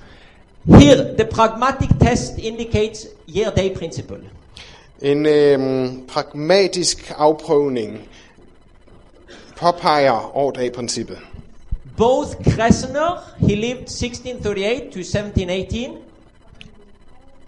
Here, 0.68 1.14
the 1.18 1.24
pragmatic 1.24 1.88
test 2.00 2.32
indicates 2.38 3.06
year-day 3.36 3.76
principle. 3.76 4.18
En 5.00 5.26
øhm, 5.26 6.06
pragmatisk 6.08 7.12
afprøvning 7.16 7.98
påpeger 9.56 10.36
år-dag-princippet. 10.36 11.18
Both 11.96 12.30
Kressner, 12.44 13.34
he 13.38 13.54
lived 13.54 13.82
1638 13.82 14.90
to 14.92 15.00
1718, 15.00 15.96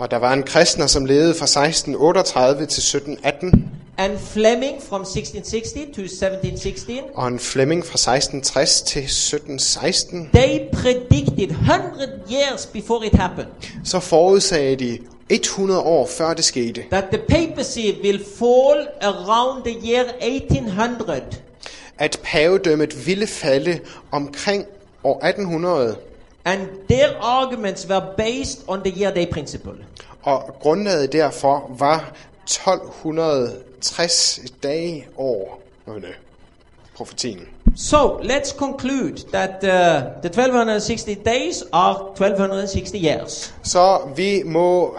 Og 0.01 0.11
der 0.11 0.16
var 0.16 0.33
en 0.33 0.43
kristner, 0.43 0.87
som 0.87 1.05
levede 1.05 1.35
fra 1.35 1.45
1638 1.45 2.66
til 2.66 2.81
1718, 2.81 3.71
and 4.01 4.18
Fleming 4.18 4.80
from 4.82 5.01
1660 5.01 5.84
to 5.92 6.03
1716, 6.03 6.98
og 7.14 7.28
en 7.28 7.38
Flemming 7.38 7.84
fra 7.86 7.94
1660 8.16 8.82
til 8.82 9.03
1716. 9.03 10.30
they 10.34 10.59
predicted 10.72 11.51
100 11.51 12.09
years 12.32 12.66
before 12.66 13.07
it 13.07 13.14
happened 13.14 13.48
Så 13.84 14.01
forudsagde 14.01 14.76
de 14.76 14.98
100 15.30 15.80
år 15.80 16.07
før 16.07 16.34
det 16.34 16.44
skete, 16.44 16.84
that 16.90 17.05
the 17.12 17.18
papacy 17.28 18.01
will 18.03 18.24
fall 18.38 18.88
around 19.03 19.64
the 19.64 19.90
year 19.92 20.05
1800. 20.20 21.22
at 21.98 22.20
pavedømmet 22.22 23.07
ville 23.07 23.26
falde 23.26 23.80
omkring 24.11 24.64
år 25.05 25.24
1800, 25.24 25.96
And 26.44 26.61
their 26.88 27.09
arguments 27.20 27.88
were 27.90 28.03
based 28.16 28.61
on 28.68 28.80
the 28.84 29.01
year 29.03 29.11
day 29.14 29.26
principle. 29.32 29.72
og 30.22 30.42
grundlaget 30.61 31.12
derfor 31.12 31.70
var 31.78 32.12
1260 33.81 34.51
dage 34.62 35.07
år. 35.16 35.62
Øh, 35.89 36.03
profetien. 36.97 37.41
So 37.76 38.18
let's 38.22 38.57
conclude 38.59 39.14
that 39.33 39.51
uh, 39.51 40.20
the 40.22 40.28
1260 40.28 41.14
days 41.24 41.62
are 41.72 41.97
1260 42.11 42.95
years. 43.05 43.55
Så 43.62 43.99
vi 44.16 44.43
må 44.47 44.95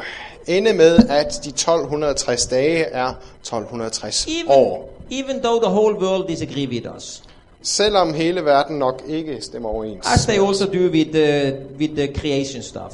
ende 0.48 0.74
med, 0.74 0.98
at 1.10 1.40
de 1.44 1.50
1260 1.50 2.46
dage 2.46 2.84
er 2.84 3.14
1260 3.40 4.28
Even, 4.28 4.52
år. 4.52 4.90
even 5.12 5.42
though 5.42 5.62
the 5.64 5.72
whole 5.72 5.96
world 5.96 6.28
disagree 6.28 6.68
with 6.68 6.88
us, 6.98 7.24
Selvom 7.64 8.14
hele 8.14 8.46
verden 8.46 8.78
nok 8.80 9.02
ikke 9.08 9.42
stemmer 9.42 9.70
overens. 9.70 10.08
as 10.14 10.26
they 10.26 10.40
also 10.48 10.66
do 10.66 10.80
with 10.92 11.12
the, 11.12 11.54
with 11.80 11.94
the 11.96 12.14
creation 12.20 12.64
stuff. 12.64 12.94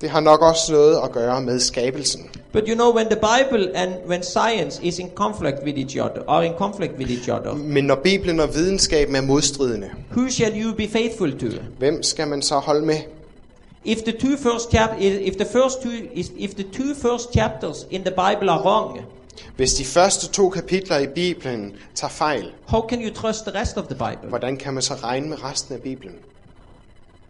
Det 0.00 0.10
har 0.10 0.20
nok 0.20 0.42
også 0.42 0.72
noget 0.72 1.00
at 1.04 1.12
gøre 1.12 1.40
med 1.40 1.60
skabelsen. 1.60 2.30
But 2.52 2.62
you 2.68 2.74
know, 2.74 2.94
when 2.94 3.06
the 3.06 3.16
Bible 3.16 3.76
and 3.76 3.90
when 4.08 4.22
science 4.22 4.80
is 4.84 4.98
in 4.98 5.10
conflict 5.14 5.56
with 5.64 5.78
each 5.78 5.96
other, 5.96 6.22
are 6.28 6.46
in 6.46 6.52
conflict 6.58 6.92
with 6.98 7.10
each 7.10 7.30
other, 7.30 7.54
Men 7.54 7.84
når 7.84 7.94
Bibelen 7.94 8.40
og 8.40 8.54
videnskaben 8.54 9.16
er 9.16 9.20
modstridende, 9.20 9.90
who 10.16 10.28
shall 10.30 10.62
you 10.64 10.74
be 10.74 10.88
faithful 10.88 11.38
to? 11.38 11.46
hvem 11.78 12.02
skal 12.02 12.28
man 12.28 12.42
så 12.42 12.54
holde 12.58 12.86
med? 12.86 12.96
If 13.84 13.98
the 13.98 14.12
two 14.12 14.36
first 14.52 14.70
chap, 14.70 14.90
if 15.00 15.34
the 15.36 15.46
first 15.52 15.82
two, 15.82 15.90
if 16.36 16.50
the 16.54 16.64
two 16.72 16.94
first 17.10 17.32
chapters 17.32 17.86
in 17.90 18.00
the 18.04 18.10
Bible 18.10 18.50
are 18.50 18.60
wrong, 18.64 19.00
Hvis 19.56 19.74
de 19.74 19.84
første 19.84 20.28
to 20.28 20.48
kapitler 20.50 20.98
i 20.98 21.06
Bibelen 21.06 21.72
tager 21.94 22.10
fejl, 22.10 22.52
how 22.66 22.88
can 22.88 23.02
you 23.04 23.14
trust 23.14 23.44
the 23.46 23.60
rest 23.60 23.76
of 23.76 23.84
the 23.84 23.94
Bible? 23.94 24.28
hvordan 24.28 24.56
kan 24.56 24.74
man 24.74 24.82
så 24.82 24.94
regne 24.94 25.28
med 25.28 25.44
resten 25.44 25.74
af 25.74 25.80
Bibelen? 25.82 26.14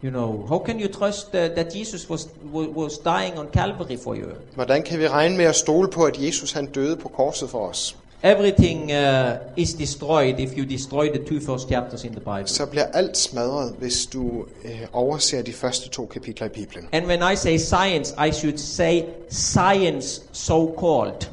You 0.03 0.11
know, 0.11 0.45
how 0.47 0.59
can 0.59 0.79
you 0.79 0.87
trust 0.87 1.27
uh, 1.33 1.47
that 1.55 1.73
Jesus 1.75 2.09
was 2.09 2.27
wa- 2.53 2.83
was 2.83 2.97
dying 2.97 3.37
on 3.39 3.47
Calvary 3.53 3.97
for 4.03 4.15
you? 4.15 4.25
Hvordan 4.55 4.83
kan 4.83 4.99
vi 4.99 5.07
regne 5.07 5.37
med 5.37 5.45
at 5.45 5.55
stole 5.55 5.89
på, 5.89 6.03
at 6.03 6.21
Jesus 6.21 6.51
han 6.51 6.65
døde 6.65 6.95
på 6.95 7.07
korset 7.07 7.49
for 7.49 7.67
os? 7.67 7.95
Everything 8.23 8.91
uh, 8.91 9.35
is 9.55 9.73
destroyed 9.73 10.39
if 10.39 10.57
you 10.57 10.65
destroy 10.65 11.09
the 11.09 11.23
two 11.25 11.39
first 11.39 11.67
chapters 11.69 12.03
in 12.03 12.11
the 12.11 12.19
Bible. 12.19 12.47
Så 12.47 12.65
bliver 12.65 12.85
alt 12.85 13.17
smadret, 13.17 13.75
hvis 13.79 14.05
du 14.05 14.45
øh, 14.65 14.81
overser 14.93 15.41
de 15.41 15.53
første 15.53 15.89
to 15.89 16.05
kapitler 16.05 16.45
i 16.47 16.49
Bibelen. 16.49 16.89
And 16.91 17.05
when 17.05 17.33
I 17.33 17.35
say 17.35 17.57
science, 17.57 18.15
I 18.27 18.31
should 18.31 18.57
say 18.57 19.01
science 19.29 20.21
so 20.31 20.75
called. 20.79 21.29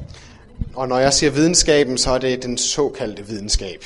Og 0.75 0.87
når 0.87 0.99
jeg 0.99 1.13
siger 1.13 1.31
videnskaben, 1.31 1.97
så 1.97 2.11
er 2.11 2.17
det 2.17 2.43
den 2.43 2.57
såkaldte 2.57 3.27
videnskab. 3.27 3.83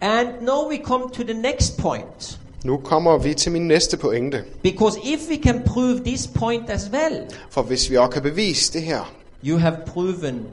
And 0.00 0.28
now 0.40 0.68
we 0.70 0.76
come 0.84 1.04
to 1.12 1.22
the 1.22 1.34
next 1.34 1.78
point. 1.78 2.39
Nu 2.64 2.76
kommer 2.76 3.18
vi 3.18 3.34
til 3.34 3.52
min 3.52 3.68
næste 3.68 3.96
pointe. 3.96 4.44
Because 4.62 4.98
if 5.04 5.20
we 5.30 5.36
can 5.42 5.62
prove 5.66 5.98
this 6.04 6.26
point 6.26 6.70
as 6.70 6.90
well, 6.92 7.26
For 7.50 7.62
hvis 7.62 7.90
vi 7.90 7.96
også 7.96 8.10
kan 8.10 8.22
bevise 8.22 8.72
det 8.72 8.82
her, 8.82 9.12
you 9.44 9.58
have 9.58 9.76
proven 9.86 10.46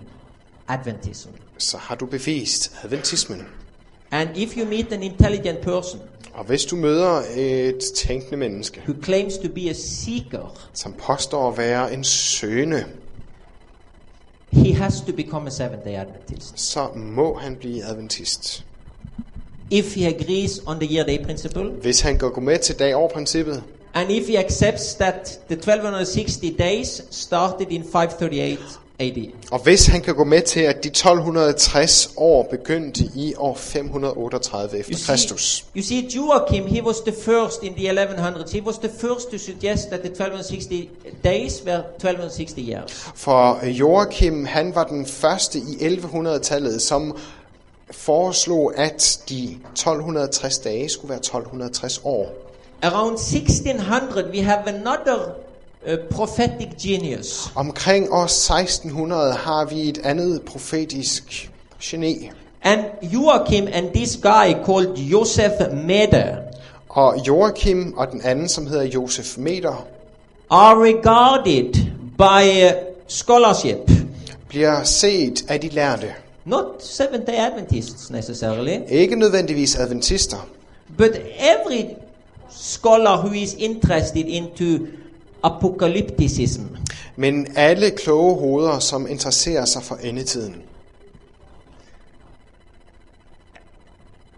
Adventism. 0.68 1.30
så 1.58 1.78
har 1.78 1.96
du 1.96 2.06
bevist 2.06 2.72
adventismen. 2.84 3.42
And 4.12 4.30
if 4.36 4.58
you 4.58 4.66
meet 4.66 4.94
an 4.94 5.04
intelligent 5.04 5.62
person 5.62 6.00
Og 6.34 6.46
hvis 6.46 6.66
du 6.66 6.76
møder 6.76 7.22
et 7.36 7.80
tænkende 7.96 8.38
menneske, 8.38 8.82
who 8.88 9.04
claims 9.04 9.38
to 9.38 9.48
be 9.56 9.70
a 9.70 9.74
seeker, 9.74 10.58
som 10.74 10.94
påstår 10.94 11.52
at 11.52 11.58
være 11.58 11.94
en 11.94 12.04
søgende, 12.04 12.86
he 14.52 14.74
has 14.74 15.02
to 15.02 15.12
become 15.14 15.48
a 15.48 15.50
Seventh 15.50 15.84
day 15.86 15.96
Adventist. 16.00 16.60
så 16.60 16.88
må 16.96 17.38
han 17.38 17.56
blive 17.56 17.84
adventist. 17.84 18.66
If 19.72 19.96
he 19.96 20.08
agrees 20.08 20.62
on 20.66 20.80
the 20.80 20.86
year 20.94 21.06
day 21.06 21.24
principle, 21.26 21.70
Hvis 21.82 22.02
han 22.02 22.18
går 22.18 22.40
med 22.42 22.60
til 22.60 22.76
dag 22.80 22.96
over 22.96 23.10
princippet, 23.10 23.64
and 23.94 24.12
if 24.12 24.28
he 24.28 24.38
accepts 24.46 24.94
that 24.96 25.40
the 25.50 25.56
1260 25.58 26.50
days 26.60 27.02
started 27.12 27.66
in 27.72 27.84
538 27.84 28.58
AD. 29.00 29.18
og 29.52 29.60
hvis 29.64 29.86
han 29.88 30.02
kan 30.02 30.16
gå 30.16 30.24
med 30.24 30.42
til, 30.42 30.60
at 30.60 30.84
de 30.84 30.88
1260 30.88 32.10
år 32.18 32.48
begyndte 32.52 33.04
i 33.16 33.34
år 33.38 33.56
538 33.56 34.78
efter 34.80 34.92
You 34.94 34.98
see, 34.98 35.06
Kristus. 35.14 35.66
you 35.76 35.84
see, 35.84 36.10
Joachim, 36.16 36.66
he 36.68 36.84
was 36.84 36.96
the 37.00 37.14
first 37.26 37.64
in 37.64 37.74
the 37.74 37.90
1100s. 37.92 38.52
He 38.54 38.62
was 38.66 38.78
the 38.78 38.90
first 39.00 39.32
to 39.32 39.38
suggest 39.38 39.88
that 39.90 40.00
the 40.00 40.10
1260 40.10 40.90
days 41.24 41.62
were 41.66 41.82
1260 41.96 42.62
years. 42.62 42.92
For 43.16 43.66
Joachim, 43.66 44.46
han 44.46 44.76
var 44.76 44.84
den 44.84 45.06
første 45.06 45.60
i 45.60 45.88
1100-tallet, 45.88 46.82
som 46.82 47.18
foreslog, 47.92 48.74
at 48.78 49.20
de 49.30 49.58
1260 49.72 50.60
dage 50.60 50.90
skulle 50.90 51.10
være 51.10 51.18
1260 51.18 52.02
år. 52.04 52.34
Around 52.82 53.14
1600, 53.14 54.30
we 54.34 54.42
have 54.42 54.68
another 54.68 55.36
uh, 55.88 55.98
prophetic 56.12 56.68
genius. 56.84 57.52
Omkring 57.56 58.12
år 58.12 58.24
1600 58.24 59.34
har 59.34 59.66
vi 59.66 59.90
et 59.90 59.98
andet 60.04 60.42
profetisk 60.42 61.52
geni. 61.82 62.32
And 62.64 62.82
Joachim 63.02 63.68
and 63.74 63.94
this 63.94 64.16
guy 64.16 64.66
called 64.66 64.98
Joseph 64.98 65.74
Meder 65.74 66.36
Og 66.90 67.28
Joachim 67.28 67.94
og 67.98 68.12
den 68.12 68.22
anden, 68.24 68.50
som 68.50 68.68
hedder 68.68 68.84
Josef 68.84 69.38
Meter, 69.38 69.86
are 70.50 70.76
regarded 70.76 71.74
by 72.18 72.66
uh, 72.66 72.72
scholarship, 73.08 73.92
bliver 74.48 74.84
set 74.84 75.46
af 75.50 75.62
de 75.62 75.70
lærte. 75.70 76.14
Not 76.48 76.66
Seventh 76.80 77.26
day 77.26 77.36
Adventists 77.36 78.12
necessarily, 78.12 78.80
Ikke 78.90 79.16
nødvendigvis 79.16 79.76
adventister, 79.76 80.48
But 80.98 81.12
every 81.40 81.86
scholar 82.50 83.18
who 83.18 83.34
is 83.34 83.54
interested 83.54 84.26
into 84.28 84.88
apocalypticism 85.44 86.64
Men 87.16 87.48
alle 87.56 87.90
kloge 87.92 88.36
hoveder, 88.36 88.80
som 88.80 89.08
interesserer 89.10 89.66
sig 89.66 89.84
for 89.84 89.96
endetiden, 89.96 90.56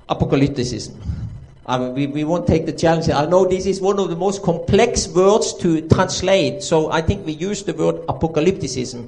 apocalypticism. 0.10 0.94
I 1.68 1.78
mean, 1.78 1.94
we, 1.94 2.08
we 2.08 2.24
won't 2.24 2.48
take 2.48 2.66
the 2.66 2.78
challenge. 2.78 3.10
I 3.10 3.26
know 3.26 3.46
this 3.50 3.66
is 3.66 3.82
one 3.82 4.00
of 4.00 4.10
the 4.10 4.16
most 4.16 4.42
complex 4.42 5.10
words 5.16 5.54
to 5.54 5.88
translate, 5.96 6.64
so 6.64 6.92
I 6.92 7.02
think 7.02 7.26
we 7.26 7.32
use 7.50 7.64
the 7.64 7.74
word 7.74 7.96
apocalypticism 8.10 9.08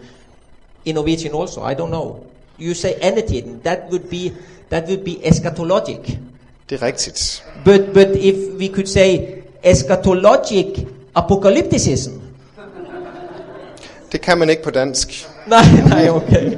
in 0.86 0.96
Norwegian 0.96 1.32
also. 1.34 1.64
I 1.64 1.74
don't 1.74 1.92
know. 1.92 2.20
You 2.62 2.74
say 2.74 2.94
anything, 3.02 3.64
that 3.64 3.78
would 3.92 4.10
be 4.10 4.32
that 4.70 4.84
would 4.88 5.04
be 5.04 5.18
eschatologic. 5.28 6.18
det 6.70 6.82
er 6.82 6.86
rigtigt. 6.88 7.44
But 7.66 7.82
but 7.94 8.08
if 8.16 8.36
we 8.60 8.68
could 8.68 8.88
say 8.88 9.20
eschatologic 9.64 10.86
apocalypticism, 11.16 12.12
Det 14.12 14.22
kan 14.22 14.38
man 14.38 14.50
ikke 14.50 14.64
på 14.64 14.70
dansk. 14.70 15.30
no, 15.48 15.56
no, 15.90 16.16
okay. 16.16 16.58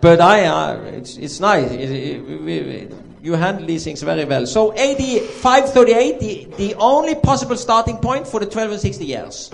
but 0.00 0.18
I, 0.20 0.46
uh, 0.46 1.00
it's, 1.02 1.16
it's 1.18 1.40
nice. 1.40 1.72
It, 1.72 1.90
it, 1.90 2.82
it- 2.82 2.94
you 3.24 3.34
handle 3.36 3.66
these 3.66 3.84
things 3.84 4.02
very 4.02 4.24
well. 4.26 4.46
So 4.46 4.72
AD 4.72 5.00
538, 5.42 6.20
the, 6.20 6.46
the 6.58 6.74
only 6.78 7.14
possible 7.14 7.56
starting 7.56 7.96
point 7.96 8.26
for 8.26 8.38
the 8.38 8.46
12 8.46 8.72
and 8.72 8.80
60 8.80 9.04
years. 9.06 9.50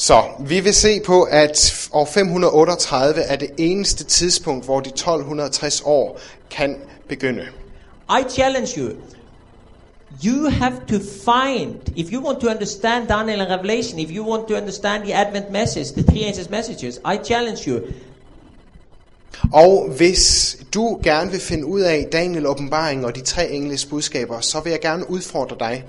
Så 0.00 0.22
vi 0.38 0.60
vil 0.60 0.74
se 0.74 1.00
på, 1.00 1.22
at 1.22 1.88
år 1.92 2.04
538 2.04 3.20
er 3.20 3.36
det 3.36 3.50
eneste 3.58 4.04
tidspunkt, 4.04 4.64
hvor 4.64 4.80
de 4.80 4.88
1260 4.88 5.82
år 5.84 6.20
kan 6.50 6.76
begynde. 7.08 7.42
I 8.10 8.30
challenge 8.30 8.80
you. 8.80 8.90
You 10.24 10.50
have 10.50 10.72
to 10.88 10.98
find, 10.98 11.74
if 11.96 12.12
you 12.12 12.26
want 12.26 12.40
to 12.40 12.48
understand 12.48 13.08
Daniel 13.08 13.40
and 13.40 13.50
Revelation, 13.50 13.98
if 13.98 14.10
you 14.10 14.30
want 14.30 14.48
to 14.48 14.54
understand 14.54 15.02
the 15.02 15.14
Advent 15.14 15.50
message, 15.50 15.92
the 15.92 16.02
three 16.02 16.24
angels' 16.24 16.50
messages, 16.50 16.96
I 16.96 17.18
challenge 17.24 17.70
you. 17.70 17.80
Og 19.52 19.88
hvis 19.96 20.56
du 20.74 21.00
gerne 21.02 21.30
vil 21.30 21.40
finde 21.40 21.66
ud 21.66 21.80
af 21.80 22.08
Daniel 22.12 22.46
åbenbaring 22.46 23.06
og 23.06 23.16
de 23.16 23.20
tre 23.20 23.50
engles 23.50 23.86
budskaber, 23.86 24.40
så 24.40 24.60
vil 24.60 24.70
jeg 24.70 24.80
gerne 24.80 25.10
udfordre 25.10 25.56
dig. 25.60 25.84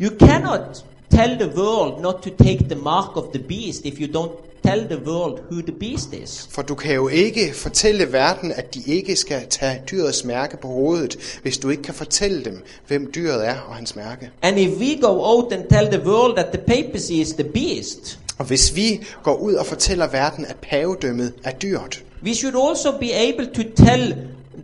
You 0.00 0.18
cannot 0.18 0.84
tell 1.14 1.38
the 1.38 1.50
world 1.56 2.02
not 2.02 2.14
to 2.22 2.30
take 2.44 2.68
the 2.68 2.78
mark 2.82 3.16
of 3.16 3.24
the 3.32 3.38
beast 3.38 3.84
if 3.84 4.00
you 4.00 4.06
don't 4.06 4.32
tell 4.62 4.80
the 4.88 5.10
world 5.10 5.40
who 5.50 5.62
the 5.62 5.72
beast 5.72 6.14
is. 6.14 6.48
For 6.50 6.62
du 6.62 6.74
kan 6.74 6.94
jo 6.94 7.08
ikke 7.08 7.54
fortælle 7.54 8.12
verden, 8.12 8.52
at 8.52 8.74
de 8.74 8.82
ikke 8.86 9.16
skal 9.16 9.46
tage 9.50 9.82
dyrets 9.90 10.24
mærke 10.24 10.56
på 10.56 10.68
hovedet, 10.68 11.38
hvis 11.42 11.58
du 11.58 11.70
ikke 11.70 11.82
kan 11.82 11.94
fortælle 11.94 12.44
dem, 12.44 12.62
hvem 12.86 13.12
dyret 13.14 13.48
er 13.48 13.56
og 13.68 13.74
hans 13.74 13.96
mærke. 13.96 14.30
And 14.42 14.58
if 14.58 14.80
we 14.80 15.00
go 15.00 15.24
out 15.24 15.52
and 15.52 15.64
tell 15.70 15.86
the 15.86 16.08
world 16.08 16.36
that 16.36 16.46
the 16.52 16.62
papacy 16.82 17.12
is 17.12 17.32
the 17.32 17.44
beast, 17.44 18.18
Og 18.38 18.44
hvis 18.44 18.76
vi 18.76 19.00
går 19.22 19.34
ud 19.34 19.54
og 19.54 19.66
fortæller 19.66 20.06
verden, 20.08 20.46
at 20.46 20.56
pavedømmet 20.62 21.32
er 21.44 21.50
dyrt, 21.50 22.02
we 22.24 22.34
should 22.34 22.56
also 22.68 22.98
be 22.98 23.14
able 23.14 23.46
to 23.46 23.62
tell 23.84 24.14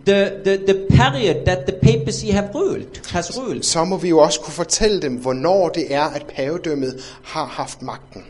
the, 0.07 0.41
the, 0.45 0.57
the 0.67 0.87
period 0.97 1.47
that 1.47 1.67
the 1.67 1.73
papacy 1.73 2.31
have 2.31 2.55
ruled, 2.55 3.01
has 3.13 3.39
ruled. 3.39 3.63
så 3.63 3.85
må 3.85 3.97
vi 3.97 4.09
jo 4.09 4.19
også 4.19 4.41
kunne 4.41 4.55
fortælle 4.55 5.03
dem, 5.03 5.15
hvornår 5.17 5.69
det 5.69 5.95
er, 5.95 6.03
at 6.03 6.27
pavedømmet 6.37 7.17
har 7.25 7.45
haft 7.45 7.83
magten. 7.83 8.25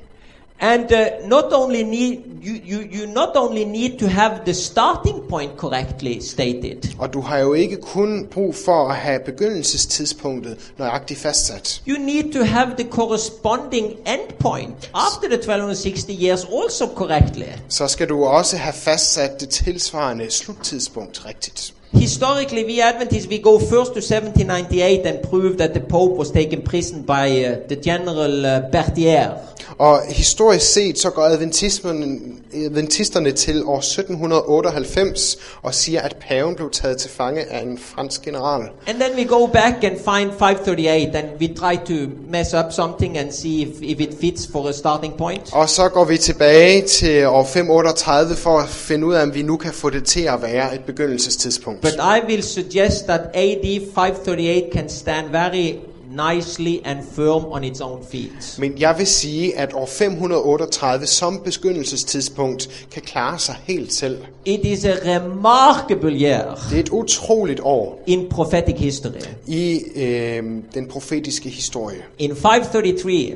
And 0.62 0.92
uh, 0.92 1.28
not 1.28 1.44
only 1.52 1.82
need 1.82 2.18
you, 2.42 2.54
you, 2.64 2.80
you 2.92 3.06
not 3.06 3.36
only 3.36 3.64
need 3.64 3.98
to 3.98 4.06
have 4.08 4.44
the 4.44 4.54
starting 4.54 5.22
point 5.28 5.56
correctly 5.56 6.20
stated, 6.20 6.94
Og 6.98 7.12
du 7.12 7.20
har 7.20 7.38
jo 7.38 7.52
ikke 7.54 7.76
kun 7.76 8.26
brug 8.26 8.54
for 8.64 8.88
at 8.88 8.96
have 8.96 9.20
begyndelsestidspunktet 9.24 10.72
nøjagtigt 10.78 11.20
fastsat. 11.20 11.82
you 11.86 11.98
need 11.98 12.32
to 12.32 12.44
have 12.44 12.70
the 12.78 12.88
corresponding 12.90 13.86
endpoint 14.06 14.90
after 14.94 15.28
the 15.28 15.34
1260 15.38 16.12
years 16.24 16.44
also 16.44 16.86
correctly. 16.96 17.44
Så 17.68 17.88
skal 17.88 18.08
du 18.08 18.24
også 18.24 18.56
have 18.56 18.72
fastsat 18.74 19.40
det 19.40 19.48
tilsvarende 19.48 20.30
sluttidspunkt 20.30 21.26
rigtigt. 21.26 21.74
Historically, 21.92 22.64
we 22.64 22.80
Adventists 22.80 23.26
we 23.26 23.38
go 23.38 23.58
first 23.58 23.94
to 23.94 24.00
1798 24.00 25.06
and 25.06 25.22
prove 25.28 25.58
that 25.58 25.74
the 25.74 25.80
Pope 25.80 26.16
was 26.16 26.30
taken 26.30 26.62
prison 26.62 27.02
by 27.02 27.44
uh, 27.44 27.66
the 27.66 27.76
General 27.76 28.46
uh, 28.46 28.70
Berthier. 28.70 29.50
Og 29.78 30.02
historisk 30.08 30.72
set 30.72 30.98
så 30.98 31.10
går 31.10 31.22
adventismerne, 31.22 32.18
adventisterne 32.54 33.32
til 33.32 33.64
år 33.64 33.78
1798 33.78 35.36
og 35.62 35.74
siger, 35.74 36.00
at 36.00 36.16
paven 36.28 36.54
blev 36.54 36.70
taget 36.70 36.96
til 36.96 37.10
fange 37.10 37.52
af 37.52 37.62
en 37.62 37.78
fransk 37.78 38.22
general. 38.22 38.62
And 38.86 39.00
then 39.00 39.16
we 39.16 39.24
go 39.24 39.46
back 39.46 39.84
and 39.84 39.96
find 39.96 40.30
538 40.38 41.14
and 41.14 41.28
we 41.40 41.46
try 41.54 41.76
to 41.76 42.10
mess 42.30 42.54
up 42.54 42.72
something 42.72 43.18
and 43.18 43.32
see 43.32 43.62
if, 43.62 43.68
if 43.82 44.00
it 44.00 44.14
fits 44.20 44.48
for 44.52 44.68
a 44.68 44.72
starting 44.72 45.14
point. 45.16 45.52
Og 45.52 45.68
så 45.68 45.88
går 45.88 46.04
vi 46.04 46.18
tilbage 46.18 46.82
til 46.86 47.26
år 47.26 47.44
538 47.44 48.36
for 48.36 48.58
at 48.58 48.68
finde 48.68 49.06
ud 49.06 49.14
af, 49.14 49.22
om 49.22 49.34
vi 49.34 49.42
nu 49.42 49.56
kan 49.56 49.72
få 49.72 49.90
det 49.90 50.04
til 50.04 50.22
at 50.22 50.42
være 50.42 50.74
et 50.74 50.80
begyndelsestidspunkt. 50.80 51.79
But 51.82 51.92
I 51.94 52.20
will 52.28 52.42
suggest 52.42 53.06
that 53.06 53.20
AD 53.34 53.80
538 53.94 54.72
can 54.72 54.88
stand 54.88 55.28
very 55.30 55.74
nicely 56.10 56.80
and 56.84 56.98
firm 57.12 57.44
on 57.44 57.64
its 57.64 57.80
own 57.80 58.04
feet. 58.12 58.56
Men 58.58 58.72
jeg 58.78 58.94
vil 58.98 59.06
sige, 59.06 59.58
at 59.58 59.74
år 59.74 59.86
538 59.86 61.06
som 61.06 61.40
begyndelsestidspunkt 61.44 62.86
kan 62.92 63.02
klare 63.02 63.38
sig 63.38 63.54
helt 63.64 63.92
selv. 63.92 64.18
It 64.44 64.60
is 64.64 64.84
a 64.84 64.92
remarkable 65.16 66.12
year 66.22 66.66
Det 66.70 66.76
er 66.76 66.80
et 66.82 66.88
utroligt 66.88 67.60
år 67.62 68.02
in 68.06 68.28
prophetic 68.30 68.74
history. 68.78 69.20
i 69.46 69.80
øh, 69.96 70.42
den 70.74 70.88
profetiske 70.88 71.48
historie. 71.48 71.98
In 72.18 72.36
533, 72.36 73.34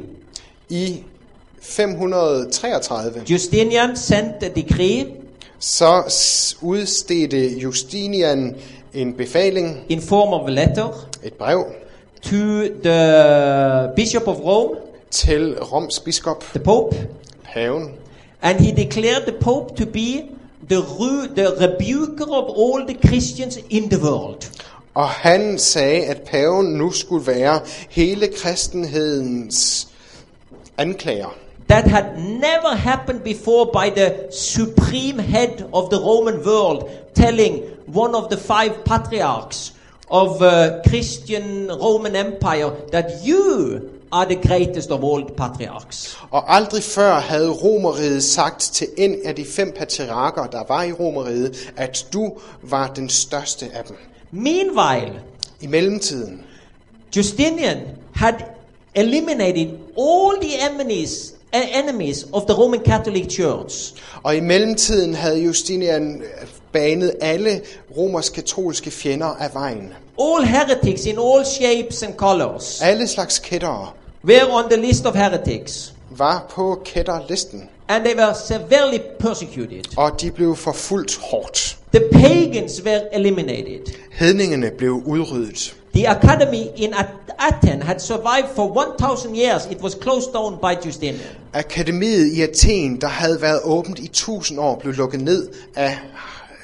I 0.68 1.02
533 1.60 3.22
Justinian 3.30 3.96
sent 3.96 4.42
a 4.42 4.48
decree 4.48 5.06
så 5.58 6.02
udstedte 6.62 7.48
Justinian 7.58 8.56
en 8.94 9.12
befaling, 9.14 9.80
in 9.88 10.02
form 10.02 10.32
of 10.32 10.48
a 10.48 10.50
letter 10.50 11.08
et 11.22 11.32
brev, 11.32 11.64
to 12.22 12.36
the 12.82 13.92
Bishop 13.96 14.28
of 14.28 14.36
Rome, 14.36 14.76
til 15.10 15.58
Roms 15.62 16.00
biskop, 16.00 16.44
the 16.44 16.60
Pope, 16.60 16.96
paven, 17.54 17.88
and 18.42 18.58
he 18.60 18.72
declared 18.76 19.22
the 19.26 19.34
Pope 19.40 19.76
to 19.76 19.84
be 19.86 20.22
the, 20.68 20.78
ru- 20.78 21.34
the 21.36 21.48
rebuker 21.66 22.24
of 22.24 22.44
all 22.56 22.86
the 22.88 23.08
Christians 23.08 23.58
in 23.70 23.90
the 23.90 24.02
world. 24.02 24.50
og 24.94 25.08
han 25.08 25.58
sagde, 25.58 26.04
at 26.04 26.20
paven 26.22 26.66
nu 26.66 26.90
skulle 26.92 27.26
være 27.26 27.60
hele 27.90 28.28
kristenhedens 28.36 29.88
anklager. 30.78 31.34
That 31.66 31.86
had 31.86 32.18
never 32.18 32.76
happened 32.76 33.22
before 33.24 33.66
by 33.72 33.90
the 33.90 34.28
supreme 34.30 35.18
head 35.18 35.64
of 35.72 35.90
the 35.90 35.98
Roman 35.98 36.44
world 36.44 36.90
telling 37.14 37.62
one 37.86 38.14
of 38.14 38.30
the 38.30 38.36
five 38.36 38.84
patriarchs 38.84 39.72
of 40.10 40.42
uh, 40.42 40.82
Christian 40.88 41.70
Roman 41.72 42.16
Empire 42.16 42.70
that 42.92 43.24
you 43.24 43.90
are 44.12 44.26
the 44.26 44.36
greatest 44.48 44.90
of 44.90 45.02
all 45.04 45.24
the 45.24 45.34
patriarchs. 45.34 46.18
Og 46.30 46.54
aldrig 46.54 46.82
før 46.82 47.14
havde 47.14 47.50
Romeriet 47.50 48.24
sagt 48.24 48.60
til 48.60 48.86
en 48.96 49.16
af 49.24 49.34
de 49.34 49.44
fem 49.44 49.72
patriarker, 49.76 50.46
der 50.46 50.62
var 50.68 50.82
i 50.82 50.92
Romeriet, 50.92 51.72
at 51.76 52.06
du 52.12 52.32
var 52.62 52.92
den 52.96 53.08
største 53.08 53.66
af 53.74 53.84
dem. 53.84 53.96
Meanwhile, 54.30 55.20
I 55.60 55.66
mellemtiden, 55.66 56.42
Justinian 57.16 57.78
had 58.14 58.34
eliminated 58.94 59.78
all 59.98 60.36
the 60.40 60.70
enemies, 60.70 61.33
enemies 61.62 62.26
of 62.32 62.42
the 62.46 62.54
Roman 62.54 62.80
Catholic 62.80 63.26
Church. 63.36 63.94
og 64.22 64.36
i 64.36 64.40
mellemtiden 64.40 65.14
havde 65.14 65.38
Justinian 65.42 66.22
banet 66.72 67.14
alle 67.20 67.60
romersk-katolske 67.96 68.90
fjender 68.90 69.26
af 69.26 69.54
vejen. 69.54 69.92
All 70.20 70.44
heretics 70.44 71.06
in 71.06 71.18
all 71.18 71.44
shapes 71.44 72.02
and 72.02 72.14
colors 72.14 72.82
Alle 72.82 73.06
slags 73.08 73.38
kættere 73.38 73.88
were 74.24 74.46
on 74.50 74.70
the 74.70 74.80
list 74.80 75.06
of 75.06 75.14
heretics, 75.14 75.94
var 76.10 76.46
på 76.50 76.82
kætterlisten, 76.84 77.68
and 77.88 78.04
they 78.04 78.16
were 78.16 78.34
severely 78.48 78.98
persecuted. 79.18 79.82
og 79.96 80.20
de 80.20 80.30
blev 80.30 80.56
forfulgt 80.56 81.18
hårdt. 81.22 81.76
The 81.94 82.08
pagans 82.12 82.82
were 82.84 83.14
eliminated. 83.14 83.94
Hedningene 84.12 84.70
blev 84.78 84.92
udryddet. 85.06 85.74
The 85.94 86.10
academy 86.10 86.68
in 86.76 86.94
At- 86.94 87.34
Athens 87.38 87.84
had 87.84 87.98
survived 88.00 88.48
for 88.56 88.66
1,000 88.68 89.36
years. 89.36 89.66
It 89.70 89.80
was 89.82 89.94
closed 89.94 90.32
down 90.32 90.56
by 90.60 90.86
Justinian. 90.86 91.20
Akademiet 91.52 92.26
i 92.32 92.42
Athen, 92.42 93.00
der 93.00 93.08
havde 93.08 93.40
været 93.42 93.60
åbent 93.64 93.98
i 93.98 94.08
tusind 94.08 94.58
år, 94.60 94.78
blev 94.78 94.94
lukket 94.94 95.20
ned 95.20 95.48
af 95.76 95.98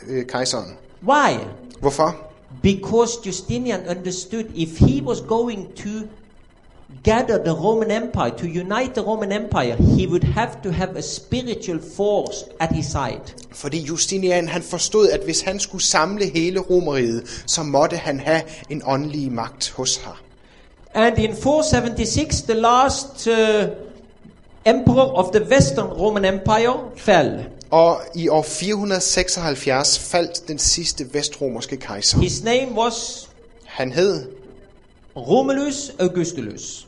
øh, 0.09 0.27
kejseren. 0.27 0.77
Why? 1.09 1.39
Hvorfor? 1.81 2.17
Because 2.63 3.13
Justinian 3.27 3.81
understood 3.97 4.45
if 4.55 4.79
he 4.79 5.03
was 5.03 5.19
going 5.29 5.69
to 5.77 5.89
gather 7.03 7.39
the 7.45 7.53
Roman 7.53 7.91
Empire, 7.91 8.31
to 8.31 8.47
unite 8.47 8.95
the 8.95 9.03
Roman 9.03 9.33
Empire, 9.33 9.77
he 9.77 10.07
would 10.07 10.25
have 10.25 10.63
to 10.63 10.71
have 10.71 10.97
a 10.97 11.03
spiritual 11.03 11.81
force 11.97 12.45
at 12.61 12.73
his 12.73 12.87
side. 12.87 13.35
Fordi 13.53 13.87
Justinian 13.89 14.49
han 14.49 14.63
forstod, 14.63 15.09
at 15.09 15.21
hvis 15.25 15.41
han 15.41 15.61
skulle 15.61 15.85
samle 15.85 16.31
hele 16.35 16.61
Romeriet, 16.61 17.43
så 17.47 17.63
måtte 17.63 17.97
han 17.97 18.21
have 18.21 18.43
en 18.71 18.83
åndelig 18.87 19.33
magt 19.33 19.71
hos, 19.71 19.97
her, 19.97 20.21
And 20.95 21.19
in 21.19 21.37
476, 21.37 22.43
the 22.43 22.55
last 22.55 23.29
uh, 23.29 23.35
emperor 24.67 25.19
of 25.19 25.33
the 25.33 25.45
Western 25.51 25.87
Roman 25.87 26.25
Empire 26.25 26.75
fell. 26.97 27.45
Og 27.71 28.01
i 28.15 28.29
år 28.29 28.43
476 28.43 29.99
faldt 29.99 30.49
den 30.49 30.59
sidste 30.59 31.15
vestromerske 31.15 31.77
kejser. 31.77 32.19
His 32.19 32.45
name 32.45 32.73
was 32.75 33.29
Han 33.65 33.93
hed 33.93 34.27
Romulus 35.17 35.93
Augustulus. 35.99 36.87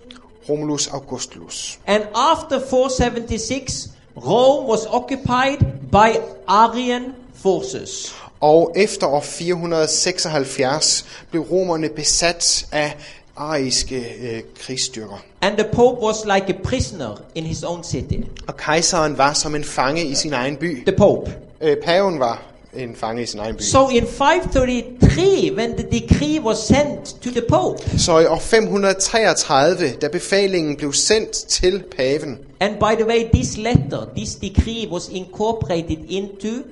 Romulus 0.49 0.87
Augustulus. 0.87 1.79
And 1.87 2.03
after 2.15 2.61
476, 2.61 3.89
Rome 4.17 4.69
was 4.69 4.87
occupied 4.87 5.59
by 5.91 6.19
Arian 6.47 7.15
forces. 7.35 8.15
Og 8.41 8.73
efter 8.77 9.07
år 9.07 9.21
476 9.21 11.05
blev 11.31 11.43
romerne 11.43 11.89
besat 11.89 12.67
af 12.73 12.97
ariske 13.37 14.15
øh, 14.23 14.43
krigsstyrker. 14.61 15.25
And 15.41 15.57
the 15.57 15.69
Pope 15.73 16.01
was 16.01 16.17
like 16.25 16.59
a 16.59 16.63
prisoner 16.65 17.17
in 17.35 17.45
his 17.45 17.63
own 17.63 17.85
city. 17.85 18.17
Og 18.47 18.57
kejseren 18.57 19.19
var 19.19 19.33
som 19.33 19.55
en 19.55 19.65
fange 19.65 20.05
i 20.05 20.15
sin 20.15 20.33
egen 20.33 20.57
by. 20.57 20.85
The 20.87 20.97
Pope. 20.97 21.33
Øh, 21.61 21.77
paven 21.77 22.21
var 22.21 22.43
en 22.77 22.97
fange 22.97 23.23
i 23.23 23.27
sin 23.27 23.41
egen 23.41 23.57
by. 23.57 23.63
So 23.63 23.89
in 23.89 24.07
533, 24.07 25.51
when 25.57 25.77
the 25.77 26.01
decree 26.01 26.39
was 26.41 26.67
sent 26.67 27.05
to 27.23 27.31
the 27.31 27.43
Pope, 27.49 27.99
Så 27.99 28.19
i 28.19 28.27
år 28.27 28.39
533, 28.39 29.97
da 30.01 30.09
befalingen 30.09 30.77
blev 30.77 30.93
sendt 30.93 31.33
til 31.33 31.85
paven, 31.97 32.39
and 32.61 32.75
by 32.75 32.95
the 33.03 33.07
way, 33.07 33.29
this 33.35 33.57
letter, 33.57 34.07
this 34.17 34.35
decree 34.35 34.89
was 34.91 35.09
incorporated 35.09 35.99
into 36.09 36.63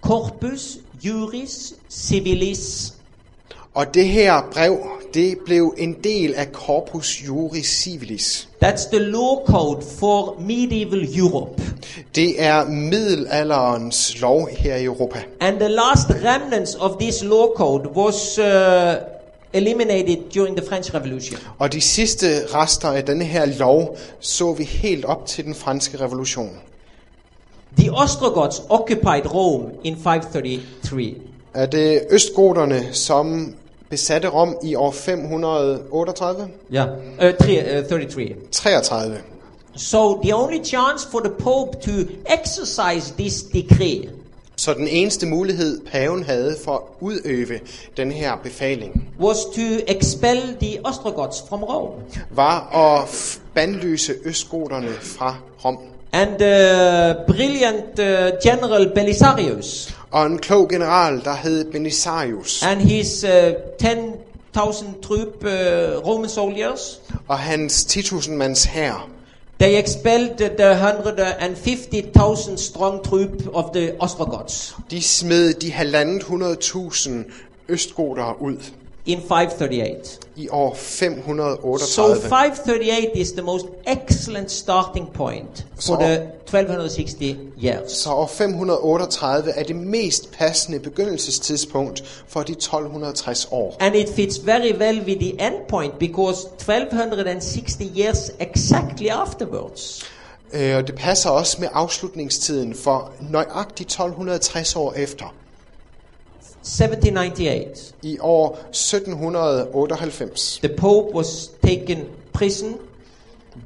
Corpus 0.00 0.78
Juris 1.04 1.74
Civilis. 1.90 2.95
Og 3.76 3.94
det 3.94 4.08
her 4.08 4.42
brev, 4.52 4.78
det 5.14 5.38
blev 5.46 5.74
en 5.78 5.96
del 6.04 6.34
af 6.34 6.46
Corpus 6.52 7.22
Juris 7.26 7.66
Civilis. 7.66 8.48
That's 8.64 8.90
the 8.90 8.98
law 8.98 9.44
code 9.46 9.86
for 9.98 10.36
medieval 10.40 11.18
Europe. 11.18 11.62
Det 12.14 12.42
er 12.42 12.64
middelalderens 12.64 14.20
lov 14.20 14.48
her 14.48 14.76
i 14.76 14.84
Europa. 14.84 15.18
And 15.40 15.58
the 15.58 15.68
last 15.68 16.10
remnants 16.10 16.74
of 16.74 16.90
this 17.00 17.24
law 17.24 17.54
code 17.56 17.88
was 17.88 18.38
uh, 18.38 18.44
eliminated 19.52 20.16
during 20.34 20.56
the 20.56 20.66
French 20.66 20.94
Revolution. 20.94 21.38
Og 21.58 21.72
de 21.72 21.80
sidste 21.80 22.26
rester 22.54 22.88
af 22.88 23.04
denne 23.04 23.24
her 23.24 23.44
lov 23.44 23.98
så 24.20 24.52
vi 24.52 24.64
helt 24.64 25.04
op 25.04 25.26
til 25.26 25.44
den 25.44 25.54
franske 25.54 26.00
revolution. 26.00 26.50
The 27.78 27.92
Ostrogoths 27.92 28.62
occupied 28.68 29.34
Rome 29.34 29.64
in 29.84 29.96
533. 29.96 31.14
Er 31.54 31.66
det 31.66 32.00
østgoterne, 32.10 32.86
som 32.92 33.54
besatte 33.90 34.28
Rom 34.28 34.56
i 34.62 34.74
år 34.74 34.90
538? 34.90 36.48
Yeah, 36.74 36.88
uh, 36.88 37.34
three, 37.40 37.78
uh, 37.78 37.88
33. 37.88 38.34
33. 38.52 39.18
So 39.76 40.20
the 40.22 40.34
only 40.34 40.64
chance 40.64 41.08
for 41.10 41.20
the 41.20 41.30
Pope 41.30 41.80
to 41.82 41.92
exercise 42.26 43.14
this 43.18 43.42
decree 43.42 44.08
Så 44.58 44.74
den 44.74 44.88
eneste 44.88 45.26
mulighed, 45.26 45.80
paven 45.92 46.22
havde 46.22 46.56
for 46.64 46.74
at 46.74 46.80
udøve 47.00 47.60
den 47.96 48.12
her 48.12 48.36
befaling, 48.36 49.08
was 49.20 49.36
to 49.44 49.62
expel 49.88 50.56
the 50.60 50.78
Ostrogoths 50.84 51.44
from 51.48 51.62
Rome. 51.62 52.02
var 52.30 52.76
at 52.76 53.40
bandlyse 53.54 54.14
østgoterne 54.24 54.92
fra 55.00 55.36
Rom. 55.64 55.78
And 56.12 56.28
the 56.38 57.14
brilliant 57.26 57.98
uh, 57.98 58.38
General 58.42 58.90
Belisarius 58.94 59.96
Og 60.10 60.26
en 60.26 60.38
klog 60.38 60.68
general, 60.68 61.24
der 61.24 61.34
hed 61.34 61.64
Belisarius, 61.64 62.62
and 62.62 62.80
his 62.80 63.24
uh, 63.24 63.30
10,000 63.78 65.02
troop 65.02 65.44
uh, 65.44 65.50
Roman 66.06 66.30
soldiers, 66.30 67.00
og 67.28 67.38
hans 67.38 67.96
10.000 67.96 68.30
mands 68.30 68.64
hær, 68.64 69.08
they 69.60 69.78
expelled 69.82 70.36
the 70.36 70.70
150,000 70.70 72.58
strong 72.58 73.04
troop 73.04 73.30
of 73.52 73.64
the 73.74 73.92
Ostrogoths. 74.00 74.76
De 74.90 75.02
smed 75.02 75.54
de 75.54 75.72
halvandet 75.72 76.22
100.000 76.22 77.10
østgotere 77.68 78.42
ud 78.42 78.56
in 79.06 79.20
538. 79.28 80.20
i 80.36 80.48
år 80.48 80.74
So 80.74 82.14
538. 82.14 82.28
538 82.28 83.10
is 83.14 83.32
the 83.32 83.42
most 83.42 83.66
excellent 83.86 84.50
starting 84.50 85.12
point 85.12 85.66
for 85.80 85.96
the 85.96 86.12
1260 86.14 87.36
years. 87.64 87.92
Så 87.92 88.10
år 88.10 88.26
538 88.26 89.50
er 89.50 89.62
det 89.62 89.76
mest 89.76 90.32
passende 90.38 90.78
begyndelsestidspunkt 90.78 92.04
for 92.28 92.42
de 92.42 92.52
1260 92.52 93.48
år. 93.50 93.76
And 93.80 93.94
it 93.94 94.08
fits 94.08 94.46
very 94.46 94.72
well 94.78 95.00
with 95.06 95.20
the 95.20 95.46
end 95.46 95.54
point 95.68 95.98
because 95.98 96.46
1260 96.46 97.84
years 97.98 98.30
exactly 98.40 99.06
afterwards. 99.06 100.02
Øh, 100.52 100.76
Og 100.76 100.86
det 100.86 100.94
passer 100.94 101.30
også 101.30 101.56
med 101.60 101.68
afslutningstiden 101.72 102.74
for 102.74 103.12
nøjagtigt 103.30 103.90
1260 103.90 104.76
år 104.76 104.92
efter. 104.92 105.34
1798. 106.66 107.94
I 108.02 108.18
år 108.20 108.58
1798 108.70 110.60
The 110.62 110.68
Pope 110.76 111.14
was 111.14 111.50
taken 111.62 111.98
prison 112.32 112.74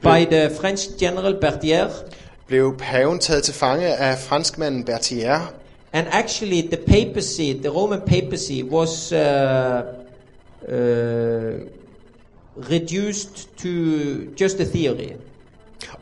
by 0.03 0.25
the 0.31 0.51
French 0.61 0.81
general 0.99 1.35
Berthier. 1.41 1.87
blev 2.47 2.77
paven 2.79 3.19
taget 3.19 3.43
til 3.43 3.55
fange 3.55 3.87
af 3.87 4.19
franskmanden 4.19 4.85
Berthier, 4.85 5.53
And 5.93 6.07
actually, 6.11 6.61
the 6.63 6.77
papacy, 6.77 7.53
the 7.63 7.69
Roman 7.69 8.01
papacy, 8.01 8.63
was 8.63 9.13
uh, 9.13 9.19
uh, 10.69 11.55
reduced 12.71 13.49
to 13.59 13.69
just 14.41 14.61
a 14.61 14.65
theory. 14.65 15.13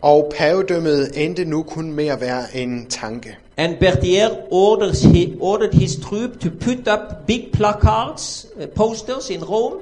Og 0.02 0.32
pavedømmet 0.36 1.10
endte 1.14 1.44
nu 1.44 1.62
kun 1.62 1.92
med 1.92 2.06
at 2.06 2.20
være 2.20 2.44
en 2.54 2.86
tanke. 2.86 3.36
And 3.56 3.76
Berthier 3.76 4.28
orders 4.50 5.02
he, 5.02 5.36
ordered 5.40 5.72
his 5.72 5.96
troop 5.96 6.30
to 6.40 6.48
put 6.60 6.88
up 6.92 7.26
big 7.26 7.48
placards, 7.52 8.46
uh, 8.56 8.68
posters 8.68 9.30
in 9.30 9.44
Rome. 9.44 9.76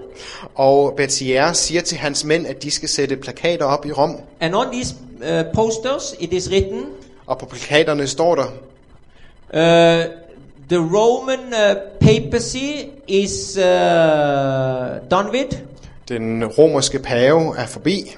Og 0.55 0.94
Berthier 0.97 1.53
siger 1.53 1.80
til 1.80 1.99
hans 1.99 2.24
mænd, 2.24 2.47
at 2.47 2.62
de 2.62 2.70
skal 2.70 2.88
sætte 2.88 3.16
plakater 3.16 3.64
op 3.64 3.86
i 3.86 3.92
Rom, 3.92 4.16
And 4.40 4.55
on 4.55 4.66
these 4.72 4.94
uh, 5.16 5.55
posters, 5.55 6.14
it 6.20 6.32
is 6.32 6.51
written, 6.51 6.82
og 7.26 7.38
på 7.38 7.47
plakaterne 7.47 8.07
står 8.07 8.34
der, 8.34 8.47
uh, 8.47 10.11
the 10.68 10.78
Roman 10.97 11.38
uh, 11.38 11.76
papacy 12.01 12.88
is 13.09 13.59
uh, 13.59 13.62
done 15.11 15.30
with, 15.32 15.59
den 16.09 16.44
romerske 16.44 16.99
pave 16.99 17.57
er 17.59 17.66
forbi, 17.66 18.16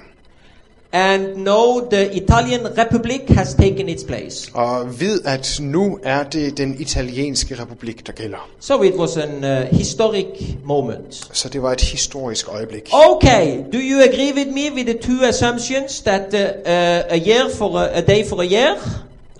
and 0.93 1.36
no, 1.36 1.89
the 1.91 2.16
Italian 2.16 2.66
Republic 2.78 3.28
has 3.28 3.55
taken 3.55 3.89
its 3.89 4.05
place. 4.05 4.51
og 4.55 5.01
vid, 5.01 5.20
at 5.24 5.59
nu 5.61 5.99
er 6.03 6.22
det 6.22 6.59
den 6.59 6.76
italienske 6.80 7.61
republik, 7.61 8.07
der 8.07 8.12
gælder. 8.12 8.49
So 8.61 8.82
it 8.82 8.95
was 8.95 9.16
an 9.16 9.45
uh, 9.45 9.78
historic 9.78 10.26
moment. 10.64 11.28
Så 11.32 11.49
det 11.49 11.62
var 11.62 11.72
et 11.72 11.80
historisk 11.80 12.49
øjeblik. 12.49 12.91
Okay, 12.93 13.57
do 13.72 13.78
you 13.78 14.01
agree 14.01 14.32
with 14.34 14.51
me 14.51 14.74
with 14.74 14.86
the 14.89 14.99
two 14.99 15.28
assumptions 15.28 16.01
that 16.01 16.34
uh, 16.34 16.41
uh, 16.41 17.16
a 17.16 17.28
year 17.28 17.51
for 17.55 17.78
a, 17.78 17.99
a 17.99 18.01
day 18.01 18.28
for 18.28 18.41
a 18.41 18.47
year, 18.47 18.74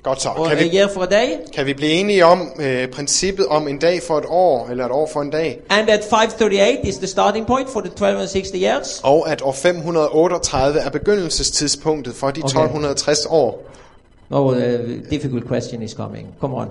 Godt 0.03 0.23
så. 0.23 0.29
Kan 0.49 0.59
vi, 0.59 0.77
year 0.77 0.89
for 0.89 1.03
a 1.03 1.07
day, 1.07 1.29
kan 1.55 1.67
vi 1.67 1.75
blive 1.75 1.91
enige 1.91 2.25
om 2.25 2.53
øh, 2.61 2.89
princippet 2.89 3.47
om 3.47 3.69
en 3.69 3.79
dag 3.79 4.03
for 4.03 4.19
et 4.19 4.25
år, 4.29 4.69
eller 4.69 4.85
et 4.85 4.91
år 4.91 5.09
for 5.13 5.21
en 5.21 5.31
dag, 5.31 5.61
and 5.69 5.87
that 5.87 6.05
538 6.05 6.79
is 6.89 6.97
the 6.97 7.07
starting 7.07 7.47
point 7.47 7.71
for 7.71 7.81
the 7.81 7.89
1260 7.89 8.51
years? 8.55 9.01
og 9.03 9.31
at 9.31 9.43
år 9.43 9.53
538 9.53 10.81
er 10.81 10.91
begyndelsestidspunktet 10.91 12.15
for 12.15 12.27
de 12.27 12.41
Okay. 12.41 12.47
1260 12.49 13.27
år? 13.31 13.65
Oh, 14.31 14.57
a 14.57 14.77
difficult 15.11 15.47
question 15.47 15.83
is 15.83 15.91
coming. 15.93 16.35
Come 16.41 16.55
on. 16.55 16.67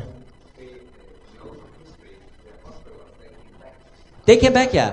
They 4.27 4.39
came 4.39 4.53
back, 4.53 4.75
yeah. 4.75 4.91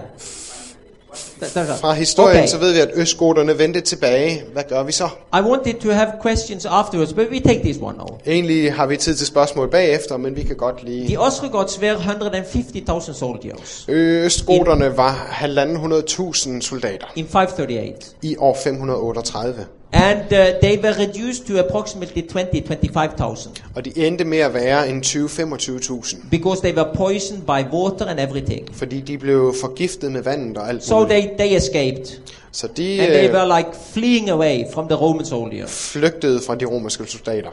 Th- 1.43 1.45
th- 1.45 1.59
th- 1.59 1.81
Fra 1.81 1.93
historien 1.93 2.37
Okay. 2.39 2.47
så 2.49 2.59
ved 2.59 2.73
vi, 2.73 2.79
at 2.81 2.91
østgoterne 2.95 3.59
vendte 3.59 3.81
tilbage. 3.81 4.43
Hvad 4.53 4.63
gør 4.69 4.83
vi 4.83 4.93
så? 4.93 5.05
I 5.35 5.41
wanted 5.41 5.75
to 5.81 5.91
have 5.91 6.09
questions 6.23 6.67
afterwards, 6.67 7.13
but 7.13 7.27
we 7.31 7.41
take 7.41 7.61
this 7.61 7.77
one 7.83 7.99
now. 7.99 8.07
Egentlig 8.27 8.73
har 8.75 8.87
vi 8.87 8.97
tid 8.97 9.15
til 9.15 9.27
spørgsmål 9.27 9.71
bagefter, 9.71 10.17
men 10.17 10.37
vi 10.37 10.43
kan 10.43 10.57
godt 10.57 10.77
The 10.77 10.87
lige... 10.89 11.21
Ostrogoths 11.21 11.81
were 11.81 11.93
150,000 11.95 13.15
soldiers 13.15 13.85
Østgoterne 13.89 14.97
var 14.97 15.11
halvanden 15.31 15.93
100.000 15.93 16.61
soldater 16.61 17.07
in 17.17 17.25
538. 17.27 17.95
i 18.23 18.37
år 18.39 18.57
538. 18.65 19.67
And 19.97 20.21
uh, 20.33 20.39
they 20.63 20.77
were 20.83 20.93
reduced 20.99 21.47
to 21.47 21.59
approximately 21.59 22.23
20-25,000 22.23 23.49
Og 23.75 23.85
de 23.85 24.07
endte 24.07 24.25
med 24.25 24.39
at 24.39 24.55
være 24.55 24.89
en 24.89 25.01
20-25.000. 25.01 26.17
because 26.31 26.61
they 26.63 26.75
were 26.77 26.89
poisoned 26.97 27.43
by 27.43 27.75
water 27.75 28.07
and 28.07 28.21
everything. 28.21 28.69
Fordi 28.73 29.01
de 29.01 29.19
blev 29.19 29.55
forgiftet 29.61 30.13
med 30.13 30.23
vandet 30.23 30.57
og 30.59 30.69
alt 30.69 30.85
So 30.85 31.01
muligt. 31.01 31.11
they, 31.39 31.47
they 31.49 31.57
escaped. 31.57 32.21
Så 32.53 32.67
de 32.77 33.01
And 33.01 33.13
they 33.13 33.29
øh, 33.29 33.35
were 33.35 33.59
like 33.59 33.69
fleeing 33.93 34.31
away 34.31 34.63
from 34.73 34.89
the 34.89 34.97
Roman 34.97 35.25
soldiers. 35.27 35.91
flygtede 35.93 36.41
fra 36.47 36.55
de 36.55 36.65
romerske 36.65 37.05
soldater. 37.07 37.49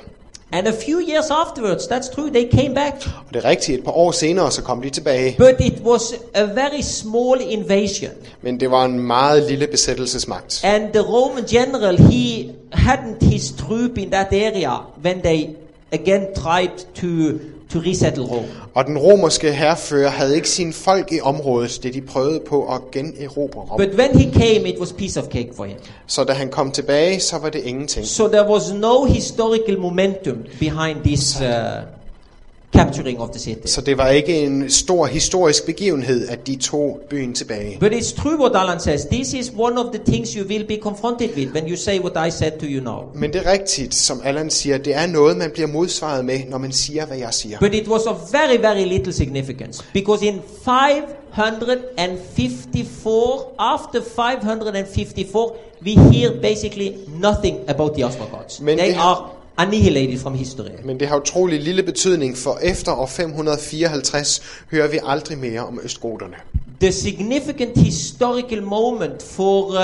And 0.53 0.67
a 0.67 0.73
few 0.85 0.99
years 0.99 1.29
afterwards, 1.29 1.87
that's 1.87 2.09
true, 2.15 2.29
they 2.29 2.49
came 2.51 2.73
back. 2.73 2.93
Og 3.27 3.33
det 3.33 3.45
er 3.45 3.49
rigtigt, 3.49 3.79
et 3.79 3.83
par 3.83 3.91
år 3.91 4.11
senere, 4.11 4.51
så 4.51 4.61
kom 4.61 4.81
de 4.81 4.89
tilbage. 4.89 5.35
But 5.37 5.55
it 5.59 5.73
was 5.83 6.01
a 6.33 6.43
very 6.43 6.81
small 6.81 7.41
invasion. 7.41 8.11
Men 8.41 8.59
det 8.59 8.71
var 8.71 8.85
en 8.85 8.99
meget 8.99 9.43
lille 9.49 9.67
besættelsesmagt. 9.67 10.61
And 10.63 10.93
the 10.93 11.01
Roman 11.01 11.43
general, 11.43 11.97
he 11.97 12.51
hadn't 12.73 13.25
his 13.25 13.51
troop 13.51 13.97
in 13.97 14.11
that 14.11 14.27
area 14.33 14.71
when 15.03 15.21
they 15.21 15.49
again 15.91 16.25
tried 16.35 16.85
to, 16.95 17.39
Rome. 17.75 18.47
Og 18.73 18.85
den 18.85 18.97
romerske 18.97 19.51
herfører 19.51 20.09
havde 20.09 20.35
ikke 20.35 20.49
sine 20.49 20.73
folk 20.73 21.11
i 21.11 21.19
området, 21.21 21.79
det 21.83 21.93
de 21.93 22.01
prøvede 22.01 22.39
på 22.47 22.65
at 22.65 22.81
generobre 22.91 23.59
Rom. 23.59 23.77
But 23.77 23.99
when 23.99 24.17
he 24.19 24.31
came, 24.33 24.69
it 24.69 24.79
was 24.79 24.93
piece 24.93 25.19
of 25.19 25.25
cake 25.25 25.49
for 25.55 25.65
him. 25.65 25.77
Så 26.07 26.23
da 26.23 26.33
han 26.33 26.49
kom 26.49 26.71
tilbage, 26.71 27.19
så 27.19 27.37
var 27.37 27.49
det 27.49 27.59
ingenting. 27.59 28.05
So 28.07 28.27
there 28.27 28.49
was 28.49 28.73
no 28.73 29.05
historical 29.05 29.79
momentum 29.79 30.37
behind 30.59 31.03
this 31.03 31.41
uh, 31.41 31.47
capturing 32.73 33.21
of 33.21 33.29
the 33.29 33.39
city. 33.39 33.67
Så 33.67 33.81
det 33.81 33.97
var 33.97 34.07
ikke 34.09 34.41
en 34.41 34.69
stor 34.69 35.05
historisk 35.05 35.65
begivenhed, 35.65 36.27
at 36.29 36.47
de 36.47 36.55
tog 36.55 36.99
byen 37.09 37.33
tilbage. 37.33 37.77
But 37.79 37.91
it's 37.93 38.15
true 38.21 38.39
what 38.39 38.51
Alan 38.55 38.79
says. 38.79 39.01
This 39.05 39.33
is 39.33 39.51
one 39.57 39.79
of 39.79 39.85
the 39.93 40.01
things 40.11 40.31
you 40.33 40.47
will 40.47 40.67
be 40.67 40.77
confronted 40.81 41.29
with 41.35 41.53
when 41.53 41.69
you 41.69 41.75
say 41.77 41.99
what 41.99 42.27
I 42.27 42.31
said 42.31 42.51
to 42.51 42.65
you 42.65 42.83
now. 42.83 42.99
Men 43.15 43.33
det 43.33 43.41
er 43.47 43.51
rigtigt, 43.51 43.95
som 43.95 44.21
Allan 44.23 44.49
siger, 44.49 44.77
det 44.77 44.95
er 44.95 45.07
noget, 45.07 45.37
man 45.37 45.49
bliver 45.53 45.67
modsvaret 45.67 46.25
med, 46.25 46.39
når 46.49 46.57
man 46.57 46.71
siger, 46.71 47.05
hvad 47.05 47.17
jeg 47.17 47.33
siger. 47.33 47.59
But 47.59 47.73
it 47.73 47.87
was 47.87 48.01
of 48.01 48.15
very, 48.31 48.57
very 48.61 48.85
little 48.87 49.13
significance. 49.13 49.83
Because 49.93 50.25
in 50.25 50.41
554, 50.65 53.53
after 53.59 54.01
554, 54.01 55.51
we 55.85 55.91
hear 56.11 56.31
basically 56.41 56.91
nothing 57.21 57.57
about 57.67 57.93
the 57.95 58.05
Ostrogoths. 58.05 58.61
Men 58.61 58.77
they 58.77 58.93
har- 58.93 59.15
are 59.15 59.29
annihilated 59.61 60.19
from 60.19 60.33
history. 60.33 60.69
Men 60.83 60.99
det 60.99 61.07
har 61.07 61.17
utrolig 61.19 61.61
lille 61.61 61.83
betydning, 61.83 62.37
for 62.37 62.59
efter 62.61 62.91
år 62.91 63.05
554 63.05 64.41
hører 64.71 64.87
vi 64.87 64.99
aldrig 65.05 65.37
mere 65.37 65.59
om 65.59 65.79
østgoterne. 65.83 66.35
The 66.79 66.91
significant 66.91 67.77
historical 67.77 68.63
moment 68.63 69.23
for 69.23 69.67
uh, 69.67 69.75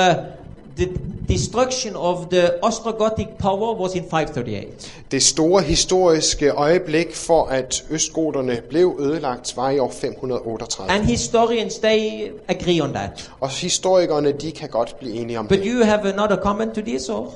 the 0.77 0.89
destruction 1.29 1.95
of 1.95 2.17
the 2.31 2.49
Ostrogothic 2.65 3.27
power 3.39 3.81
was 3.81 3.95
in 3.95 4.01
538. 4.03 4.67
Det 5.11 5.23
store 5.23 5.61
historiske 5.61 6.49
øjeblik 6.49 7.15
for, 7.15 7.45
at 7.45 7.85
østgoterne 7.89 8.61
blev 8.69 8.95
ødelagt, 8.99 9.57
var 9.57 9.69
i 9.69 9.79
år 9.79 9.91
538. 10.01 10.91
And 10.91 11.03
historians, 11.03 11.75
they 11.75 12.27
agree 12.47 12.83
on 12.83 12.93
that. 12.93 13.31
Og 13.39 13.49
historikerne, 13.49 14.31
de 14.31 14.51
kan 14.51 14.69
godt 14.69 14.95
blive 14.99 15.13
enige 15.15 15.39
om 15.39 15.47
But 15.47 15.57
det. 15.59 15.67
you 15.71 15.83
have 15.85 16.13
another 16.13 16.37
comment 16.37 16.73
to 16.75 16.81
this, 16.81 17.09
or? 17.09 17.33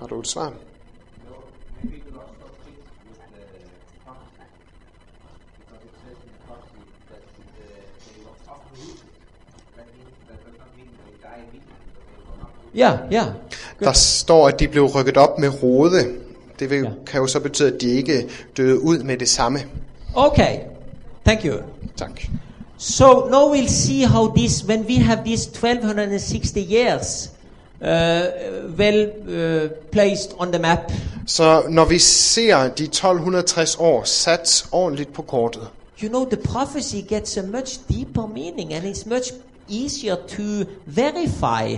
Har 0.00 0.06
du 0.06 0.20
et 0.20 0.28
svar? 0.28 0.52
Uprooted. 12.74 13.10
Yeah, 13.12 13.12
yeah. 13.12 13.26
Der 13.80 13.92
står, 13.92 14.48
at 14.48 14.60
de 14.60 14.68
blev 14.68 14.84
rykket 14.84 15.16
op 15.16 15.38
med 15.38 15.62
rode. 15.62 16.04
Det 16.58 16.70
vil, 16.70 16.78
Ja. 16.78 16.88
kan 17.06 17.20
jo 17.20 17.26
så 17.26 17.40
betyde, 17.40 17.74
at 17.74 17.80
de 17.80 17.90
ikke 17.90 18.28
døde 18.56 18.80
ud 18.82 18.98
med 18.98 19.16
det 19.16 19.28
samme. 19.28 19.58
Okay. 20.14 20.58
Thank 21.24 21.44
you. 21.44 21.54
Tak. 21.96 22.20
So 22.78 23.28
now 23.28 23.54
we'll 23.54 23.68
see 23.68 24.06
how 24.06 24.34
this, 24.36 24.64
when 24.64 24.80
we 24.88 24.94
have 24.98 25.20
these 25.24 25.48
1260 25.48 26.60
years 26.60 27.30
uh, 27.80 27.86
well 28.78 29.10
uh, 29.28 29.70
placed 29.92 30.30
on 30.38 30.52
the 30.52 30.58
map, 30.62 30.92
Så 31.26 31.62
når 31.68 31.84
vi 31.84 31.98
ser 31.98 32.68
de 32.68 32.84
1260 32.84 33.76
år 33.80 34.04
sat 34.04 34.66
ordentligt 34.72 35.12
på 35.12 35.22
kortet, 35.22 35.62
you 36.02 36.08
know 36.08 36.24
the 36.28 36.36
prophecy 36.36 36.96
gets 37.08 37.36
a 37.36 37.42
much 37.42 37.78
deeper 37.88 38.26
meaning 38.26 38.74
and 38.74 38.84
it's 38.84 39.08
much 39.08 39.32
easier 39.70 40.14
to 40.28 40.42
verify 40.86 41.76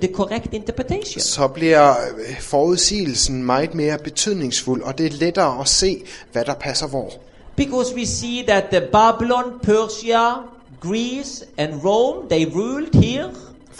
the 0.00 0.08
correct 0.14 0.54
interpretation. 0.54 1.20
så 1.20 1.48
bliver 1.48 1.90
øh, 1.90 2.40
forudsigelsen 2.40 3.44
meget 3.44 3.74
mere 3.74 3.98
betydningsfuld, 3.98 4.82
og 4.82 4.98
det 4.98 5.06
er 5.06 5.10
lettere 5.10 5.60
at 5.60 5.68
se, 5.68 6.02
hvad 6.32 6.44
der 6.44 6.54
passer 6.54 6.86
hvor. 6.86 7.12
Because 7.56 7.94
we 7.94 8.06
see 8.06 8.46
that 8.46 8.64
the 8.72 8.80
Babylon, 8.80 9.44
Persia, 9.62 10.32
Greece 10.80 11.44
and 11.56 11.74
Rome, 11.84 12.28
they 12.28 12.46
ruled 12.46 13.02
here. 13.02 13.30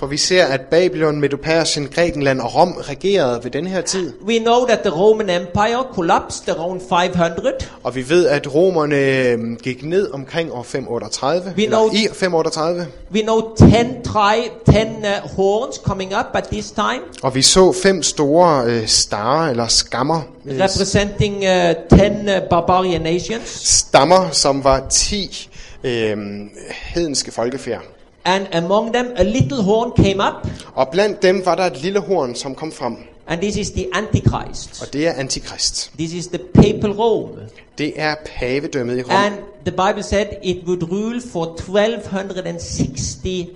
For 0.00 0.06
vi 0.06 0.16
ser, 0.16 0.44
at 0.44 0.60
Babylon, 0.60 1.20
Medo-Persien, 1.20 1.88
Grækenland 1.94 2.40
og 2.40 2.54
Rom 2.56 2.72
regerede 2.72 3.40
ved 3.44 3.50
den 3.50 3.66
her 3.66 3.80
tid. 3.80 4.12
We 4.26 4.38
know 4.38 4.66
that 4.66 4.78
the 4.78 4.90
Roman 4.90 5.30
Empire 5.30 5.84
collapsed 5.94 6.48
around 6.48 6.80
500. 6.88 7.52
Og 7.82 7.94
vi 7.94 8.08
ved, 8.08 8.26
at 8.26 8.54
romerne 8.54 8.96
øh, 8.96 9.38
gik 9.62 9.82
ned 9.84 10.10
omkring 10.14 10.52
år 10.52 10.62
538, 10.62 11.52
Vi 11.56 11.64
eller 11.64 11.78
know- 11.78 11.94
i 11.96 12.08
538. 12.14 12.86
We 13.14 13.20
know 13.22 13.40
10 13.56 13.64
tri- 14.08 14.72
10 14.72 14.76
uh, 14.76 15.30
horns 15.36 15.76
coming 15.84 16.12
up 16.18 16.26
at 16.34 16.44
this 16.52 16.70
time, 16.70 17.00
Og 17.22 17.34
vi 17.34 17.42
så 17.42 17.72
fem 17.82 18.02
store 18.02 18.64
øh, 18.66 18.86
starer, 18.86 19.50
eller 19.50 19.66
skammer, 19.66 20.20
øh, 20.46 20.54
representing 20.54 21.34
uh, 21.36 21.98
10 21.98 22.04
uh, 22.06 22.48
barbarian 22.50 23.00
nations. 23.00 23.48
stammer, 23.68 24.30
som 24.30 24.64
var 24.64 24.86
10 24.90 25.48
øh, 25.84 26.16
hedenske 26.94 27.30
folkefærd. 27.32 27.82
And 28.24 28.46
among 28.52 28.92
them, 28.94 29.06
a 29.16 29.22
little 29.22 29.62
horn 29.62 29.92
came 29.96 30.20
up, 30.20 30.46
Og 30.74 30.88
blandt 30.92 31.22
dem 31.22 31.42
var 31.44 31.54
der 31.54 31.62
et 31.64 31.82
lille 31.82 32.00
horn, 32.00 32.34
som 32.34 32.54
kom 32.54 32.72
frem, 32.72 32.96
and 33.26 33.40
this 33.40 33.56
is 33.56 33.70
the 33.70 33.86
Antichrist. 33.92 34.82
og 34.82 34.92
det 34.92 35.06
er 35.06 35.12
antikrist. 35.12 35.90
This 35.98 36.12
is 36.12 36.26
the 36.26 36.38
papal 36.54 36.92
Rome. 36.92 37.32
Det 37.78 37.92
er 37.96 38.14
pavedømmet 38.38 38.98
i 38.98 39.02
Rom. 39.02 39.10
And 39.10 39.34
the 39.66 39.70
Bible 39.72 40.02
said 40.02 40.26
it 40.42 40.58
would 40.66 40.82
rule 40.92 41.20
for 41.32 41.44
1260 41.44 43.46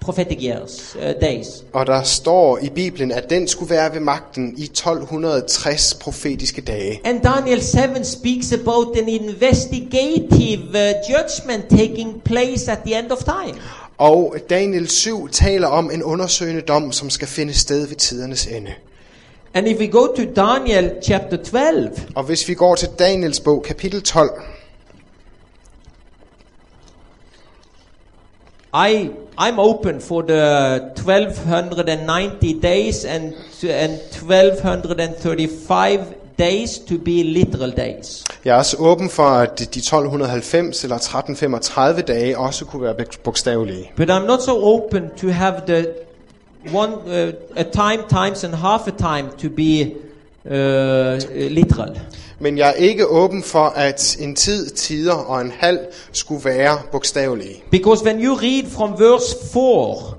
prophetic 0.00 0.38
years, 0.42 0.96
uh, 0.96 1.02
days. 1.20 1.46
Og 1.72 1.86
der 1.86 2.02
står 2.02 2.58
i 2.62 2.68
Bibelen, 2.68 3.12
at 3.12 3.30
den 3.30 3.48
skulle 3.48 3.70
være 3.74 3.94
ved 3.94 4.00
magten 4.00 4.54
i 4.56 4.64
1260 4.64 5.94
profetiske 5.94 6.60
dage. 6.60 7.00
And 7.04 7.20
Daniel 7.20 7.62
7 7.62 7.78
speaks 8.04 8.52
about 8.52 8.96
an 8.96 9.08
investigative 9.08 10.68
uh, 10.68 10.92
judgment 11.10 11.64
taking 11.70 12.22
place 12.24 12.72
at 12.72 12.78
the 12.86 12.98
end 12.98 13.10
of 13.10 13.18
time. 13.18 13.60
Og 13.98 14.36
Daniel 14.50 14.88
7 14.88 15.28
taler 15.28 15.68
om 15.68 15.90
en 15.90 16.02
undersøgende 16.02 16.60
dom, 16.60 16.92
som 16.92 17.10
skal 17.10 17.28
finde 17.28 17.54
sted 17.54 17.86
ved 17.86 17.96
tidernes 17.96 18.46
ende. 18.46 18.70
And 19.54 19.68
if 19.68 19.78
we 19.80 19.86
go 19.86 20.06
to 20.06 20.22
Daniel 20.36 20.90
chapter 21.02 21.36
12, 21.36 21.90
Og 22.14 22.24
hvis 22.24 22.48
vi 22.48 22.54
går 22.54 22.74
til 22.74 22.88
Daniels 22.98 23.40
bog, 23.40 23.62
kapitel 23.62 24.02
12, 24.02 24.30
I 28.72 29.10
I'm 29.38 29.58
open 29.58 30.00
for 30.00 30.22
the 30.22 30.92
1290 30.96 32.60
days 32.60 33.04
and 33.04 33.34
and 33.64 34.00
1235 34.12 36.14
days 36.38 36.78
to 36.78 36.98
be 36.98 37.22
literal 37.22 37.70
days. 37.70 38.24
jeg 38.44 38.52
er 38.54 38.58
også 38.58 38.76
åben 38.78 39.10
for, 39.10 39.22
at 39.22 39.58
de 39.58 39.64
1290 39.64 40.84
eller 40.84 40.96
1335 40.96 42.02
dage 42.02 42.38
også 42.38 42.64
kunne 42.64 42.82
være 42.82 42.94
bogstavelige. 43.24 43.92
But 43.96 44.10
I'm 44.10 44.26
not 44.26 44.42
so 44.42 44.64
open 44.64 45.10
to 45.16 45.28
have 45.28 45.54
the 45.66 45.86
one 46.74 46.92
uh, 47.06 47.32
a 47.56 47.62
time 47.62 48.02
times 48.08 48.44
and 48.44 48.54
half 48.54 48.80
a 48.86 48.90
time 48.90 49.28
to 49.38 49.48
be 49.48 49.92
uh, 50.44 51.18
literal. 51.50 51.98
Men 52.42 52.58
jeg 52.58 52.68
er 52.68 52.72
ikke 52.72 53.06
åben 53.06 53.42
for, 53.42 53.64
at 53.64 54.16
en 54.20 54.34
tid, 54.34 54.70
tider 54.70 55.14
og 55.14 55.40
en 55.40 55.52
halv 55.58 55.78
skulle 56.12 56.44
være 56.44 56.78
bogstavelige. 56.92 57.62
Because 57.70 58.04
when 58.04 58.24
you 58.24 58.34
read 58.34 58.70
from 58.70 58.90
verse 59.00 59.36
4 59.52 60.14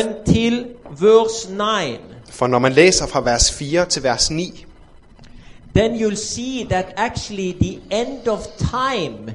until 0.00 0.66
verse 1.00 1.48
9, 1.52 1.98
For 2.30 2.46
når 2.46 2.58
man 2.58 2.72
læser 2.72 3.06
fra 3.06 3.20
vers 3.20 3.52
4 3.52 3.86
til 3.86 4.02
vers 4.02 4.30
9, 4.30 4.66
then 5.76 5.94
you'll 5.94 6.16
see 6.34 6.66
that 6.70 6.86
actually 6.96 7.52
the 7.60 7.80
end 7.90 8.28
of 8.28 8.46
time 8.58 9.34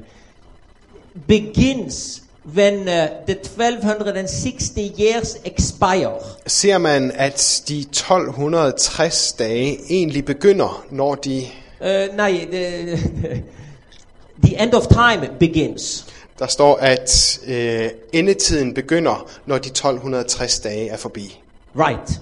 begins 1.28 2.22
when 2.54 2.88
uh, 2.88 3.08
the 3.26 3.34
1260 3.34 4.92
years 4.98 5.36
expire. 5.44 6.18
ser 6.46 6.78
man, 6.78 7.12
at 7.14 7.62
de 7.68 7.78
1260 7.78 9.32
dage 9.32 9.78
egentlig 9.90 10.24
begynder, 10.24 10.84
når 10.90 11.14
de... 11.14 11.46
Uh, 11.82 12.16
no, 12.16 12.28
the, 12.28 13.42
the 14.42 14.62
end 14.62 14.74
of 14.74 14.86
time 14.86 15.28
begins. 15.40 16.06
Der 16.38 16.46
står, 16.46 16.76
at 16.76 17.40
øh, 17.46 17.90
endetiden 18.12 18.74
begynder, 18.74 19.30
når 19.46 19.58
de 19.58 19.68
1260 19.68 20.60
dage 20.60 20.88
er 20.88 20.96
forbi. 20.96 21.40
Right. 21.76 22.20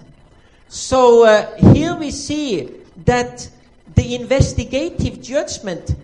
So 0.68 1.22
uh, 1.22 1.28
here 1.74 1.96
we 2.00 2.10
see 2.10 2.68
that 3.06 3.50
the 3.96 4.04
investigative 4.14 5.16
judgment 5.16 5.96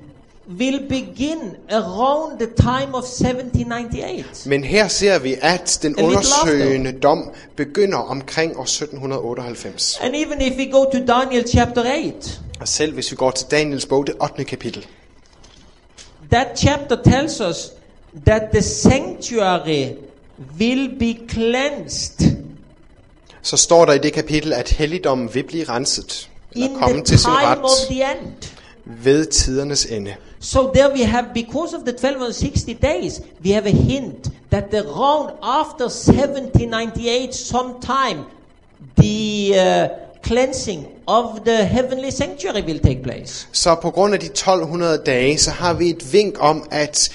will 0.49 0.89
begin 0.89 1.57
around 1.71 2.39
the 2.39 2.47
time 2.47 2.95
of 2.95 3.05
1798. 3.05 4.47
Men 4.47 4.65
her 4.65 4.89
ser 4.89 5.19
vi, 5.19 5.37
at 5.43 5.79
den 5.83 5.97
undersøgende 5.97 6.93
dom 6.93 7.31
begynder 7.57 7.99
omkring 7.99 8.57
år 8.57 8.63
1798. 8.63 9.99
And 10.03 10.15
even 10.17 10.41
if 10.41 10.57
we 10.59 10.71
go 10.73 10.85
to 10.85 10.99
Daniel 11.07 11.45
chapter 11.49 11.85
8, 11.85 12.41
Og 12.61 12.69
selv 12.69 12.95
hvis 12.95 13.11
vi 13.11 13.17
går 13.17 13.31
til 13.31 13.47
Daniels 13.51 13.87
bog, 13.87 14.07
det 14.07 14.15
8. 14.23 14.45
kapitel, 14.45 14.87
that 16.33 16.59
chapter 16.59 16.97
tells 17.03 17.41
us 17.41 17.73
that 18.27 18.43
the 18.53 18.63
sanctuary 18.63 19.87
will 20.59 20.99
be 20.99 21.29
cleansed 21.29 22.37
så 23.47 23.57
står 23.57 23.85
der 23.85 23.93
i 23.93 23.99
det 23.99 24.13
kapitel, 24.13 24.53
at 24.53 24.69
helligdommen 24.69 25.35
vil 25.35 25.43
blive 25.43 25.65
renset, 25.65 26.31
eller 26.53 26.69
in 26.69 26.75
komme 26.75 27.05
til 27.05 27.19
sin 27.19 27.31
time 27.31 27.51
ret 27.51 27.59
of 27.59 27.71
the 27.91 28.13
end. 28.13 28.53
ved 28.85 29.27
tidernes 29.27 29.85
ende. 29.85 30.15
So 30.41 30.73
there 30.75 30.93
we 30.93 31.05
have, 31.05 31.27
because 31.35 31.77
of 31.77 31.83
the 31.83 31.93
1260 31.93 32.75
days, 32.83 33.21
we 33.45 33.51
have 33.53 33.67
a 33.67 33.71
hint 33.71 34.31
that 34.51 34.65
the 34.71 34.81
round 34.81 35.31
after 35.43 35.85
1798, 35.85 37.35
sometime, 37.35 38.25
the 38.99 39.51
uh, 39.55 39.89
cleansing 40.23 40.87
of 41.07 41.41
the 41.45 41.65
heavenly 41.65 42.11
sanctuary 42.11 42.63
will 42.63 42.79
take 42.81 43.03
place. 43.03 43.49
Så 43.53 43.75
på 43.75 43.91
grund 43.91 44.15
af 44.15 44.21
de 44.21 44.27
1200 44.27 45.03
dage, 45.07 45.39
så 45.39 45.51
har 45.51 45.75
vi 45.75 45.91
et 45.91 46.13
vink 46.13 46.37
om, 46.41 46.67
at 46.71 47.11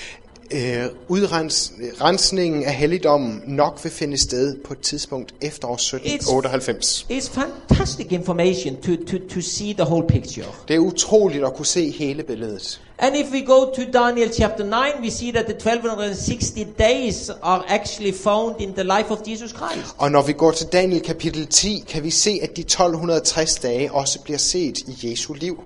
øh, 0.51 0.85
udrensningen 1.07 2.63
af 2.63 2.73
helligdommen 2.73 3.43
nok 3.47 3.79
vil 3.83 3.91
finde 3.91 4.17
sted 4.17 4.57
på 4.65 4.73
et 4.73 4.79
tidspunkt 4.79 5.33
efter 5.41 5.67
år 5.67 5.73
1798. 5.73 7.05
It's 7.11 7.29
fantastic 7.29 8.07
information 8.11 8.75
to, 8.75 8.91
to, 8.95 9.17
to 9.33 9.41
see 9.41 9.73
the 9.73 9.83
whole 9.83 10.07
picture. 10.07 10.45
Det 10.67 10.75
er 10.75 10.79
utroligt 10.79 11.45
at 11.45 11.53
kunne 11.53 11.65
se 11.65 11.91
hele 11.91 12.23
billedet. 12.23 12.81
And 13.01 13.15
if 13.15 13.31
we 13.31 13.41
go 13.41 13.71
to 13.73 13.85
Daniel 13.85 14.29
chapter 14.29 14.63
9, 14.63 15.01
we 15.01 15.09
see 15.09 15.31
that 15.31 15.47
the 15.47 15.53
1260 15.53 16.63
days 16.65 17.31
are 17.41 17.65
actually 17.67 18.11
found 18.11 18.61
in 18.61 18.75
the 18.75 18.83
life 18.83 19.09
of 19.11 19.23
Jesus 19.27 19.51
Christ. 19.51 19.95
Og 19.97 20.11
når 20.11 20.21
vi 20.21 20.33
går 20.33 20.51
til 20.51 20.67
Daniel 20.67 21.01
kapitel 21.01 21.47
10, 21.47 21.83
kan 21.87 22.03
vi 22.03 22.09
se, 22.09 22.39
at 22.43 22.57
de 22.57 22.61
1260 22.61 23.55
dage 23.55 23.91
også 23.91 24.19
bliver 24.21 24.37
set 24.37 24.77
i 24.79 25.09
Jesu 25.09 25.33
liv. 25.33 25.63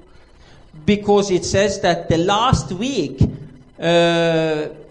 Because 0.86 1.34
it 1.34 1.46
says 1.46 1.78
that 1.78 1.98
the 2.10 2.18
last 2.18 2.72
week, 2.72 3.22
uh, 3.22 3.28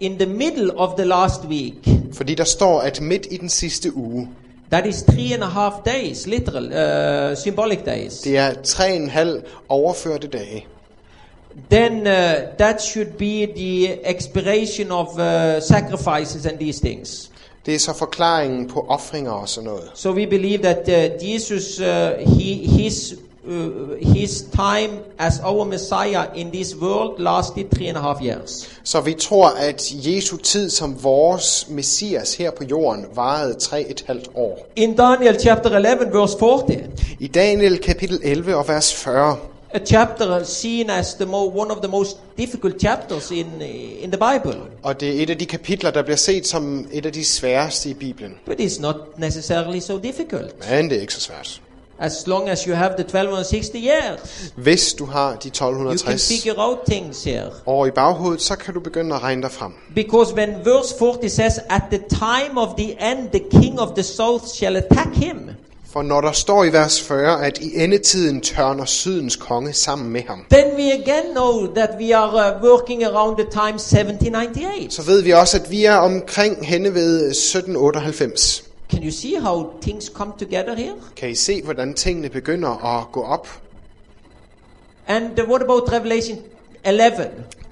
in 0.00 0.18
the 0.18 0.26
middle 0.26 0.78
of 0.78 0.96
the 0.96 1.04
last 1.04 1.44
week, 1.44 1.88
Fordi 2.12 2.34
der 2.34 2.44
står, 2.44 2.80
at 2.80 3.00
midt 3.00 3.26
i 3.30 3.36
den 3.36 3.48
sidste 3.48 3.96
uge, 3.96 4.28
that 4.70 4.86
is 4.86 5.02
three 5.02 5.34
and 5.34 5.42
a 5.42 5.48
half 5.48 5.72
days, 5.86 6.26
literal, 6.26 6.64
uh, 6.66 7.36
symbolic 7.36 7.78
days, 7.86 8.12
det 8.12 8.38
er 8.38 8.54
tre 8.64 8.90
og 8.90 8.96
en 8.96 9.10
halv 9.10 9.42
overførte 9.68 10.26
dage, 10.26 10.66
then 11.70 12.06
uh, 12.06 12.56
that 12.58 12.82
should 12.82 13.16
be 13.18 13.46
the 13.46 14.04
expiration 14.04 14.90
of 14.90 15.18
uh, 15.18 15.60
sacrifices 15.60 16.46
and 16.46 16.58
these 16.58 16.80
things. 16.80 17.30
det 17.66 17.74
er 17.74 17.78
så 17.78 17.92
forklaringen 17.92 18.68
på 18.68 18.84
offringer 18.88 19.30
og 19.30 19.48
sådan 19.48 19.70
noget. 19.70 19.90
So 19.94 20.10
we 20.10 20.26
believe 20.26 20.58
that 20.58 20.88
uh, 20.88 21.28
Jesus, 21.32 21.80
uh, 21.80 21.86
he, 22.38 22.54
his, 22.54 23.14
uh, 23.46 24.14
his 24.14 24.42
time 24.52 24.98
as 25.18 25.40
our 25.44 25.64
Messiah 25.64 26.26
in 26.34 26.50
this 26.50 26.76
world 26.76 27.20
lasted 27.20 27.64
three 27.70 27.88
and 27.88 27.96
a 27.96 28.00
half 28.00 28.22
years. 28.22 28.68
Så 28.84 29.00
vi 29.00 29.12
tror, 29.12 29.48
at 29.48 29.92
Jesu 29.92 30.36
tid 30.36 30.70
som 30.70 31.04
vores 31.04 31.66
messias 31.70 32.34
her 32.34 32.50
på 32.50 32.64
jorden 32.64 33.06
varede 33.14 33.54
tre 33.54 33.90
et 33.90 34.04
halvt 34.06 34.30
år. 34.34 34.66
In 34.76 34.96
Daniel 34.96 35.40
chapter 35.40 35.70
11, 35.70 36.12
verse 36.12 36.38
40, 36.38 36.80
I 37.20 37.26
Daniel 37.26 37.78
kapitel 37.78 38.20
11 38.22 38.56
og 38.56 38.68
vers 38.68 38.94
40, 38.94 39.36
a 39.74 39.78
chapter 39.86 40.44
seen 40.44 40.90
as 40.90 41.14
the 41.14 41.26
mo- 41.26 41.52
one 41.62 41.70
of 41.70 41.78
the 41.78 41.88
most 41.88 42.16
difficult 42.38 42.80
chapters 42.80 43.30
in, 43.30 43.46
in 44.02 44.10
the 44.12 44.18
Bible, 44.32 44.60
og 44.82 45.00
det 45.00 45.08
er 45.18 45.22
et 45.22 45.30
af 45.30 45.38
de 45.38 45.46
kapitler, 45.46 45.90
der 45.90 46.02
bliver 46.02 46.16
set 46.16 46.46
som 46.46 46.86
et 46.92 47.06
af 47.06 47.12
de 47.12 47.24
sværeste 47.24 47.88
i 47.90 47.94
Bibelen. 47.94 48.34
but 48.46 48.60
it's 48.60 48.80
not 48.80 48.96
necessarily 49.18 49.80
so 49.80 49.98
difficult. 49.98 50.70
Men 50.70 50.90
det 50.90 50.96
er 50.96 51.00
ikke 51.00 51.14
så 51.14 51.20
svært. 51.20 51.60
As 51.98 52.26
long 52.26 52.48
as 52.48 52.62
you 52.62 52.74
have 52.74 52.92
the 52.96 53.04
1260 53.04 53.70
years, 53.74 54.52
Hvis 54.56 54.94
du 54.94 55.04
har 55.06 55.28
de 55.28 55.34
you 55.34 55.40
can 55.40 55.66
1260 55.68 56.28
figure 56.42 56.58
out 56.68 56.78
things 56.90 57.24
here. 57.24 57.50
år 57.66 57.86
i 57.86 57.90
baghovedet, 57.90 58.42
så 58.42 58.56
kan 58.56 58.74
du 58.74 58.80
begynde 58.80 59.14
at 59.14 59.22
regne 59.22 59.42
dig 59.42 59.50
frem. 59.50 59.72
Because 59.94 60.34
when 60.34 60.50
verse 60.64 60.94
40 60.98 61.28
says, 61.28 61.58
At 61.70 61.82
the 61.90 62.00
time 62.08 62.60
of 62.60 62.68
the 62.78 63.10
end, 63.10 63.28
the 63.30 63.60
king 63.60 63.80
of 63.80 63.88
the 63.94 64.02
south 64.02 64.48
shall 64.54 64.76
attack 64.76 65.14
him. 65.14 65.50
For 65.94 66.02
når 66.02 66.20
der 66.20 66.32
står 66.32 66.64
i 66.64 66.72
vers 66.72 67.02
40, 67.02 67.46
at 67.46 67.58
i 67.58 67.82
endetiden 67.84 68.40
tørner 68.40 68.84
sydens 68.84 69.36
konge 69.36 69.72
sammen 69.72 70.10
med 70.10 70.22
ham, 70.22 70.44
Then 70.50 70.76
we 70.76 70.92
again 70.92 71.30
know 71.34 71.74
that 71.74 71.90
we 72.00 72.16
are 72.16 72.56
uh, 72.56 72.62
working 72.62 73.04
around 73.04 73.36
the 73.36 73.46
time 73.50 73.74
1798. 73.74 74.94
så 74.94 75.02
ved 75.02 75.22
vi 75.22 75.30
også, 75.30 75.58
at 75.58 75.70
vi 75.70 75.84
er 75.84 75.94
omkring 75.94 76.66
henne 76.66 76.94
ved 76.94 77.30
1798. 77.30 78.64
Can 78.90 79.02
you 79.04 79.10
see 79.10 79.40
how 79.40 79.66
things 79.82 80.06
come 80.14 80.32
together 80.38 80.74
here? 80.76 80.94
Kan 81.16 81.30
I 81.30 81.34
se, 81.34 81.62
hvordan 81.62 81.94
tingene 81.94 82.28
begynder 82.28 82.98
at 82.98 83.12
gå 83.12 83.22
op? 83.22 83.48
And 85.08 85.40
what 85.48 85.62
about 85.62 85.92
Revelation 85.92 86.38
11? 86.84 87.12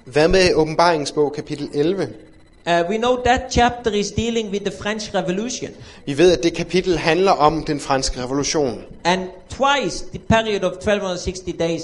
Hvad 0.05 0.27
med 0.27 0.53
åbenbaringsbog 0.55 1.33
kapitel 1.33 1.69
11? 1.73 2.07
Uh, 2.65 2.83
we 2.89 2.97
know 2.97 3.21
that 3.23 3.51
chapter 3.51 3.91
is 3.91 4.11
dealing 4.11 4.49
with 4.51 4.63
the 4.63 4.71
French 4.71 5.13
Revolution. 5.13 5.71
Vi 6.05 6.17
ved, 6.17 6.31
at 6.31 6.43
det 6.43 6.53
kapitel 6.53 6.97
handler 6.97 7.31
om 7.31 7.63
den 7.63 7.79
franske 7.79 8.23
revolution. 8.23 8.81
And 9.03 9.21
twice 9.49 10.05
the 10.11 10.19
period 10.19 10.63
of 10.63 10.71
1260 10.71 11.51
days 11.51 11.81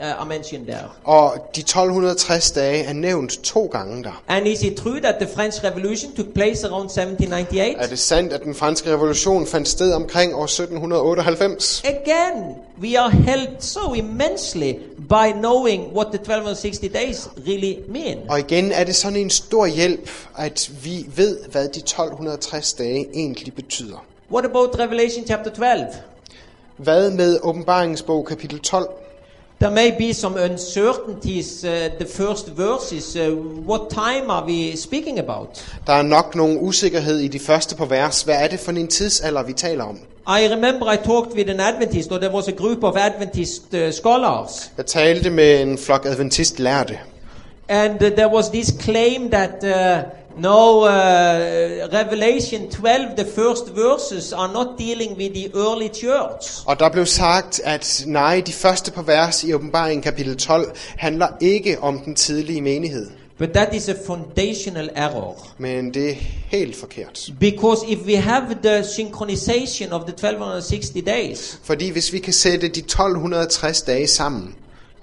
uh, 0.00 0.20
are 0.20 0.26
mentioned 0.26 0.66
there. 0.66 0.88
Og 1.04 1.34
de 1.56 1.60
1260 1.60 2.50
dage 2.50 2.84
er 2.84 2.92
nævnt 2.92 3.30
to 3.42 3.66
gange 3.66 4.04
der. 4.04 4.22
And 4.28 4.46
is 4.46 4.62
it 4.62 4.76
true 4.76 5.00
that 5.00 5.14
the 5.20 5.28
French 5.34 5.64
Revolution 5.64 6.12
took 6.12 6.34
place 6.34 6.66
around 6.66 6.84
1798? 6.84 7.76
Er 7.78 7.86
det 7.86 7.98
sandt, 7.98 8.32
at 8.32 8.42
den 8.42 8.54
franske 8.54 8.92
revolution 8.92 9.46
fandt 9.46 9.68
sted 9.68 9.92
omkring 9.92 10.34
år 10.34 10.44
1798? 10.44 11.82
Again, 11.84 12.54
we 12.82 12.98
are 12.98 13.10
helped 13.10 13.64
so 13.64 13.94
immensely 13.94 14.72
by 15.08 15.32
knowing 15.32 15.82
what 15.96 16.06
the 16.06 16.20
1260 16.20 16.88
days 16.92 17.28
really 17.48 17.74
mean. 17.88 18.18
Og 18.28 18.38
igen 18.38 18.72
er 18.72 18.84
det 18.84 18.96
sådan 18.96 19.16
en 19.16 19.30
stor 19.30 19.66
hjælp, 19.66 20.10
at 20.36 20.70
vi 20.82 21.06
ved, 21.16 21.38
hvad 21.50 21.68
de 21.68 21.78
1260 21.78 22.72
dage 22.72 23.06
egentlig 23.14 23.54
betyder. 23.54 24.04
What 24.32 24.44
about 24.44 24.78
Revelation 24.78 25.26
chapter 25.26 25.50
12? 25.50 25.80
Hvad 26.76 27.10
med 27.10 27.38
åbenbaringsbog 27.42 28.26
kapitel 28.26 28.60
12? 28.60 28.88
There 29.60 29.70
may 29.70 29.90
be 29.90 30.12
some 30.14 30.36
uncertainties. 30.36 31.64
Uh, 31.64 31.90
the 31.98 32.06
first 32.06 32.48
verses. 32.56 33.16
Uh, 33.16 33.30
what 33.66 33.90
time 33.90 34.30
are 34.30 34.46
we 34.46 34.76
speaking 34.76 35.18
about? 35.18 35.64
Der 35.86 35.92
er 35.92 36.02
nok 36.02 36.34
nogen 36.34 36.58
usikkerhed 36.60 37.18
i 37.18 37.28
de 37.28 37.38
første 37.38 37.76
på 37.76 37.84
vers. 37.84 38.22
Hvad 38.22 38.34
er 38.34 38.48
det 38.48 38.60
for 38.60 38.72
en 38.72 38.88
tidsalder, 38.88 39.42
vi 39.42 39.52
taler 39.52 39.84
om? 39.84 39.98
I 40.26 40.48
remember 40.52 40.92
I 40.92 40.96
talked 40.96 41.34
with 41.36 41.50
an 41.50 41.60
Adventist, 41.60 42.12
or 42.12 42.18
there 42.18 42.34
was 42.34 42.48
a 42.48 42.52
group 42.52 42.84
of 42.84 42.96
Adventist 42.96 43.74
uh, 43.74 43.90
scholars, 43.90 44.70
Jeg 44.76 44.86
talte 44.86 45.30
med 45.30 45.62
en 45.62 45.78
flok 45.78 46.06
adventist 46.06 46.58
lærte, 46.58 46.98
and 47.68 48.02
uh, 48.02 48.08
there 48.08 48.28
was 48.34 48.48
this 48.48 48.74
claim 48.80 49.30
that 49.30 49.50
uh, 49.62 50.10
no, 50.38 50.80
uh, 50.80 50.88
Revelation 51.92 52.70
12, 52.70 53.16
the 53.16 53.24
first 53.24 53.74
verses, 53.74 54.32
are 54.32 54.52
not 54.52 54.66
dealing 54.78 55.16
with 55.16 55.34
the 55.34 55.50
early 55.54 55.88
church. 55.88 56.62
og 56.66 56.80
der 56.80 56.88
blev 56.90 57.06
sagt, 57.06 57.60
at 57.64 58.04
nej, 58.06 58.42
de 58.46 58.52
første 58.52 58.90
på 58.90 59.02
vers 59.02 59.44
i 59.44 59.52
åbenbaringen 59.54 60.02
kapitel 60.02 60.36
12 60.36 60.76
handler 60.96 61.28
ikke 61.40 61.80
om 61.80 61.98
den 61.98 62.14
tidlige 62.14 62.62
menighed. 62.62 63.06
But 63.38 63.48
that 63.50 63.74
is 63.74 63.88
a 63.88 63.94
foundational 64.06 64.90
error. 64.94 65.46
Men 65.58 65.94
det 65.94 66.10
er 66.10 66.14
helt 66.48 66.76
forkert. 66.76 67.28
Because 67.40 67.86
if 67.88 67.98
we 68.06 68.16
have 68.16 68.44
the 68.62 68.84
synchronization 68.84 69.92
of 69.92 70.00
the 70.00 70.12
1260 70.12 71.04
days, 71.06 71.58
Fordi 71.64 71.90
hvis 71.90 72.12
vi 72.12 72.18
kan 72.18 72.32
sætte 72.32 72.68
de 72.68 72.80
1260 72.80 73.82
dage 73.82 74.06
sammen, 74.06 74.54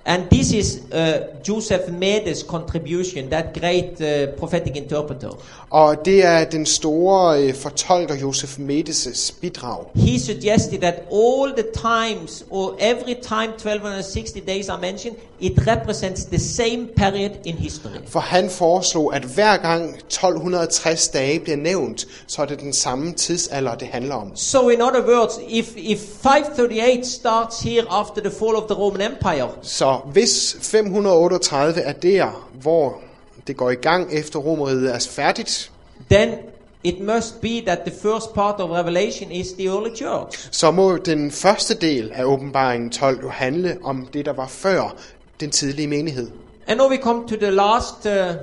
and 0.08 0.30
this 0.30 0.51
is 0.51 0.82
uh, 0.91 1.41
Joseph 1.43 1.89
Medes 1.91 2.43
contribution, 2.43 3.30
that 3.30 3.60
great 3.60 4.01
uh, 4.01 4.34
prophetic 4.39 4.76
interpreter, 4.76 5.30
og 5.70 6.05
det 6.05 6.26
er 6.26 6.43
den 6.43 6.66
store 6.66 7.43
øh, 7.43 7.55
fortolker 7.55 8.16
Josef 8.16 8.58
Medes' 8.60 9.34
bidrag, 9.41 9.86
he 9.95 10.20
suggested 10.20 10.80
that 10.80 10.95
all 11.12 11.53
the 11.58 11.66
times, 11.74 12.45
or 12.49 12.76
every 12.80 13.16
time 13.22 13.51
1260 13.53 14.39
days 14.39 14.70
are 14.70 14.82
mentioned, 14.82 15.16
it 15.39 15.68
represents 15.68 16.26
the 16.26 16.39
same 16.39 16.88
period 16.95 17.32
in 17.45 17.55
history. 17.55 17.97
For 18.08 18.20
han 18.20 18.49
foreslog, 18.49 19.16
at 19.16 19.24
hver 19.24 19.58
gang 19.58 19.89
1260 19.89 21.08
dage 21.08 21.39
bliver 21.39 21.58
nævnt, 21.58 22.08
så 22.28 22.41
er 22.41 22.45
det 22.45 22.60
den 22.60 22.74
samme 22.74 23.14
tidsalder, 23.14 23.76
det 23.76 23.88
handler 23.88 24.16
om. 24.16 24.36
So, 24.36 24.70
in 24.70 24.82
other 24.82 25.08
words, 25.08 25.39
if, 25.49 25.74
if 25.76 25.99
538 25.99 27.05
starts 27.05 27.60
here 27.60 27.84
after 27.89 28.22
the 28.22 28.32
fall 28.32 28.55
of 28.55 28.64
the 28.70 28.76
Roman 28.76 29.01
Empire, 29.01 29.47
Så 29.62 29.97
hvis 30.06 30.58
538 30.62 31.82
er 31.82 31.93
der, 31.93 32.48
hvor 32.62 32.98
det 33.48 33.58
går 33.58 33.70
i 33.70 33.76
gang 33.76 34.14
efter 34.14 34.39
romeriet 34.39 34.93
er 34.95 35.00
færdigt, 35.10 35.72
then 36.12 36.30
it 36.84 37.00
must 37.00 37.41
be 37.41 37.62
that 37.66 37.80
the 37.86 37.95
first 38.02 38.34
part 38.34 38.56
of 38.60 38.70
Revelation 38.70 39.32
is 39.32 39.48
the 39.48 39.68
early 39.68 39.95
church. 39.95 40.48
så 40.52 40.72
må 40.72 40.98
den 40.98 41.32
første 41.32 41.74
del 41.74 42.12
af 42.14 42.24
åbenbaringen 42.24 42.89
12 42.89 43.24
jo 43.24 43.30
handle 43.30 43.78
om 43.84 44.08
det, 44.14 44.26
der 44.26 44.34
var 44.34 44.48
før 44.48 44.95
den 45.39 45.52
tidlige 45.52 45.88
menighed. 45.88 46.28
And 46.68 46.78
now 46.80 46.89
we 46.89 46.98
come 46.98 47.28
to 47.28 47.36
the 47.36 47.52
last 47.52 48.06
uh, 48.06 48.36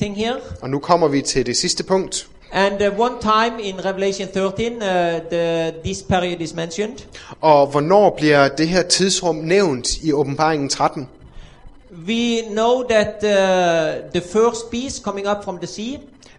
thing 0.00 0.16
here. 0.16 0.36
Og 0.62 0.70
nu 0.70 0.78
kommer 0.78 1.08
vi 1.08 1.22
til 1.22 1.46
det 1.46 1.56
sidste 1.56 1.84
punkt. 1.84 2.28
And 2.54 2.80
uh, 2.80 3.00
one 3.00 3.14
time 3.20 3.58
in 3.60 3.84
Revelation 3.84 4.28
13, 4.28 4.72
uh, 4.72 5.20
the, 5.30 5.74
this 5.84 6.02
period 6.02 6.40
is 6.40 6.54
mentioned. 6.54 6.98
Og 7.40 7.66
hvornår 7.66 8.14
bliver 8.16 8.48
det 8.48 8.68
her 8.68 8.82
tidsrum 8.82 9.36
nævnt 9.36 9.96
i 10.02 10.12
åbenbaringen 10.12 10.68
13? 10.68 11.08
We 12.06 12.42
know 12.50 12.82
that 12.88 13.14
uh, 13.22 14.10
the 14.12 14.20
first 14.32 14.70
beast 14.70 15.02
coming 15.02 15.28
up 15.28 15.44
from 15.44 15.58
the 15.58 15.66
sea, 15.66 15.96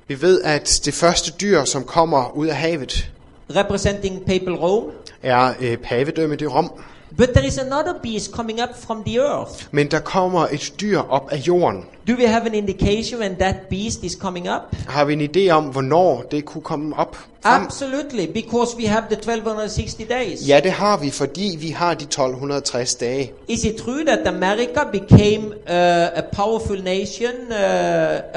Vi 0.07 0.21
ved, 0.21 0.41
at 0.41 0.81
det 0.85 0.93
første 0.93 1.31
dyr, 1.31 1.63
som 1.63 1.83
kommer 1.83 2.31
ud 2.35 2.47
af 2.47 2.55
havet, 2.55 3.11
representing 3.55 4.25
papal 4.25 4.53
Rome, 4.53 4.91
er 5.23 5.53
øh, 5.61 5.77
pavedømmet 5.77 6.41
i 6.41 6.47
Rom. 6.47 6.71
But 7.17 7.29
there 7.33 7.47
is 7.47 7.57
another 7.57 7.93
beast 8.03 8.31
coming 8.33 8.59
up 8.61 8.75
from 8.75 9.03
the 9.03 9.19
earth. 9.19 9.67
Men 9.71 9.87
der 9.87 9.99
kommer 9.99 10.47
et 10.51 10.73
dyr 10.81 10.99
op 10.99 11.31
af 11.31 11.37
jorden. 11.37 11.83
Do 12.07 12.13
we 12.13 12.27
have 12.27 12.45
an 12.45 12.53
indication 12.53 13.19
when 13.19 13.35
that 13.35 13.55
beast 13.69 14.03
is 14.03 14.13
coming 14.13 14.47
up? 14.47 14.61
Har 14.87 15.05
vi 15.05 15.13
en 15.13 15.21
idé 15.21 15.51
om, 15.51 15.63
hvornår 15.63 16.21
det 16.31 16.45
kunne 16.45 16.61
komme 16.61 16.95
op? 16.97 17.17
Absolutely, 17.47 18.25
because 18.27 18.75
we 18.77 18.85
have 18.85 19.03
the 19.09 19.15
1260 19.15 20.03
days. 20.03 20.47
Ja, 20.49 20.59
det 20.59 20.71
har 20.71 20.97
vi, 20.97 21.11
fordi 21.11 21.57
vi 21.59 21.69
har 21.69 21.93
de 21.93 22.03
1260 22.03 22.95
dage. 22.95 23.31
Is 23.47 23.63
it 23.63 23.75
true 23.75 24.05
that 24.05 24.27
America 24.27 24.83
became 24.91 25.45
uh, 25.47 26.19
a 26.19 26.21
powerful 26.33 26.83
nation 26.83 27.31
uh, 27.49 27.55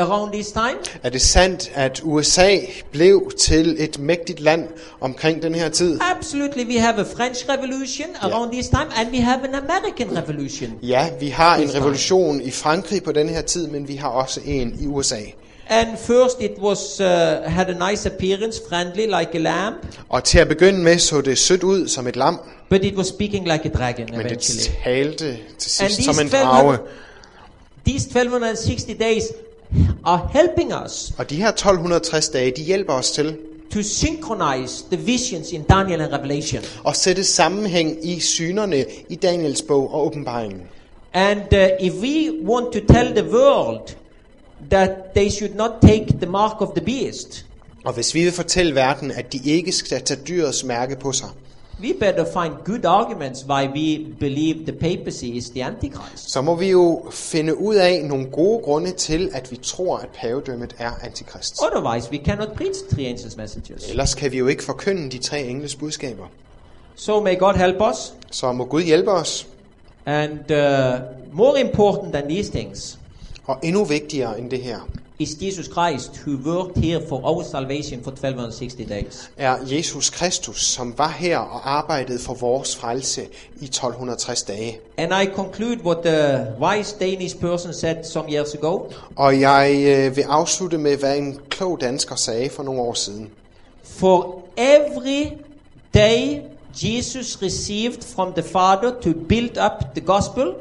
around 0.09 0.33
this 0.33 0.53
time? 0.53 0.77
Er 1.03 1.11
det 1.11 1.21
sandt, 1.21 1.71
at 1.75 2.01
USA 2.05 2.57
blev 2.93 3.31
til 3.39 3.77
et 3.79 3.99
mægtigt 3.99 4.41
land 4.41 4.69
omkring 5.01 5.43
den 5.43 5.55
her 5.55 5.69
tid? 5.69 5.99
Absolutely, 6.17 6.67
we 6.67 6.81
have 6.81 6.99
a 7.01 7.05
French 7.17 7.49
Revolution 7.49 8.07
around 8.23 8.53
this 8.53 8.69
time, 8.69 8.87
and 8.97 9.11
we 9.11 9.21
have 9.21 9.41
an 9.49 9.55
American 9.55 10.17
Revolution. 10.19 10.71
Ja, 10.83 11.09
vi 11.21 11.29
har 11.29 11.55
en 11.57 11.61
This 11.61 11.71
time. 11.71 11.81
revolution 11.85 12.41
i 12.41 12.51
Frankrig 12.51 13.03
på 13.03 13.13
den 13.13 13.29
her 13.29 13.43
tid, 13.43 13.67
men 13.69 13.89
vi 13.89 13.97
har 13.97 14.09
også 14.09 14.41
en 14.45 14.77
i 14.81 14.87
USA. 14.87 15.21
And 15.71 15.99
first, 15.99 16.41
it 16.41 16.59
was 16.59 17.01
uh, 17.01 17.07
had 17.51 17.69
a 17.71 17.91
nice 17.91 18.07
appearance, 18.09 18.61
friendly 18.69 19.07
like 19.07 19.35
a 19.35 19.39
lamb, 19.39 19.75
Og 20.09 20.25
til 20.25 20.39
at 20.39 20.49
begynde 20.49 20.79
med 20.79 20.99
så 20.99 21.21
det 21.21 21.39
sødt 21.39 21.63
ud 21.63 21.89
som 21.89 22.07
et 22.07 22.17
lam, 22.17 22.39
but 22.71 22.85
it 22.85 22.95
was 22.97 23.07
speaking 23.07 23.45
like 23.53 23.65
a 23.65 23.69
dragon 23.79 24.07
men 24.11 24.19
det 24.21 24.27
eventually. 24.27 24.75
talte 24.85 25.39
til 25.59 25.71
sidst 25.71 26.05
som 26.05 26.15
en 26.21 26.27
1200 26.27 26.45
drage. 26.45 26.79
These 27.87 28.07
1260 28.07 28.85
days 29.01 29.25
are 30.05 30.29
helping 30.33 30.73
us 30.85 31.13
Og 31.19 31.31
de 31.31 31.37
her 31.37 31.49
1260 31.49 32.29
dage, 32.29 32.53
de 32.57 32.63
hjælper 32.63 32.93
os 32.93 33.11
til 33.11 33.37
to 33.75 33.83
synchronize 33.83 34.85
the 34.93 35.01
visions 35.05 35.53
in 35.53 35.63
Daniel 35.63 36.01
and 36.01 36.13
Revelation. 36.13 36.63
at 36.89 36.97
sætte 36.97 37.25
sammenhæng 37.25 38.09
i 38.09 38.21
synerne 38.21 38.85
i 39.09 39.15
Daniels 39.15 39.63
bog 39.63 39.95
og 39.95 40.07
åbenbaringen. 40.07 40.63
And 41.15 41.41
uh, 41.53 41.87
if 41.87 41.93
we 42.03 42.45
want 42.45 42.73
to 42.73 42.95
tell 42.95 43.09
the 43.17 43.31
world 43.33 43.81
that 44.71 44.91
they 45.15 45.31
should 45.31 45.55
not 45.57 45.71
take 45.83 46.07
the 46.21 46.27
mark 46.31 46.61
of 46.61 46.69
the 46.77 46.85
beast, 46.85 47.45
Og 47.85 47.93
hvis 47.95 48.15
vi 48.15 48.25
vil 48.25 48.33
fortælle 48.33 48.75
verden, 48.75 49.11
at 49.11 49.33
de 49.33 49.41
ikke 49.45 49.73
skal 49.73 50.03
tage 50.03 50.21
dyrets 50.29 50.65
mærke 50.65 50.97
på 50.97 51.13
sig, 51.13 51.29
we 51.83 51.95
better 52.01 52.25
find 52.25 52.55
good 52.65 52.85
arguments 52.85 53.45
why 53.49 53.67
we 53.67 54.07
believe 54.21 54.55
the 54.67 54.73
papacy 54.73 55.25
is 55.25 55.51
the 55.51 55.65
Antichrist. 55.65 56.31
så 56.31 56.41
må 56.41 56.55
vi 56.55 56.71
jo 56.71 57.03
finde 57.11 57.59
ud 57.59 57.75
af 57.75 58.05
nogle 58.05 58.27
gode 58.27 58.63
grunde 58.63 58.93
til, 58.93 59.31
at 59.33 59.51
vi 59.51 59.57
tror, 59.57 59.99
at 59.99 60.09
pavedømmet 60.21 60.75
er 60.79 60.91
antikrist. 61.03 61.59
Otherwise, 61.63 62.11
we 62.11 62.19
cannot 62.25 62.49
preach 62.57 62.79
three 62.93 63.15
angels' 63.15 63.37
messages. 63.37 63.89
Ellers 63.91 64.15
kan 64.15 64.33
vi 64.33 64.39
jo 64.39 64.47
ikke 64.47 64.65
forkynde 64.65 65.11
de 65.11 65.19
tre 65.19 65.43
engles 65.43 65.75
budskaber. 65.77 66.27
So 66.97 67.21
may 67.23 67.39
God 67.39 67.55
help 67.55 67.77
us. 67.91 68.13
Så 68.31 68.53
må 68.53 68.65
Gud 68.65 68.83
hjælpe 68.83 69.11
os. 69.11 69.47
And 70.07 70.33
uh, 70.51 71.01
more 71.33 71.61
important 71.61 72.13
than 72.13 72.29
these 72.29 72.51
things 72.53 72.98
Og 73.49 73.59
endnu 73.63 73.85
vigtigere 73.85 74.39
end 74.39 74.51
det 74.51 74.63
her, 74.63 74.79
is 75.19 75.37
Jesus 75.41 75.67
Christ 75.67 76.21
who 76.27 76.53
worked 76.53 76.77
here 76.85 77.01
for 77.09 77.21
our 77.25 77.43
salvation 77.43 78.03
for 78.03 78.11
1260 78.11 78.89
days. 78.89 79.31
er 79.37 79.57
Jesus 79.71 80.11
Kristus, 80.11 80.65
som 80.65 80.95
var 80.99 81.09
her 81.09 81.39
og 81.39 81.71
arbejdede 81.71 82.19
for 82.19 82.35
vores 82.35 82.77
frelse 82.77 83.23
i 83.61 83.65
1260 83.65 84.43
dage. 84.43 84.79
And 84.99 85.13
I 85.23 85.35
conclude 85.35 85.81
what 85.85 85.99
the 86.05 86.47
wise 86.61 86.97
Danish 87.01 87.37
person 87.37 87.75
said 87.75 88.05
some 88.05 88.33
years 88.33 88.55
ago. 88.55 88.81
Og 89.17 89.41
jeg 89.41 89.85
øh, 89.87 90.17
vil 90.17 90.23
afslutte 90.23 90.79
med, 90.79 90.97
hvad 90.97 91.19
en 91.19 91.41
klog 91.49 91.81
dansker 91.81 92.17
sagde 92.17 92.51
for 92.51 92.63
nogle 92.63 92.81
år 92.81 92.95
siden. 92.95 93.31
For 93.85 94.43
every 94.57 95.25
day 95.95 96.41
Jesus 96.85 97.43
received 97.43 98.03
from 98.15 98.33
the 98.33 98.43
Father 98.43 98.91
to 99.03 99.13
build 99.29 99.59
up 99.65 99.95
the 99.95 100.01
gospel, 100.07 100.55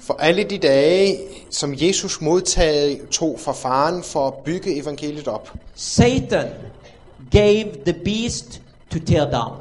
For 0.00 0.14
alle 0.18 0.44
de 0.44 0.58
dage, 0.58 1.18
som 1.50 1.74
Jesus 1.76 2.20
modtog 2.20 3.40
fra 3.40 3.52
faren 3.52 4.02
for 4.02 4.26
at 4.26 4.34
bygge 4.34 4.76
evangeliet 4.76 5.28
op, 5.28 5.50
Satan 5.74 6.46
gave 7.30 7.66
the 7.84 7.92
beast 8.04 8.60
to 8.92 8.98
tear 9.06 9.30
down. 9.30 9.56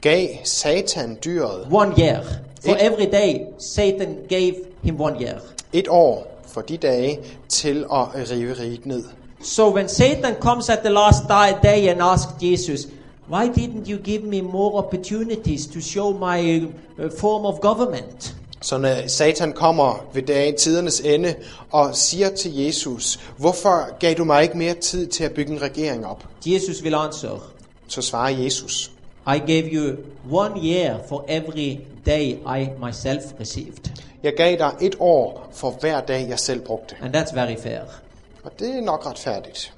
gav 0.00 0.28
Satan 0.44 1.18
dyret 1.24 1.66
One 1.72 1.92
year. 1.98 2.22
For 2.64 2.70
It- 2.74 2.82
every 2.82 3.04
day, 3.06 3.40
Satan 3.58 4.16
gave 4.28 4.54
him 4.82 5.00
one 5.00 5.16
year. 5.20 5.38
et 5.72 5.88
år 5.88 6.26
for 6.46 6.60
de 6.60 6.76
dage 6.76 7.18
til 7.48 7.84
at 7.92 8.30
rive 8.30 8.52
riget 8.60 8.86
ned. 8.86 9.02
So 9.42 9.74
when 9.74 9.88
Satan 9.88 10.34
comes 10.40 10.68
at 10.68 10.78
the 10.78 10.90
last 10.90 11.22
day 11.62 11.88
and 11.88 12.00
asks 12.02 12.32
Jesus, 12.42 12.88
Why 13.32 13.46
didn't 13.46 13.88
you 13.88 13.98
give 14.04 14.22
me 14.24 14.40
more 14.40 14.78
opportunities 14.78 15.66
to 15.66 15.80
show 15.80 16.12
my 16.12 16.62
uh, 16.98 17.10
form 17.18 17.44
of 17.46 17.60
government? 17.60 18.36
Så 18.62 18.78
når 18.78 19.08
Satan 19.08 19.52
kommer 19.52 20.04
ved 20.12 20.22
dagen, 20.22 20.56
tidernes 20.56 21.00
ende 21.00 21.34
og 21.70 21.96
siger 21.96 22.28
til 22.28 22.54
Jesus, 22.56 23.20
hvorfor 23.36 23.98
gav 23.98 24.14
du 24.14 24.24
mig 24.24 24.42
ikke 24.42 24.58
mere 24.58 24.74
tid 24.74 25.06
til 25.06 25.24
at 25.24 25.32
bygge 25.32 25.52
en 25.52 25.62
regering 25.62 26.06
op? 26.06 26.24
Jesus 26.46 26.82
will 26.82 26.94
answer, 26.94 27.50
Så 27.88 28.02
svarer 28.02 28.28
Jesus, 28.28 28.90
I 29.26 29.38
gave 29.38 29.64
you 29.72 29.96
one 30.30 30.60
year 30.64 30.98
for 31.08 31.24
every 31.28 31.76
day 32.06 32.22
I 32.60 32.68
myself 32.86 33.22
received. 33.40 33.90
jeg 34.22 34.32
gav 34.36 34.58
dig 34.58 34.72
et 34.80 34.96
år 35.00 35.48
for 35.52 35.70
hver 35.70 36.00
dag, 36.00 36.26
jeg 36.28 36.38
selv 36.38 36.60
brugte. 36.60 36.94
And 37.02 37.16
that's 37.16 37.34
very 37.34 37.56
fair. 37.62 37.80
Og 38.44 38.50
det 38.58 38.68
er 38.76 38.80
nok 38.80 39.06
retfærdigt. 39.06 39.72